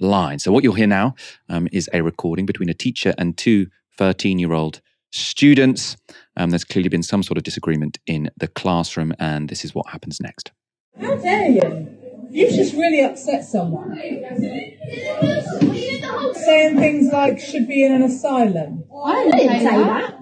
online. 0.00 0.38
So, 0.38 0.52
what 0.52 0.64
you'll 0.64 0.74
hear 0.74 0.86
now 0.86 1.14
um, 1.48 1.68
is 1.72 1.88
a 1.92 2.02
recording 2.02 2.46
between 2.46 2.68
a 2.68 2.74
teacher 2.74 3.14
and 3.18 3.36
two 3.36 3.68
13 3.96 4.38
year 4.38 4.52
old 4.52 4.80
students. 5.10 5.96
Um, 6.36 6.50
there's 6.50 6.64
clearly 6.64 6.88
been 6.88 7.02
some 7.02 7.22
sort 7.22 7.38
of 7.38 7.44
disagreement 7.44 7.98
in 8.06 8.30
the 8.36 8.48
classroom, 8.48 9.14
and 9.18 9.48
this 9.48 9.64
is 9.64 9.74
what 9.74 9.88
happens 9.88 10.20
next. 10.20 10.52
How 11.00 11.16
dare 11.16 11.50
you? 11.50 11.94
You've 12.30 12.52
just 12.52 12.74
really 12.74 13.00
upset 13.00 13.44
someone. 13.44 13.96
Saying 16.34 16.76
things 16.76 17.12
like 17.12 17.40
should 17.40 17.66
be 17.66 17.84
in 17.84 17.92
an 17.92 18.02
asylum. 18.02 18.84
I 19.04 19.24
didn't 19.24 19.60
say 19.60 19.64
that. 19.64 20.14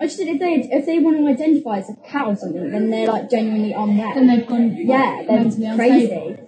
I 0.00 0.06
just 0.06 0.16
said 0.18 0.26
if 0.26 0.40
they 0.40 0.54
if 0.54 0.86
they 0.86 0.98
want 0.98 1.18
to 1.18 1.28
identify 1.28 1.78
as 1.78 1.88
a 1.88 1.94
cat 2.04 2.26
or 2.26 2.34
something, 2.34 2.72
then 2.72 2.90
they're 2.90 3.06
like 3.06 3.30
genuinely 3.30 3.72
on 3.72 3.96
that. 3.98 4.16
Then 4.16 4.26
they've 4.26 4.46
gone 4.46 4.76
yeah, 4.76 5.22
they're 5.28 5.76
crazy. 5.76 6.41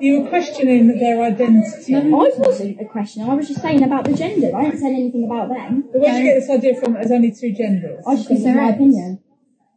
You 0.00 0.22
were 0.22 0.28
questioning 0.28 0.98
their 0.98 1.22
identity. 1.22 1.92
No, 1.92 2.22
I 2.24 2.30
wasn't 2.38 2.80
a 2.80 2.84
question. 2.86 3.22
I 3.28 3.34
was 3.34 3.48
just 3.48 3.60
saying 3.60 3.82
about 3.82 4.04
the 4.04 4.14
gender. 4.14 4.50
I 4.56 4.64
didn't 4.64 4.80
say 4.80 4.88
anything 4.94 5.24
about 5.24 5.48
them. 5.50 5.84
But 5.92 6.00
where 6.00 6.12
did 6.12 6.18
you 6.18 6.24
get 6.24 6.40
this 6.40 6.50
idea 6.50 6.74
from? 6.80 6.94
There's 6.94 7.10
only 7.10 7.32
two 7.32 7.52
genders. 7.52 8.02
I 8.06 8.16
just 8.16 8.28
think 8.28 8.40
it's 8.40 8.56
my 8.56 8.70
opinion. 8.70 9.20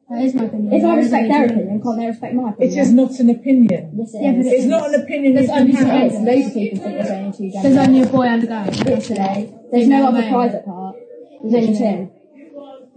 That 0.09 0.21
is 0.23 0.35
my 0.35 0.43
opinion. 0.45 0.73
If 0.73 0.83
I 0.85 0.95
respect 0.95 1.27
their 1.29 1.45
opinion, 1.45 1.81
can't 1.81 1.97
they 1.99 2.05
respect 2.07 2.33
my 2.35 2.49
opinion? 2.51 2.77
It 2.77 2.81
is 2.81 2.93
not 2.93 3.11
an 3.19 3.29
opinion. 3.31 3.91
Yes, 3.97 4.13
it 4.13 4.21
Yeah, 4.21 4.31
is. 4.31 4.45
but 4.45 4.53
it's 4.53 4.65
not 4.65 4.87
an 4.93 5.01
opinion. 5.01 5.33
There's 5.35 5.47
you 5.47 5.53
only 5.53 5.71
can 5.73 5.83
two 5.83 5.89
have. 5.89 6.11
genders. 6.11 6.27
Loads 6.27 6.47
of 6.47 6.53
people 6.53 6.83
think 6.83 6.95
there's 6.97 7.11
only 7.11 7.31
two 7.31 7.51
genders. 7.51 7.63
There's 7.63 7.87
only 7.87 8.01
a 8.01 8.05
boy 8.07 8.23
and 8.23 8.43
a 8.43 8.47
girl. 8.47 8.65
Yesterday. 8.65 9.53
There's 9.71 9.87
no 9.87 10.07
other 10.07 10.21
private 10.29 10.65
part. 10.65 10.95
There's 11.43 11.53
only 11.67 11.77
two. 11.77 12.11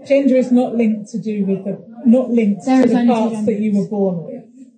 Gender 0.06 0.36
is 0.36 0.52
not 0.52 0.74
linked 0.76 1.10
to 1.10 1.18
do 1.18 1.44
with 1.44 1.64
the 1.64 1.82
not 2.04 2.30
linked 2.30 2.64
There 2.66 2.82
to 2.82 2.88
the 2.88 2.94
only 2.94 3.06
two 3.06 3.12
parts 3.30 3.46
that 3.46 3.58
you 3.58 3.70
were 3.80 3.88
born 3.88 4.24
with. 4.24 4.35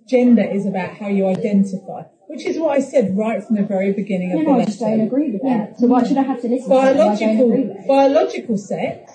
Gender 0.09 0.41
is 0.43 0.65
about 0.65 0.97
how 0.97 1.07
you 1.07 1.27
identify, 1.27 2.01
which 2.27 2.45
is 2.45 2.57
what 2.57 2.71
I 2.77 2.81
said 2.81 3.15
right 3.15 3.43
from 3.43 3.55
the 3.57 3.63
very 3.63 3.93
beginning 3.93 4.31
Yeah, 4.31 4.37
of 4.41 4.47
no, 4.47 4.55
the 4.55 4.61
I 4.61 4.65
just 4.65 4.79
don't 4.79 5.01
agree 5.01 5.31
with 5.31 5.43
that. 5.43 5.79
So 5.79 5.87
why 5.87 6.03
should 6.07 6.17
I 6.17 6.23
have 6.23 6.41
to 6.41 6.47
listen 6.47 6.69
to 6.69 6.75
something 6.75 6.89
I 6.89 6.93
don't 6.93 7.13
agree 7.13 7.27
biological 7.27 7.49
with? 7.51 7.87
biological 7.87 8.57
sex. 8.57 9.11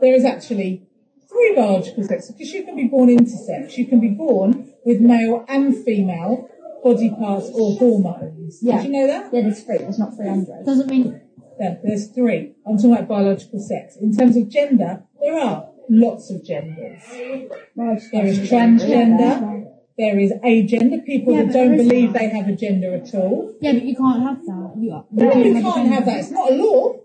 There 0.00 0.14
is 0.14 0.24
actually 0.24 0.86
three 1.28 1.54
biological 1.56 2.04
sexes 2.04 2.32
because 2.32 2.52
you 2.52 2.64
can 2.64 2.76
be 2.76 2.84
born 2.88 3.08
intersex. 3.08 3.76
You 3.76 3.86
can 3.86 4.00
be 4.00 4.08
born 4.08 4.72
with 4.84 5.00
male 5.00 5.44
and 5.48 5.74
female 5.84 6.48
body 6.84 7.10
parts 7.10 7.50
or 7.54 7.76
hormones. 7.76 8.58
Yeah. 8.62 8.76
Did 8.82 8.86
you 8.86 8.92
know 8.92 9.06
that? 9.06 9.32
Yeah, 9.32 9.42
there's 9.42 9.62
three. 9.62 9.78
There's 9.78 9.98
not 9.98 10.14
three 10.16 10.28
hundred. 10.28 10.64
Doesn't 10.64 10.88
mean. 10.88 11.20
Yeah, 11.58 11.76
there's 11.82 12.08
three. 12.08 12.52
I'm 12.66 12.76
talking 12.76 12.92
about 12.94 13.08
biological 13.08 13.60
sex. 13.60 13.96
In 14.00 14.16
terms 14.16 14.36
of 14.36 14.48
gender, 14.48 15.04
there 15.20 15.38
are 15.38 15.68
lots 15.90 16.30
of 16.30 16.42
genders. 16.44 17.02
There 17.10 18.26
is 18.26 18.50
transgender. 18.50 19.66
There 20.00 20.18
is 20.18 20.32
agender, 20.42 21.04
people 21.04 21.34
Yeah, 21.34 21.42
that 21.44 21.52
don't 21.52 21.76
believe 21.76 22.14
they 22.14 22.30
have 22.30 22.48
a 22.48 22.56
gender 22.56 22.94
at 22.94 23.14
all. 23.14 23.54
Yeah, 23.60 23.74
but 23.74 23.84
you 23.84 23.94
can't 23.94 24.22
have 24.22 24.46
that. 24.46 24.72
you 24.78 24.92
are. 24.94 25.04
No, 25.10 25.34
you 25.34 25.60
can't 25.60 25.92
have 25.92 26.06
that. 26.06 26.20
It's 26.20 26.30
not 26.30 26.50
a 26.50 26.54
law. 26.54 27.00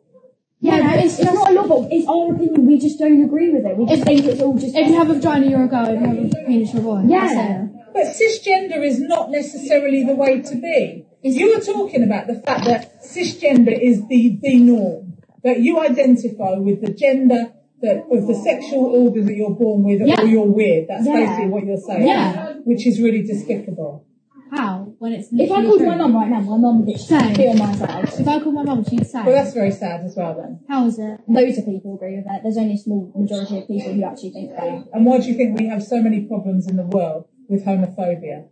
Yeah, 0.61 0.77
no, 0.77 0.93
it's, 1.03 1.19
it's 1.19 1.33
not 1.33 1.51
a 1.51 1.53
law, 1.55 1.67
but 1.67 1.91
it's 1.91 2.07
our 2.07 2.33
opinion. 2.33 2.65
We 2.65 2.79
just 2.79 2.97
don't 2.97 3.21
agree 3.21 3.49
with 3.51 3.65
it. 3.65 3.75
We 3.75 3.85
just 3.85 4.03
think 4.03 4.23
it's 4.23 4.41
all 4.41 4.57
just. 4.57 4.77
If 4.77 4.87
you 4.87 4.97
have 4.97 5.09
a 5.09 5.15
vagina, 5.15 5.45
you're 5.45 5.65
a 5.65 5.67
girl. 5.67 5.87
If 5.87 5.99
you 5.99 6.07
have 6.07 6.17
a 6.17 6.45
penis, 6.47 6.71
you're 6.71 6.81
a 6.83 6.85
boy. 6.85 7.03
Yeah. 7.05 7.67
But 7.91 8.15
cisgender 8.15 8.81
is 8.81 9.01
not 9.01 9.29
necessarily 9.29 10.05
the 10.05 10.15
way 10.15 10.41
to 10.41 10.55
be. 10.55 11.05
You 11.21 11.53
were 11.53 11.61
talking 11.61 12.01
about 12.01 12.27
the 12.27 12.35
fact 12.35 12.63
that 12.63 13.03
cisgender 13.03 13.77
is 13.77 14.07
the, 14.07 14.39
the 14.41 14.55
norm, 14.55 15.17
that 15.43 15.59
you 15.59 15.81
identify 15.81 16.53
with 16.53 16.79
the 16.79 16.93
gender 16.93 17.51
that 17.81 18.05
of 18.11 18.27
the 18.27 18.35
sexual 18.35 18.85
organ 18.85 19.25
that 19.25 19.35
you're 19.35 19.51
born 19.55 19.83
with 19.83 20.01
Yeah. 20.05 20.21
or 20.21 20.25
you're 20.25 20.45
weird. 20.47 20.87
That's 20.87 21.05
Yeah. 21.05 21.13
basically 21.25 21.49
what 21.49 21.65
you're 21.65 21.77
saying. 21.77 22.07
Yeah. 22.07 22.53
Which 22.63 22.87
is 22.87 23.01
really 23.01 23.21
despicable. 23.23 24.03
How? 24.51 24.93
When 24.99 25.11
it's 25.13 25.27
if 25.33 25.51
I 25.51 25.63
called 25.65 25.81
my 25.81 25.95
mum 25.95 26.15
right 26.15 26.29
now, 26.29 26.39
my 26.39 26.57
mum 26.57 26.85
would 26.85 26.97
say 26.99 27.33
be 27.33 27.47
on 27.47 27.57
my 27.57 27.73
side. 27.75 28.05
If 28.05 28.27
I 28.27 28.39
called 28.39 28.55
my 28.55 28.63
mum, 28.63 28.83
she'd 28.87 29.05
say. 29.05 29.21
Well, 29.25 29.33
that's 29.35 29.53
very 29.53 29.71
sad 29.71 30.05
as 30.05 30.15
well 30.15 30.35
then. 30.35 30.59
How 30.69 30.85
is 30.85 30.97
it? 30.99 31.19
Loads 31.27 31.57
of 31.57 31.65
people 31.65 31.95
agree 31.95 32.15
with 32.15 32.25
that. 32.25 32.41
There's 32.43 32.57
only 32.57 32.75
a 32.75 32.77
small 32.77 33.11
majority 33.15 33.57
of 33.57 33.67
people 33.67 33.93
who 33.93 34.03
actually 34.03 34.29
think 34.31 34.51
that. 34.51 34.87
And 34.93 35.05
why 35.05 35.19
do 35.19 35.27
you 35.27 35.33
think 35.33 35.59
we 35.59 35.67
have 35.67 35.83
so 35.83 36.01
many 36.01 36.21
problems 36.21 36.67
in 36.69 36.77
the 36.77 36.85
world 36.85 37.25
with 37.49 37.65
homophobia? 37.65 38.45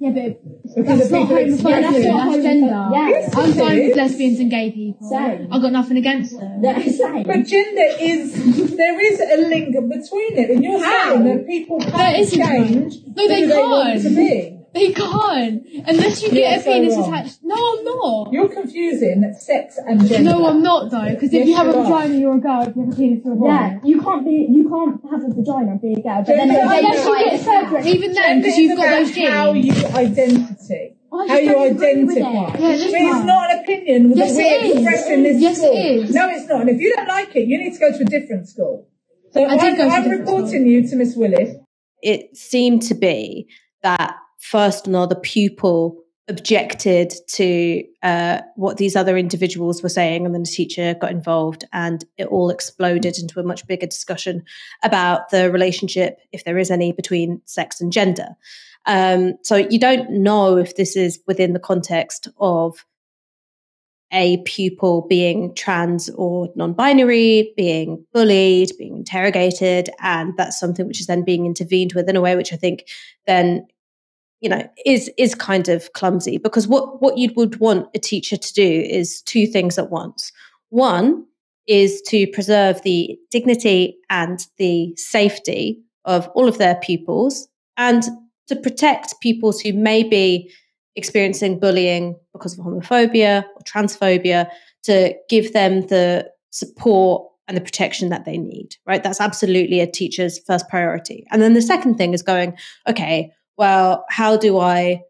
Yeah, 0.00 0.10
but 0.10 0.74
Because 0.74 0.98
that's 0.98 1.10
not 1.10 1.28
people 1.28 1.36
homophobia. 1.36 1.52
excluding- 1.52 1.82
That's 1.82 2.06
not 2.06 2.32
That's 2.32 2.42
gender. 2.42 2.66
Yeah. 2.66 3.08
Yes, 3.10 3.36
I'm 3.36 3.50
it 3.50 3.54
fine 3.56 3.78
with 3.78 3.96
lesbians 3.96 4.40
and 4.40 4.50
gay 4.50 4.70
people. 4.72 5.08
Same. 5.10 5.48
I've 5.52 5.60
got 5.62 5.72
nothing 5.72 5.96
against 5.98 6.40
them. 6.40 6.62
Same. 6.62 7.22
But 7.22 7.44
gender 7.44 7.88
is 8.00 8.76
there 8.76 8.98
is 8.98 9.20
a 9.20 9.36
link 9.48 9.72
between 9.74 10.38
it, 10.38 10.50
and 10.50 10.64
you're 10.64 10.82
How? 10.82 11.10
saying 11.10 11.24
that 11.24 11.46
people 11.46 11.80
can't 11.80 12.30
change. 12.30 12.94
No, 13.14 13.28
they 13.28 13.44
they 13.44 13.52
can't. 13.52 14.59
To. 14.72 14.78
They 14.80 14.92
can't 14.92 15.66
unless 15.88 16.22
you 16.22 16.28
You're 16.28 16.36
get 16.36 16.60
a 16.60 16.62
so 16.62 16.72
penis 16.72 16.96
wrong. 16.96 17.14
attached. 17.14 17.38
No, 17.42 17.54
I'm 17.56 17.84
not. 17.84 18.32
You're 18.32 18.48
confusing 18.48 19.34
sex 19.38 19.78
and 19.84 20.06
gender. 20.06 20.30
No, 20.30 20.46
I'm 20.46 20.62
not 20.62 20.90
though. 20.90 21.08
Because 21.10 21.28
if 21.28 21.32
Yes, 21.32 21.48
you 21.48 21.54
have 21.56 21.66
a 21.68 21.70
you 21.72 21.76
are. 21.78 21.84
vagina, 21.84 22.14
you're 22.18 22.36
a 22.36 22.40
girl. 22.40 22.62
If 22.62 22.76
you 22.76 22.82
have 22.84 22.92
a 22.92 22.96
penis, 22.96 23.24
you're 23.24 23.34
a 23.34 23.36
boy. 23.36 23.46
Yeah, 23.48 23.78
you 23.84 24.00
can't 24.02 24.24
be. 24.24 24.46
You 24.50 24.68
can't 24.68 25.00
have 25.10 25.24
a 25.24 25.34
vagina 25.34 25.70
and 25.72 25.80
be 25.80 25.92
a 25.94 26.02
girl. 26.02 26.18
But 26.18 26.26
then 26.26 26.48
Gender 26.48 26.54
they 26.54 26.78
is 26.78 26.84
unless 26.84 27.04
you 27.06 27.14
get 27.18 27.40
about- 27.42 27.44
separate, 27.62 27.86
even 27.86 28.12
then, 28.12 28.22
Gender 28.22 28.42
because 28.42 28.52
is 28.52 28.58
you've 28.58 28.76
got 28.76 28.86
about 28.86 28.98
those 28.98 29.12
genes. 29.14 29.28
How 29.30 29.52
you 29.52 29.72
identity. 29.96 30.96
I 31.12 31.26
how 31.26 31.36
you 31.38 31.50
don't 31.52 31.70
agree 31.72 32.04
with 32.04 32.16
it. 32.16 32.22
identify. 32.22 32.58
Yeah, 32.58 32.68
Which 32.70 32.80
that's 32.80 32.92
means 32.92 33.14
right. 33.16 33.24
not 33.26 33.50
an 33.50 33.58
opinion 33.64 34.12
Yes, 34.16 34.30
that 34.30 34.36
we 34.36 34.44
it 34.44 34.62
is. 34.64 34.76
express 34.76 35.06
in 35.10 35.22
this 35.24 35.40
Yes, 35.42 35.58
it 35.58 35.60
school. 35.62 35.76
is. 36.04 36.14
No, 36.14 36.28
it's 36.28 36.48
not. 36.48 36.60
And 36.60 36.70
if 36.70 36.80
you 36.80 36.94
don't 36.94 37.08
like 37.08 37.34
it, 37.34 37.48
you 37.48 37.58
need 37.58 37.72
to 37.72 37.78
go 37.80 37.90
to 37.90 38.02
a 38.02 38.04
different 38.04 38.48
school. 38.48 38.86
So 39.32 39.44
I 39.44 39.56
did 39.56 39.60
I'm, 39.60 39.76
go 39.76 39.82
to 39.82 39.82
a 39.82 39.92
I'm 39.92 40.02
different 40.04 40.20
reporting 40.28 40.66
you 40.66 40.88
to 40.88 40.96
Miss 40.96 41.16
Willis. 41.16 41.56
it 42.02 42.36
seemed 42.36 42.82
to 42.82 42.94
be 42.94 43.48
that 43.82 44.14
first 44.40 44.84
the 44.84 45.20
pupil 45.22 46.02
objected 46.28 47.12
to 47.26 47.82
uh, 48.02 48.40
what 48.54 48.76
these 48.76 48.94
other 48.94 49.18
individuals 49.18 49.82
were 49.82 49.88
saying 49.88 50.24
and 50.24 50.34
then 50.34 50.44
the 50.44 50.48
teacher 50.48 50.94
got 50.94 51.10
involved 51.10 51.64
and 51.72 52.04
it 52.16 52.26
all 52.28 52.50
exploded 52.50 53.18
into 53.18 53.40
a 53.40 53.42
much 53.42 53.66
bigger 53.66 53.86
discussion 53.86 54.42
about 54.84 55.30
the 55.30 55.50
relationship 55.50 56.18
if 56.32 56.44
there 56.44 56.56
is 56.56 56.70
any 56.70 56.92
between 56.92 57.42
sex 57.44 57.80
and 57.80 57.92
gender. 57.92 58.28
Um, 58.86 59.34
so 59.42 59.56
you 59.56 59.78
don't 59.78 60.10
know 60.10 60.56
if 60.56 60.76
this 60.76 60.96
is 60.96 61.20
within 61.26 61.52
the 61.52 61.58
context 61.58 62.28
of 62.38 62.86
a 64.12 64.38
pupil 64.44 65.06
being 65.08 65.54
trans 65.54 66.10
or 66.10 66.48
non-binary, 66.56 67.52
being 67.56 68.04
bullied, 68.12 68.70
being 68.78 68.96
interrogated, 68.96 69.90
and 70.00 70.36
that's 70.36 70.58
something 70.58 70.86
which 70.86 71.00
is 71.00 71.06
then 71.06 71.24
being 71.24 71.46
intervened 71.46 71.92
with 71.92 72.08
in 72.08 72.16
a 72.16 72.20
way 72.20 72.34
which 72.34 72.52
I 72.52 72.56
think 72.56 72.88
then 73.26 73.66
you 74.40 74.48
know 74.48 74.68
is 74.84 75.10
is 75.18 75.34
kind 75.34 75.68
of 75.68 75.92
clumsy 75.92 76.38
because 76.38 76.66
what 76.66 77.00
what 77.00 77.18
you 77.18 77.30
would 77.36 77.60
want 77.60 77.88
a 77.94 77.98
teacher 77.98 78.36
to 78.36 78.52
do 78.52 78.84
is 78.88 79.22
two 79.22 79.46
things 79.46 79.78
at 79.78 79.90
once. 79.90 80.32
One 80.70 81.26
is 81.66 82.02
to 82.08 82.26
preserve 82.28 82.82
the 82.82 83.18
dignity 83.30 83.96
and 84.08 84.46
the 84.56 84.94
safety 84.96 85.80
of 86.04 86.28
all 86.34 86.48
of 86.48 86.58
their 86.58 86.76
pupils 86.76 87.48
and 87.76 88.02
to 88.48 88.56
protect 88.56 89.14
pupils 89.20 89.60
who 89.60 89.72
may 89.72 90.02
be 90.02 90.50
experiencing 90.96 91.60
bullying 91.60 92.16
because 92.32 92.58
of 92.58 92.64
homophobia 92.64 93.44
or 93.54 93.62
transphobia 93.62 94.48
to 94.82 95.14
give 95.28 95.52
them 95.52 95.82
the 95.82 96.28
support 96.50 97.26
and 97.46 97.56
the 97.56 97.60
protection 97.60 98.08
that 98.08 98.24
they 98.24 98.36
need 98.36 98.76
right 98.86 99.02
that's 99.02 99.20
absolutely 99.20 99.80
a 99.80 99.86
teacher's 99.86 100.40
first 100.46 100.68
priority 100.68 101.24
and 101.30 101.42
then 101.42 101.54
the 101.54 101.62
second 101.62 101.96
thing 101.96 102.12
is 102.12 102.22
going 102.22 102.56
okay 102.88 103.30
well 103.60 104.04
how 104.08 104.36
do 104.36 104.58
i 104.58 105.00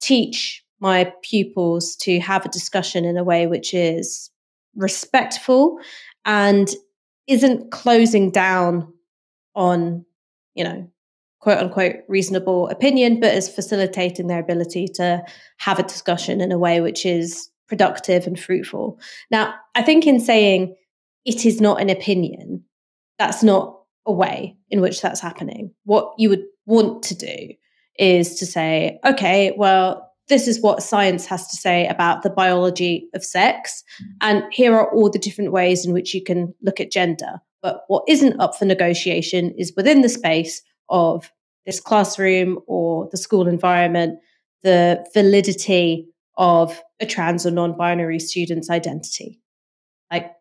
teach 0.00 0.62
my 0.80 1.12
pupils 1.22 1.94
to 1.94 2.18
have 2.18 2.44
a 2.44 2.48
discussion 2.50 3.04
in 3.04 3.16
a 3.16 3.24
way 3.24 3.46
which 3.46 3.72
is 3.72 4.30
respectful 4.74 5.78
and 6.24 6.68
isn't 7.28 7.70
closing 7.70 8.30
down 8.30 8.92
on 9.54 10.04
you 10.54 10.64
know 10.64 10.90
quote 11.42 11.58
unquote 11.58 11.96
reasonable 12.08 12.68
opinion, 12.68 13.20
but 13.20 13.34
is 13.34 13.48
facilitating 13.48 14.28
their 14.28 14.38
ability 14.38 14.86
to 14.86 15.22
have 15.58 15.78
a 15.78 15.82
discussion 15.82 16.40
in 16.40 16.52
a 16.52 16.58
way 16.58 16.80
which 16.80 17.04
is 17.04 17.50
productive 17.68 18.26
and 18.26 18.38
fruitful. 18.38 18.98
Now, 19.30 19.54
I 19.74 19.82
think 19.82 20.06
in 20.06 20.20
saying 20.20 20.74
it 21.24 21.44
is 21.44 21.60
not 21.60 21.80
an 21.80 21.90
opinion, 21.90 22.62
that's 23.18 23.42
not 23.42 23.76
a 24.06 24.12
way 24.12 24.56
in 24.70 24.80
which 24.80 25.02
that's 25.02 25.20
happening. 25.20 25.74
What 25.84 26.14
you 26.16 26.28
would 26.28 26.44
want 26.64 27.02
to 27.04 27.14
do 27.16 27.48
is 27.98 28.36
to 28.36 28.46
say, 28.46 28.98
okay, 29.04 29.54
well, 29.56 30.12
this 30.28 30.48
is 30.48 30.60
what 30.60 30.82
science 30.82 31.26
has 31.26 31.48
to 31.48 31.56
say 31.56 31.86
about 31.86 32.22
the 32.22 32.30
biology 32.30 33.08
of 33.14 33.24
sex. 33.24 33.82
And 34.20 34.44
here 34.52 34.74
are 34.74 34.90
all 34.92 35.10
the 35.10 35.18
different 35.18 35.52
ways 35.52 35.84
in 35.84 35.92
which 35.92 36.14
you 36.14 36.22
can 36.22 36.54
look 36.62 36.80
at 36.80 36.90
gender. 36.90 37.40
But 37.60 37.84
what 37.88 38.04
isn't 38.08 38.40
up 38.40 38.56
for 38.56 38.64
negotiation 38.64 39.52
is 39.58 39.72
within 39.76 40.02
the 40.02 40.08
space 40.08 40.62
of 40.88 41.30
this 41.66 41.80
classroom 41.80 42.58
or 42.66 43.08
the 43.10 43.16
school 43.16 43.46
environment, 43.46 44.18
the 44.62 45.04
validity 45.14 46.08
of 46.36 46.82
a 47.00 47.06
trans 47.06 47.46
or 47.46 47.50
non 47.50 47.76
binary 47.76 48.18
student's 48.18 48.70
identity. 48.70 49.40
Like, 50.10 50.32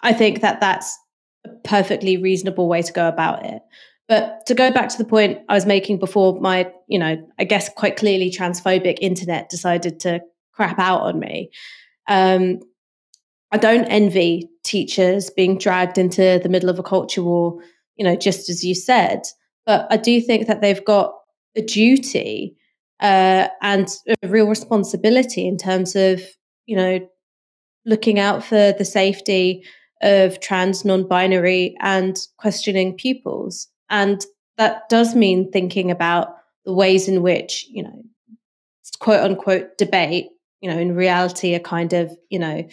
I 0.00 0.12
think 0.12 0.40
that 0.40 0.60
that's 0.60 0.98
a 1.44 1.50
perfectly 1.64 2.16
reasonable 2.16 2.68
way 2.68 2.82
to 2.82 2.92
go 2.92 3.08
about 3.08 3.44
it. 3.44 3.62
But 4.08 4.44
to 4.46 4.54
go 4.54 4.70
back 4.70 4.90
to 4.90 4.98
the 4.98 5.04
point 5.04 5.40
I 5.48 5.54
was 5.54 5.64
making 5.64 5.98
before 5.98 6.38
my, 6.40 6.70
you 6.88 6.98
know, 6.98 7.16
I 7.38 7.44
guess 7.44 7.70
quite 7.70 7.96
clearly 7.96 8.30
transphobic 8.30 8.98
internet 9.00 9.48
decided 9.48 10.00
to 10.00 10.20
crap 10.52 10.78
out 10.78 11.00
on 11.02 11.18
me. 11.18 11.50
Um, 12.06 12.60
I 13.50 13.56
don't 13.56 13.86
envy 13.86 14.50
teachers 14.64 15.30
being 15.30 15.58
dragged 15.58 15.96
into 15.96 16.40
the 16.42 16.48
middle 16.48 16.68
of 16.68 16.78
a 16.78 16.82
culture 16.82 17.22
war, 17.22 17.60
you 17.96 18.04
know, 18.04 18.16
just 18.16 18.50
as 18.50 18.64
you 18.64 18.74
said. 18.74 19.22
But 19.64 19.86
I 19.90 19.96
do 19.96 20.20
think 20.20 20.48
that 20.48 20.60
they've 20.60 20.84
got 20.84 21.14
a 21.56 21.62
duty 21.62 22.56
uh, 23.00 23.48
and 23.62 23.88
a 24.22 24.28
real 24.28 24.48
responsibility 24.48 25.46
in 25.46 25.56
terms 25.56 25.96
of, 25.96 26.20
you 26.66 26.76
know, 26.76 27.08
looking 27.86 28.18
out 28.18 28.44
for 28.44 28.72
the 28.72 28.84
safety 28.84 29.64
of 30.02 30.40
trans, 30.40 30.84
non 30.84 31.06
binary, 31.06 31.74
and 31.80 32.18
questioning 32.38 32.94
pupils. 32.94 33.68
And 33.90 34.24
that 34.56 34.88
does 34.88 35.14
mean 35.14 35.50
thinking 35.50 35.90
about 35.90 36.36
the 36.64 36.72
ways 36.72 37.08
in 37.08 37.22
which, 37.22 37.66
you 37.68 37.82
know, 37.82 38.02
quote 38.98 39.20
unquote 39.20 39.76
debate, 39.78 40.28
you 40.60 40.70
know, 40.70 40.78
in 40.78 40.94
reality, 40.94 41.54
a 41.54 41.60
kind 41.60 41.92
of, 41.92 42.16
you 42.30 42.38
know, 42.38 42.66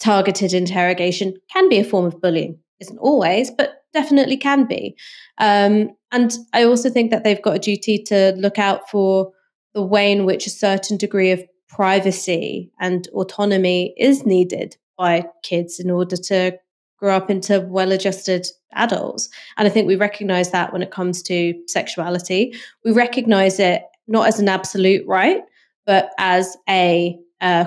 targeted 0.00 0.52
interrogation 0.52 1.34
can 1.52 1.68
be 1.68 1.78
a 1.78 1.84
form 1.84 2.06
of 2.06 2.20
bullying. 2.20 2.58
Isn't 2.80 2.98
always, 2.98 3.50
but 3.50 3.82
definitely 3.92 4.36
can 4.36 4.66
be. 4.66 4.96
Um, 5.38 5.90
and 6.10 6.36
I 6.52 6.64
also 6.64 6.90
think 6.90 7.10
that 7.10 7.22
they've 7.22 7.40
got 7.40 7.56
a 7.56 7.60
duty 7.60 7.98
to 8.06 8.32
look 8.36 8.58
out 8.58 8.90
for 8.90 9.30
the 9.74 9.82
way 9.82 10.10
in 10.10 10.24
which 10.24 10.46
a 10.46 10.50
certain 10.50 10.96
degree 10.96 11.30
of 11.30 11.44
privacy 11.68 12.70
and 12.80 13.06
autonomy 13.08 13.94
is 13.96 14.26
needed 14.26 14.76
by 14.98 15.24
kids 15.42 15.80
in 15.80 15.90
order 15.90 16.16
to 16.16 16.58
grow 17.02 17.16
up 17.16 17.28
into 17.28 17.60
well 17.62 17.90
adjusted 17.90 18.46
adults. 18.74 19.28
And 19.56 19.66
I 19.66 19.70
think 19.70 19.88
we 19.88 19.96
recognize 19.96 20.52
that 20.52 20.72
when 20.72 20.82
it 20.82 20.92
comes 20.92 21.20
to 21.24 21.52
sexuality. 21.66 22.54
We 22.84 22.92
recognize 22.92 23.58
it 23.58 23.82
not 24.06 24.28
as 24.28 24.38
an 24.38 24.48
absolute 24.48 25.04
right, 25.06 25.42
but 25.84 26.10
as 26.18 26.56
a 26.68 27.18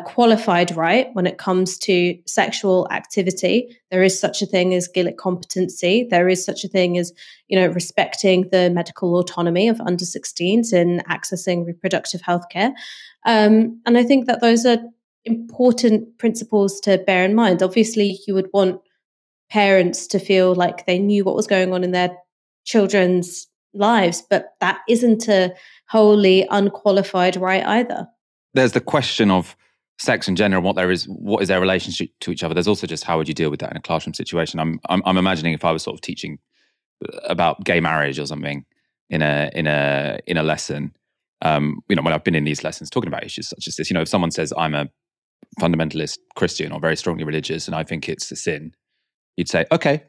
qualified 0.05 0.73
right 0.77 1.09
when 1.13 1.27
it 1.27 1.37
comes 1.37 1.77
to 1.77 2.17
sexual 2.25 2.87
activity. 2.91 3.77
There 3.91 4.03
is 4.03 4.17
such 4.17 4.41
a 4.41 4.45
thing 4.45 4.73
as 4.73 4.87
Gillick 4.87 5.17
competency. 5.17 6.07
There 6.09 6.29
is 6.29 6.45
such 6.45 6.63
a 6.63 6.69
thing 6.69 6.97
as, 6.97 7.11
you 7.49 7.59
know, 7.59 7.67
respecting 7.67 8.47
the 8.53 8.69
medical 8.69 9.17
autonomy 9.17 9.67
of 9.67 9.81
under 9.81 10.05
16s 10.05 10.71
in 10.71 11.01
accessing 11.09 11.65
reproductive 11.65 12.21
health 12.21 12.47
care. 12.49 12.73
Um, 13.25 13.81
and 13.85 13.97
I 13.97 14.03
think 14.03 14.27
that 14.27 14.39
those 14.39 14.65
are 14.65 14.77
important 15.25 16.17
principles 16.19 16.79
to 16.81 16.99
bear 16.99 17.25
in 17.25 17.35
mind. 17.35 17.61
Obviously, 17.61 18.17
you 18.25 18.33
would 18.33 18.47
want 18.53 18.79
parents 19.49 20.07
to 20.07 20.19
feel 20.19 20.55
like 20.55 20.85
they 20.85 20.99
knew 20.99 21.23
what 21.23 21.35
was 21.35 21.47
going 21.47 21.73
on 21.73 21.83
in 21.83 21.91
their 21.91 22.15
children's 22.65 23.47
lives, 23.73 24.23
but 24.29 24.53
that 24.61 24.79
isn't 24.89 25.27
a 25.27 25.53
wholly 25.89 26.47
unqualified 26.49 27.35
right 27.35 27.65
either. 27.65 28.07
There's 28.53 28.71
the 28.71 28.81
question 28.81 29.29
of 29.29 29.55
sex 29.99 30.27
and 30.27 30.35
gender 30.35 30.57
and 30.57 30.65
what 30.65 30.75
there 30.75 30.91
is, 30.91 31.05
what 31.05 31.41
is 31.41 31.47
their 31.47 31.59
relationship 31.59 32.09
to 32.21 32.31
each 32.31 32.43
other. 32.43 32.53
There's 32.53 32.67
also 32.67 32.87
just 32.87 33.03
how 33.03 33.17
would 33.17 33.27
you 33.27 33.33
deal 33.33 33.49
with 33.49 33.59
that 33.59 33.71
in 33.71 33.77
a 33.77 33.81
classroom 33.81 34.13
situation. 34.13 34.59
I'm, 34.59 34.79
I'm, 34.89 35.01
I'm 35.05 35.17
imagining 35.17 35.53
if 35.53 35.63
I 35.63 35.71
was 35.71 35.83
sort 35.83 35.95
of 35.95 36.01
teaching 36.01 36.39
about 37.23 37.63
gay 37.63 37.79
marriage 37.79 38.19
or 38.19 38.25
something 38.25 38.65
in 39.09 39.21
a 39.21 39.49
in 39.53 39.67
a 39.67 40.19
in 40.25 40.37
a 40.37 40.43
lesson. 40.43 40.95
Um, 41.41 41.81
you 41.89 41.95
know, 41.95 42.01
when 42.01 42.13
I've 42.13 42.23
been 42.23 42.35
in 42.35 42.45
these 42.45 42.63
lessons 42.63 42.89
talking 42.89 43.07
about 43.07 43.23
issues 43.23 43.49
such 43.49 43.67
as 43.67 43.75
this, 43.75 43.89
you 43.89 43.93
know, 43.93 44.01
if 44.01 44.07
someone 44.07 44.31
says 44.31 44.53
I'm 44.57 44.73
a 44.73 44.89
fundamentalist 45.59 46.17
Christian 46.35 46.71
or 46.71 46.79
very 46.79 46.95
strongly 46.95 47.23
religious 47.23 47.67
and 47.67 47.75
I 47.75 47.83
think 47.83 48.09
it's 48.09 48.31
a 48.31 48.35
sin, 48.35 48.73
you'd 49.37 49.49
say, 49.49 49.65
okay, 49.71 50.03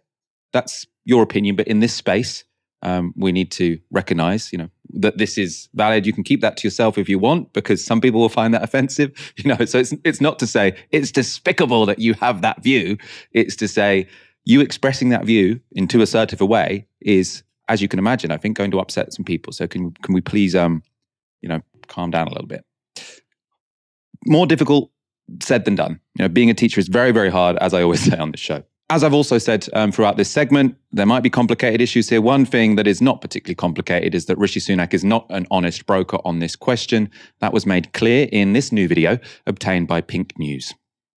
that's 0.53 0.87
your 1.05 1.23
opinion, 1.23 1.57
but 1.57 1.69
in 1.69 1.81
this 1.81 1.95
space, 1.95 2.45
um, 2.83 3.15
we 3.17 3.33
need 3.33 3.51
to 3.53 3.79
recognize, 3.91 4.53
you 4.53 4.59
know, 4.59 4.71
that 4.91 5.19
this 5.19 5.39
is 5.39 5.69
valid. 5.75 6.07
You 6.07 6.13
can 6.13 6.23
keep 6.23 6.41
that 6.43 6.57
to 6.59 6.67
yourself 6.67 6.99
if 6.99 7.09
you 7.09 7.19
want, 7.19 7.53
because 7.53 7.85
some 7.85 8.01
people 8.01 8.21
will 8.21 8.29
find 8.29 8.53
that 8.55 8.63
offensive. 8.63 9.13
You 9.37 9.55
know, 9.55 9.65
so 9.65 9.79
it's 9.79 9.95
it's 10.05 10.21
not 10.21 10.39
to 10.39 10.47
say 10.47 10.77
it's 10.91 11.13
despicable 11.13 11.87
that 11.87 11.99
you 11.99 12.15
have 12.15 12.43
that 12.43 12.63
view. 12.63 12.97
It's 13.33 13.57
to 13.57 13.69
say 13.69 14.09
you 14.45 14.61
expressing 14.61 15.11
that 15.11 15.25
view 15.25 15.61
in 15.73 15.89
too 15.89 16.01
assertive 16.01 16.41
a 16.41 16.47
way 16.47 16.87
is, 17.01 17.43
as 17.69 17.83
you 17.83 17.89
can 17.89 17.99
imagine, 17.99 18.31
I 18.31 18.37
think 18.39 18.57
going 18.57 18.71
to 18.71 18.81
upset 18.81 19.13
some 19.13 19.25
people. 19.25 19.53
So 19.53 19.67
can 19.67 19.93
can 20.03 20.15
we 20.15 20.21
please, 20.21 20.55
um, 20.55 20.83
you 21.43 21.49
know, 21.49 21.61
calm 21.89 22.11
down 22.11 22.29
a 22.29 22.31
little 22.31 22.47
bit? 22.47 22.65
More 24.27 24.47
difficult 24.47 24.91
said 25.43 25.65
than 25.65 25.75
done. 25.75 26.01
You 26.19 26.25
know, 26.25 26.29
being 26.29 26.51
a 26.51 26.55
teacher 26.55 26.81
is 26.81 26.89
very 26.89 27.13
very 27.13 27.31
hard, 27.31 27.57
as 27.59 27.75
I 27.75 27.83
always 27.83 28.01
say 28.11 28.17
on 28.17 28.31
this 28.31 28.41
show. 28.41 28.63
As 28.89 29.03
I've 29.03 29.15
also 29.15 29.39
said 29.39 29.67
um, 29.73 29.91
throughout 29.91 30.17
this 30.17 30.31
segment, 30.31 30.77
there 30.93 31.07
might 31.07 31.25
be 31.25 31.31
complicated 31.31 31.81
issues 31.81 32.09
here. 32.09 32.21
One 32.21 32.45
thing 32.45 32.77
that 32.77 32.87
is 32.87 33.03
not 33.03 33.21
particularly 33.21 33.57
complicated 33.57 34.15
is 34.15 34.27
that 34.27 34.39
Rishi 34.39 34.61
Sunak 34.61 34.95
is 34.95 35.05
not 35.05 35.27
an 35.29 35.45
honest 35.51 35.87
broker 35.87 36.19
on 36.25 36.39
this 36.39 36.55
question. 36.55 37.11
That 37.41 37.53
was 37.53 37.67
made 37.67 37.93
clear 37.95 38.29
in 38.31 38.53
this 38.53 38.71
new 38.71 38.87
video 38.87 39.19
obtained 39.45 39.89
by 39.89 40.03
Pink 40.03 40.39
News. 40.39 40.73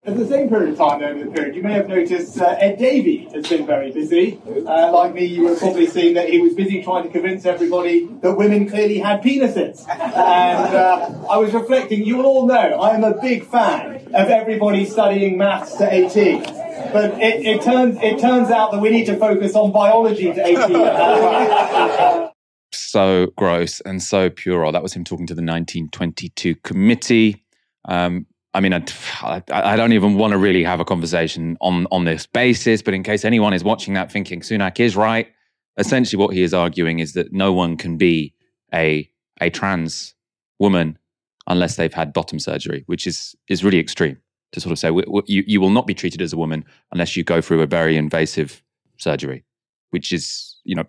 At 0.09 0.17
the 0.17 0.27
same 0.27 0.49
period 0.49 0.71
of 0.71 0.79
time, 0.79 1.03
over 1.03 1.23
the 1.23 1.31
period, 1.31 1.55
you 1.55 1.63
may 1.63 1.75
have 1.75 1.87
noticed 1.87 2.41
uh, 2.41 2.57
Ed 2.59 2.79
Davey 2.79 3.29
has 3.35 3.47
been 3.47 3.67
very 3.67 3.93
busy. 3.93 4.41
Uh, 4.67 4.91
like 4.91 5.13
me, 5.13 5.27
you 5.27 5.47
have 5.49 5.59
probably 5.59 5.87
seen 5.87 6.15
that 6.15 6.31
he 6.31 6.41
was 6.41 6.55
busy 6.55 6.83
trying 6.83 7.03
to 7.03 7.11
convince 7.11 7.45
everybody 7.45 8.07
that 8.23 8.35
women 8.35 8.67
clearly 8.67 9.01
had 9.01 9.21
penises. 9.23 9.87
And 9.87 10.75
uh, 10.75 11.11
I 11.31 11.37
was 11.37 11.53
reflecting, 11.53 12.07
you 12.07 12.23
all 12.23 12.47
know 12.47 12.55
I 12.55 12.95
am 12.95 13.05
a 13.05 13.21
big 13.21 13.45
fan 13.45 13.97
of 14.07 14.29
everybody 14.31 14.87
studying 14.87 15.37
maths 15.37 15.75
to 15.77 15.93
18. 15.93 16.43
But 16.91 17.21
it, 17.21 17.45
it, 17.45 17.61
turns, 17.61 17.99
it 18.01 18.19
turns 18.19 18.51
out 18.51 18.73
that 18.73 18.81
we 18.81 18.89
need 18.89 19.05
to 19.07 19.17
focus 19.19 19.55
on 19.55 19.73
biology 19.73 20.33
to 20.33 20.43
18. 20.43 22.31
so 22.73 23.27
gross 23.37 23.83
and 23.83 24.03
so 24.03 24.31
puerile. 24.31 24.73
That 24.73 24.83
was 24.83 24.95
him 24.95 25.05
talking 25.05 25.27
to 25.27 25.35
the 25.35 25.43
1922 25.43 26.55
committee. 26.55 27.45
Um, 27.85 28.25
I 28.55 28.61
mean, 28.61 28.73
I, 28.73 29.43
I, 29.53 29.77
don't 29.77 29.93
even 29.93 30.15
want 30.15 30.33
to 30.33 30.39
really 30.39 30.65
have 30.65 30.81
a 30.81 30.85
conversation 30.85 31.59
on 31.61 31.87
on 31.91 32.05
this 32.05 32.27
basis. 32.27 32.83
But 32.83 32.95
in 32.95 33.03
case 33.03 33.25
anyone 33.25 33.53
is 33.53 33.63
watching 33.63 33.95
that 33.95 34.11
thinking 34.11 34.41
Sunak 34.41 34.81
is 34.81 34.97
right, 34.97 35.29
essentially 35.77 36.19
what 36.19 36.35
he 36.35 36.43
is 36.43 36.55
arguing 36.55 36.99
is 36.99 37.13
that 37.13 37.33
no 37.33 37.53
one 37.53 37.77
can 37.77 37.99
be 37.99 38.35
a 38.73 39.09
a 39.41 39.51
trans 39.51 40.15
woman 40.59 40.99
unless 41.47 41.77
they've 41.77 41.93
had 41.93 42.13
bottom 42.13 42.39
surgery, 42.39 42.85
which 42.87 43.07
is 43.07 43.37
is 43.49 43.63
really 43.63 43.79
extreme 43.79 44.19
to 44.53 44.61
sort 44.61 44.73
of 44.73 44.79
say 44.79 44.91
you 45.27 45.45
you 45.47 45.61
will 45.61 45.71
not 45.71 45.87
be 45.87 45.95
treated 45.95 46.23
as 46.23 46.33
a 46.33 46.37
woman 46.37 46.65
unless 46.93 47.17
you 47.17 47.25
go 47.25 47.41
through 47.41 47.63
a 47.63 47.67
very 47.67 47.97
invasive 47.97 48.63
surgery, 48.97 49.45
which 49.91 50.13
is 50.13 50.57
you 50.65 50.75
know 50.75 50.85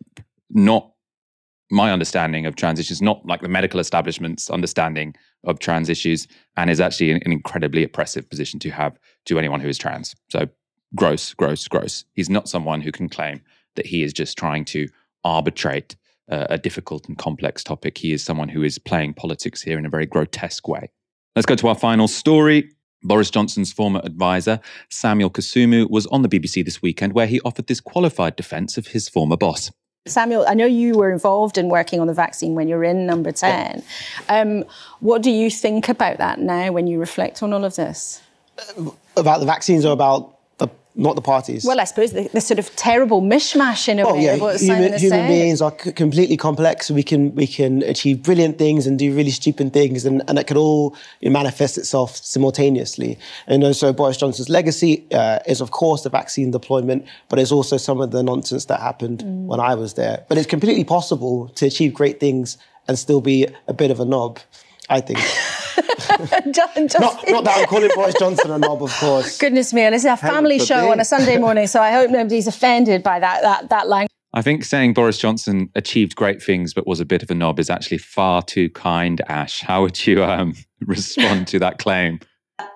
not 0.49 0.91
my 1.72 1.91
understanding 1.91 2.45
of 2.45 2.55
trans 2.55 2.80
issues, 2.80 3.01
not 3.01 3.26
like 3.26 3.41
the 3.41 3.47
medical 3.47 3.80
establishment's 3.80 4.49
understanding 4.49 5.15
of 5.43 5.59
trans 5.59 5.89
issues, 5.89 6.28
and 6.57 6.70
is 6.70 6.82
actually 6.82 7.11
an, 7.11 7.22
an 7.26 7.32
incredibly 7.32 7.84
oppressive 7.84 8.30
position 8.30 8.59
to 8.59 8.70
have 8.70 8.97
to 9.26 9.38
anyone 9.38 9.59
who 9.59 9.70
is 9.70 9.78
trans. 9.78 10.15
So 10.30 10.47
gross, 10.95 11.34
gross, 11.34 11.67
gross. 11.67 12.05
He's 12.13 12.30
not 12.30 12.49
someone 12.49 12.82
who 12.82 12.91
can 12.91 13.09
claim 13.09 13.41
that 13.76 13.86
he 13.86 14.03
is 14.03 14.13
just 14.13 14.38
trying 14.38 14.65
to 14.65 14.88
arbitrate 15.24 15.95
uh, 16.30 16.47
a 16.49 16.57
difficult 16.57 17.07
and 17.07 17.17
complex 17.17 17.63
topic. 17.63 17.97
He 17.97 18.13
is 18.13 18.24
someone 18.24 18.49
who 18.49 18.63
is 18.63 18.80
playing 18.80 19.13
politics 19.13 19.61
here 19.61 19.78
in 19.78 19.86
a 19.86 19.89
very 19.89 20.05
grotesque 20.05 20.67
way. 20.67 20.89
Let's 21.36 21.45
go 21.45 21.55
to 21.55 21.67
our 21.67 21.76
final 21.76 22.07
story. 22.07 22.72
Boris 23.01 23.30
Johnson's 23.30 23.72
former 23.72 24.01
advisor, 24.03 24.59
Samuel 24.89 25.30
Kasumu, 25.30 25.89
was 25.89 26.05
on 26.07 26.22
the 26.22 26.28
BBC 26.28 26.65
this 26.65 26.82
weekend 26.82 27.13
where 27.13 27.28
he 27.28 27.39
offered 27.41 27.67
this 27.67 27.80
qualified 27.80 28.36
defense 28.36 28.78
of 28.78 28.88
his 28.88 29.07
former 29.07 29.38
boss. 29.38 29.72
Samuel, 30.10 30.45
I 30.47 30.53
know 30.53 30.66
you 30.66 30.95
were 30.95 31.12
involved 31.12 31.57
in 31.57 31.70
working 31.70 31.99
on 31.99 32.07
the 32.07 32.14
vaccine 32.14 32.55
when 32.55 32.68
you 32.68 32.76
were 32.76 32.84
in 32.84 33.05
number 33.05 33.32
10. 33.32 33.84
Yeah. 34.30 34.41
Um, 34.41 34.66
what 34.99 35.22
do 35.22 35.32
you 35.32 35.49
think 35.49 35.89
about 35.89 36.18
that 36.18 36.39
now 36.39 36.72
when 36.72 36.88
you 36.88 36.99
reflect 36.99 37.43
on 37.43 37.53
all 37.53 37.64
of 37.64 37.76
this? 37.76 38.22
About 39.16 39.39
the 39.39 39.45
vaccines 39.45 39.86
or 39.86 39.93
about 39.93 40.39
not 41.00 41.16
the 41.16 41.22
parties. 41.22 41.64
Well, 41.66 41.80
I 41.80 41.86
suppose 41.86 42.12
the, 42.12 42.30
the 42.34 42.41
sort 42.41 42.60
of 42.60 42.76
terrible 42.76 43.22
mishmash 43.22 43.88
in 43.88 44.00
a 44.00 44.04
oh, 44.04 44.14
way 44.14 44.26
yeah. 44.26 44.34
of 44.34 44.41
what 44.41 44.60
human, 44.60 44.78
Simon 44.78 45.00
human 45.00 45.20
saying. 45.20 45.28
beings 45.28 45.62
are 45.62 45.74
c- 45.80 45.91
completely 45.93 46.38
complex. 46.38 46.91
We 46.91 47.04
can 47.04 47.34
we 47.36 47.47
can 47.47 47.82
achieve 47.84 48.22
brilliant 48.22 48.58
things 48.58 48.86
and 48.86 49.00
do 49.00 49.16
really 49.16 49.32
stupid 49.32 49.74
things, 49.74 50.06
and, 50.06 50.22
and 50.28 50.38
it 50.38 50.47
could 50.47 50.58
all 50.58 50.95
manifest 51.22 51.78
itself 51.78 52.18
simultaneously. 52.18 53.18
And 53.47 53.76
so 53.76 53.93
Boris 53.93 54.18
Johnson's 54.18 54.50
legacy 54.50 55.06
uh, 55.12 55.39
is, 55.47 55.62
of 55.62 55.72
course, 55.72 56.04
the 56.04 56.10
vaccine 56.10 56.52
deployment, 56.52 57.06
but 57.30 57.39
it's 57.39 57.52
also 57.52 57.78
some 57.78 58.02
of 58.02 58.12
the 58.12 58.22
nonsense 58.22 58.66
that 58.66 58.82
happened 58.82 59.20
mm. 59.20 59.45
when 59.45 59.60
I 59.60 59.76
was 59.76 59.93
there. 59.93 60.26
But 60.28 60.38
it's 60.38 60.47
completely 60.47 60.84
possible 60.84 61.47
to 61.56 61.66
achieve 61.66 61.93
great 61.93 62.20
things 62.20 62.58
and 62.88 62.97
still 63.00 63.22
be 63.22 63.47
a 63.68 63.74
bit 63.74 63.91
of 63.91 64.00
a 64.00 64.06
knob. 64.06 64.39
I 64.90 65.02
think. 65.02 65.20
just, 66.52 66.76
just 66.76 67.00
not, 67.00 67.24
not, 67.28 67.44
that 67.44 67.60
I'm 67.60 67.66
calling 67.68 67.90
Boris 67.94 68.16
Johnson 68.20 68.52
a 68.52 68.58
knob, 68.58 68.84
of 68.84 68.92
course. 68.94 69.38
Goodness 69.38 69.74
me, 69.74 69.82
and 69.82 69.96
it's 69.96 70.06
a 70.06 70.18
family 70.18 70.60
show 70.60 70.92
on 70.92 71.00
a 71.00 71.06
Sunday 71.06 71.38
morning, 71.46 71.68
so 71.68 71.82
I 71.82 71.92
hope 71.92 72.10
nobody's 72.10 72.48
offended 72.48 73.04
by 73.04 73.20
that 73.20 73.42
that 73.44 73.70
that 73.70 73.88
line. 73.88 74.08
I 74.34 74.42
think 74.42 74.64
saying 74.64 74.94
Boris 74.94 75.18
Johnson 75.18 75.70
achieved 75.76 76.16
great 76.16 76.42
things 76.42 76.74
but 76.74 76.86
was 76.86 77.00
a 77.00 77.06
bit 77.06 77.24
of 77.24 77.32
a 77.32 77.36
knob 77.36 77.60
is 77.60 77.70
actually 77.70 77.98
far 77.98 78.44
too 78.44 78.70
kind, 78.70 79.22
Ash. 79.28 79.62
How 79.62 79.82
would 79.82 80.06
you 80.06 80.24
um, 80.24 80.54
respond 80.82 81.48
to 81.48 81.60
that 81.60 81.80
claim? 81.80 82.20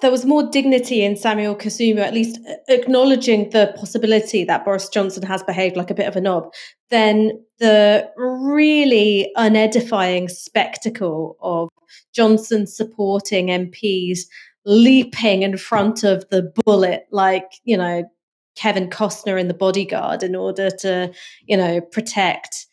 There 0.01 0.11
was 0.11 0.25
more 0.25 0.49
dignity 0.49 1.03
in 1.03 1.17
Samuel 1.17 1.55
Kasumu, 1.55 1.99
at 1.99 2.13
least 2.13 2.39
acknowledging 2.69 3.49
the 3.49 3.73
possibility 3.77 4.45
that 4.45 4.63
Boris 4.63 4.87
Johnson 4.87 5.23
has 5.23 5.43
behaved 5.43 5.75
like 5.75 5.91
a 5.91 5.93
bit 5.93 6.07
of 6.07 6.15
a 6.15 6.21
knob, 6.21 6.53
than 6.89 7.31
the 7.59 8.09
really 8.15 9.29
unedifying 9.35 10.29
spectacle 10.29 11.37
of 11.41 11.69
Johnson 12.13 12.67
supporting 12.67 13.47
MPs 13.47 14.21
leaping 14.65 15.43
in 15.43 15.57
front 15.57 16.03
of 16.03 16.27
the 16.29 16.53
bullet 16.63 17.05
like, 17.11 17.51
you 17.63 17.75
know, 17.75 18.03
Kevin 18.55 18.89
Costner 18.89 19.39
in 19.39 19.47
The 19.47 19.53
Bodyguard 19.53 20.23
in 20.23 20.35
order 20.35 20.69
to, 20.69 21.11
you 21.45 21.57
know, 21.57 21.81
protect 21.81 22.67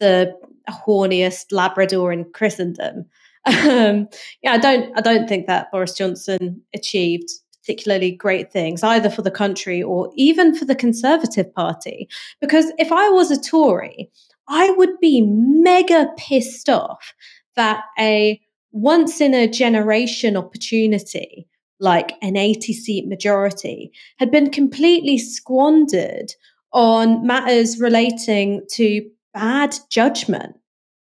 the 0.00 0.32
horniest 0.68 1.46
Labrador 1.50 2.12
in 2.12 2.24
Christendom. 2.32 3.06
Um, 3.46 4.08
yeah, 4.42 4.52
I 4.52 4.56
don't, 4.56 4.96
I 4.96 5.02
don't 5.02 5.28
think 5.28 5.46
that 5.48 5.70
Boris 5.70 5.92
Johnson 5.92 6.62
achieved 6.74 7.28
particularly 7.60 8.10
great 8.10 8.50
things 8.50 8.82
either 8.82 9.10
for 9.10 9.20
the 9.20 9.30
country 9.30 9.82
or 9.82 10.10
even 10.16 10.54
for 10.54 10.64
the 10.64 10.74
Conservative 10.74 11.54
Party. 11.54 12.08
Because 12.40 12.72
if 12.78 12.90
I 12.90 13.10
was 13.10 13.30
a 13.30 13.38
Tory, 13.38 14.10
I 14.48 14.70
would 14.70 14.98
be 14.98 15.20
mega 15.20 16.08
pissed 16.16 16.70
off 16.70 17.12
that 17.56 17.84
a 17.98 18.40
once 18.74 19.20
in 19.20 19.34
a 19.34 19.46
generation 19.46 20.36
opportunity, 20.36 21.46
like 21.78 22.12
an 22.20 22.36
80 22.36 22.72
seat 22.72 23.06
majority, 23.06 23.92
had 24.18 24.32
been 24.32 24.50
completely 24.50 25.16
squandered 25.16 26.32
on 26.72 27.24
matters 27.24 27.78
relating 27.78 28.62
to 28.72 29.08
bad 29.32 29.76
judgment. 29.90 30.56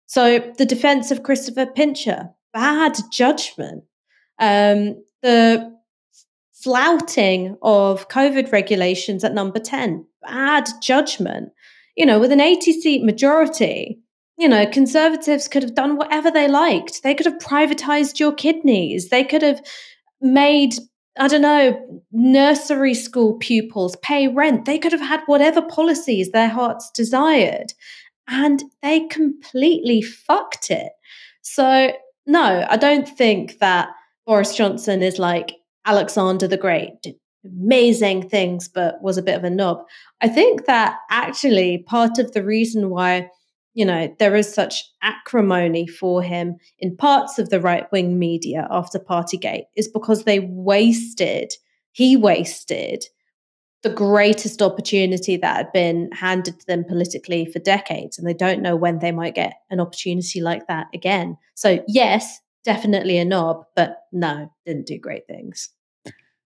So, 0.08 0.40
the 0.58 0.66
defense 0.66 1.12
of 1.12 1.22
Christopher 1.22 1.68
Pincher, 1.68 2.32
bad 2.52 2.98
judgment. 3.12 3.84
Um, 4.40 5.04
the 5.22 5.72
flouting 6.52 7.58
of 7.62 8.10
COVID 8.10 8.52
regulations 8.52 9.24
at 9.24 9.36
number 9.36 9.60
10, 9.60 10.04
bad 10.24 10.68
judgment. 10.82 11.52
You 11.96 12.08
know, 12.08 12.20
with 12.20 12.32
an 12.32 12.42
80 12.42 12.74
seat 12.74 13.04
majority, 13.04 14.00
you 14.42 14.50
know, 14.50 14.66
conservatives 14.66 15.48
could 15.48 15.62
have 15.62 15.76
done 15.76 15.98
whatever 15.98 16.32
they 16.32 16.48
liked. 16.48 17.04
They 17.04 17.14
could 17.14 17.28
have 17.28 17.38
privatized 17.38 18.20
your 18.20 18.34
kidneys. 18.34 19.10
They 19.10 19.24
could 19.24 19.44
have 19.44 19.62
made, 20.20 20.74
I 21.20 21.28
don't 21.28 21.44
know, 21.44 22.02
nursery 22.12 22.96
school 22.96 23.38
pupils 23.38 23.96
pay 23.98 24.28
rent. 24.28 24.66
They 24.66 24.80
could 24.80 24.94
have 24.94 25.02
had 25.02 25.22
whatever 25.28 25.62
policies 25.62 26.32
their 26.32 26.50
hearts 26.50 26.90
desired. 26.90 27.74
And 28.28 28.64
they 28.82 29.02
completely 29.10 30.02
fucked 30.02 30.72
it. 30.72 30.92
So, 31.44 31.92
no, 32.26 32.66
I 32.68 32.78
don't 32.78 33.08
think 33.08 33.60
that 33.60 33.90
Boris 34.26 34.56
Johnson 34.56 35.04
is 35.04 35.20
like 35.20 35.54
Alexander 35.86 36.48
the 36.48 36.58
Great, 36.58 37.00
did 37.04 37.16
amazing 37.46 38.28
things, 38.28 38.68
but 38.68 39.04
was 39.04 39.20
a 39.20 39.24
bit 39.24 39.38
of 39.38 39.44
a 39.44 39.52
knob. 39.52 39.84
I 40.20 40.30
think 40.30 40.66
that 40.66 40.98
actually 41.12 41.84
part 41.88 42.18
of 42.18 42.32
the 42.32 42.44
reason 42.44 42.90
why 42.90 43.30
you 43.74 43.86
know, 43.86 44.14
there 44.20 44.36
is 44.36 44.54
such 44.54 44.84
acrimony 45.02 45.88
for 45.88 46.22
him 46.22 46.58
in 46.80 46.96
parts 46.98 47.40
of 47.40 47.50
the 47.50 47.62
right 47.62 47.90
wing 47.92 48.20
media 48.20 48.68
after 48.70 49.00
Partygate 49.00 49.66
is 49.76 49.88
because 49.88 50.24
they 50.24 50.40
wasted, 50.40 51.54
he 51.92 52.18
wasted 52.18 53.06
the 53.84 53.90
greatest 53.90 54.62
opportunity 54.62 55.38
that 55.38 55.58
had 55.58 55.72
been 55.72 56.12
handed 56.12 56.60
to 56.60 56.66
them 56.68 56.84
politically 56.84 57.46
for 57.46 57.60
decades. 57.60 58.18
And 58.18 58.28
they 58.28 58.34
don't 58.34 58.62
know 58.62 58.76
when 58.76 59.00
they 59.00 59.12
might 59.12 59.36
get 59.36 59.54
an 59.70 59.80
opportunity 59.80 60.42
like 60.42 60.68
that 60.68 60.88
again. 60.94 61.38
So, 61.56 61.84
yes, 61.88 62.40
definitely 62.64 63.18
a 63.18 63.26
knob, 63.26 63.66
but 63.76 64.04
no, 64.12 64.52
didn't 64.66 64.86
do 64.86 65.00
great 65.00 65.26
things. 65.28 65.70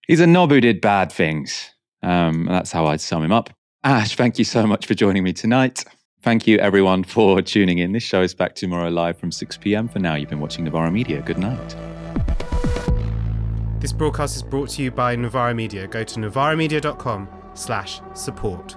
He's 0.07 0.21
a 0.21 0.27
knob 0.27 0.51
who 0.51 0.61
did 0.61 0.79
bad 0.79 1.11
things. 1.11 1.71
Um, 2.03 2.45
that's 2.45 2.71
how 2.71 2.85
I'd 2.85 3.01
sum 3.01 3.23
him 3.23 3.33
up. 3.33 3.49
Ash, 3.83 4.15
thank 4.15 4.39
you 4.39 4.45
so 4.45 4.65
much 4.65 4.85
for 4.85 4.93
joining 4.93 5.23
me 5.23 5.33
tonight. 5.33 5.83
Thank 6.25 6.47
you, 6.47 6.57
everyone, 6.57 7.03
for 7.03 7.39
tuning 7.43 7.77
in. 7.77 7.91
This 7.91 8.01
show 8.01 8.23
is 8.23 8.33
back 8.33 8.55
tomorrow 8.55 8.89
live 8.89 9.15
from 9.15 9.31
6 9.31 9.57
p.m. 9.57 9.87
For 9.87 9.99
now, 9.99 10.15
you've 10.15 10.31
been 10.31 10.39
watching 10.39 10.65
Novara 10.65 10.89
Media. 10.89 11.21
Good 11.21 11.37
night. 11.37 11.75
This 13.79 13.93
broadcast 13.93 14.35
is 14.35 14.41
brought 14.41 14.69
to 14.69 14.81
you 14.81 14.89
by 14.89 15.15
Novara 15.15 15.53
Media. 15.53 15.85
Go 15.85 16.03
to 16.03 16.19
novaramedia.com 16.19 17.29
slash 17.53 18.01
support. 18.15 18.75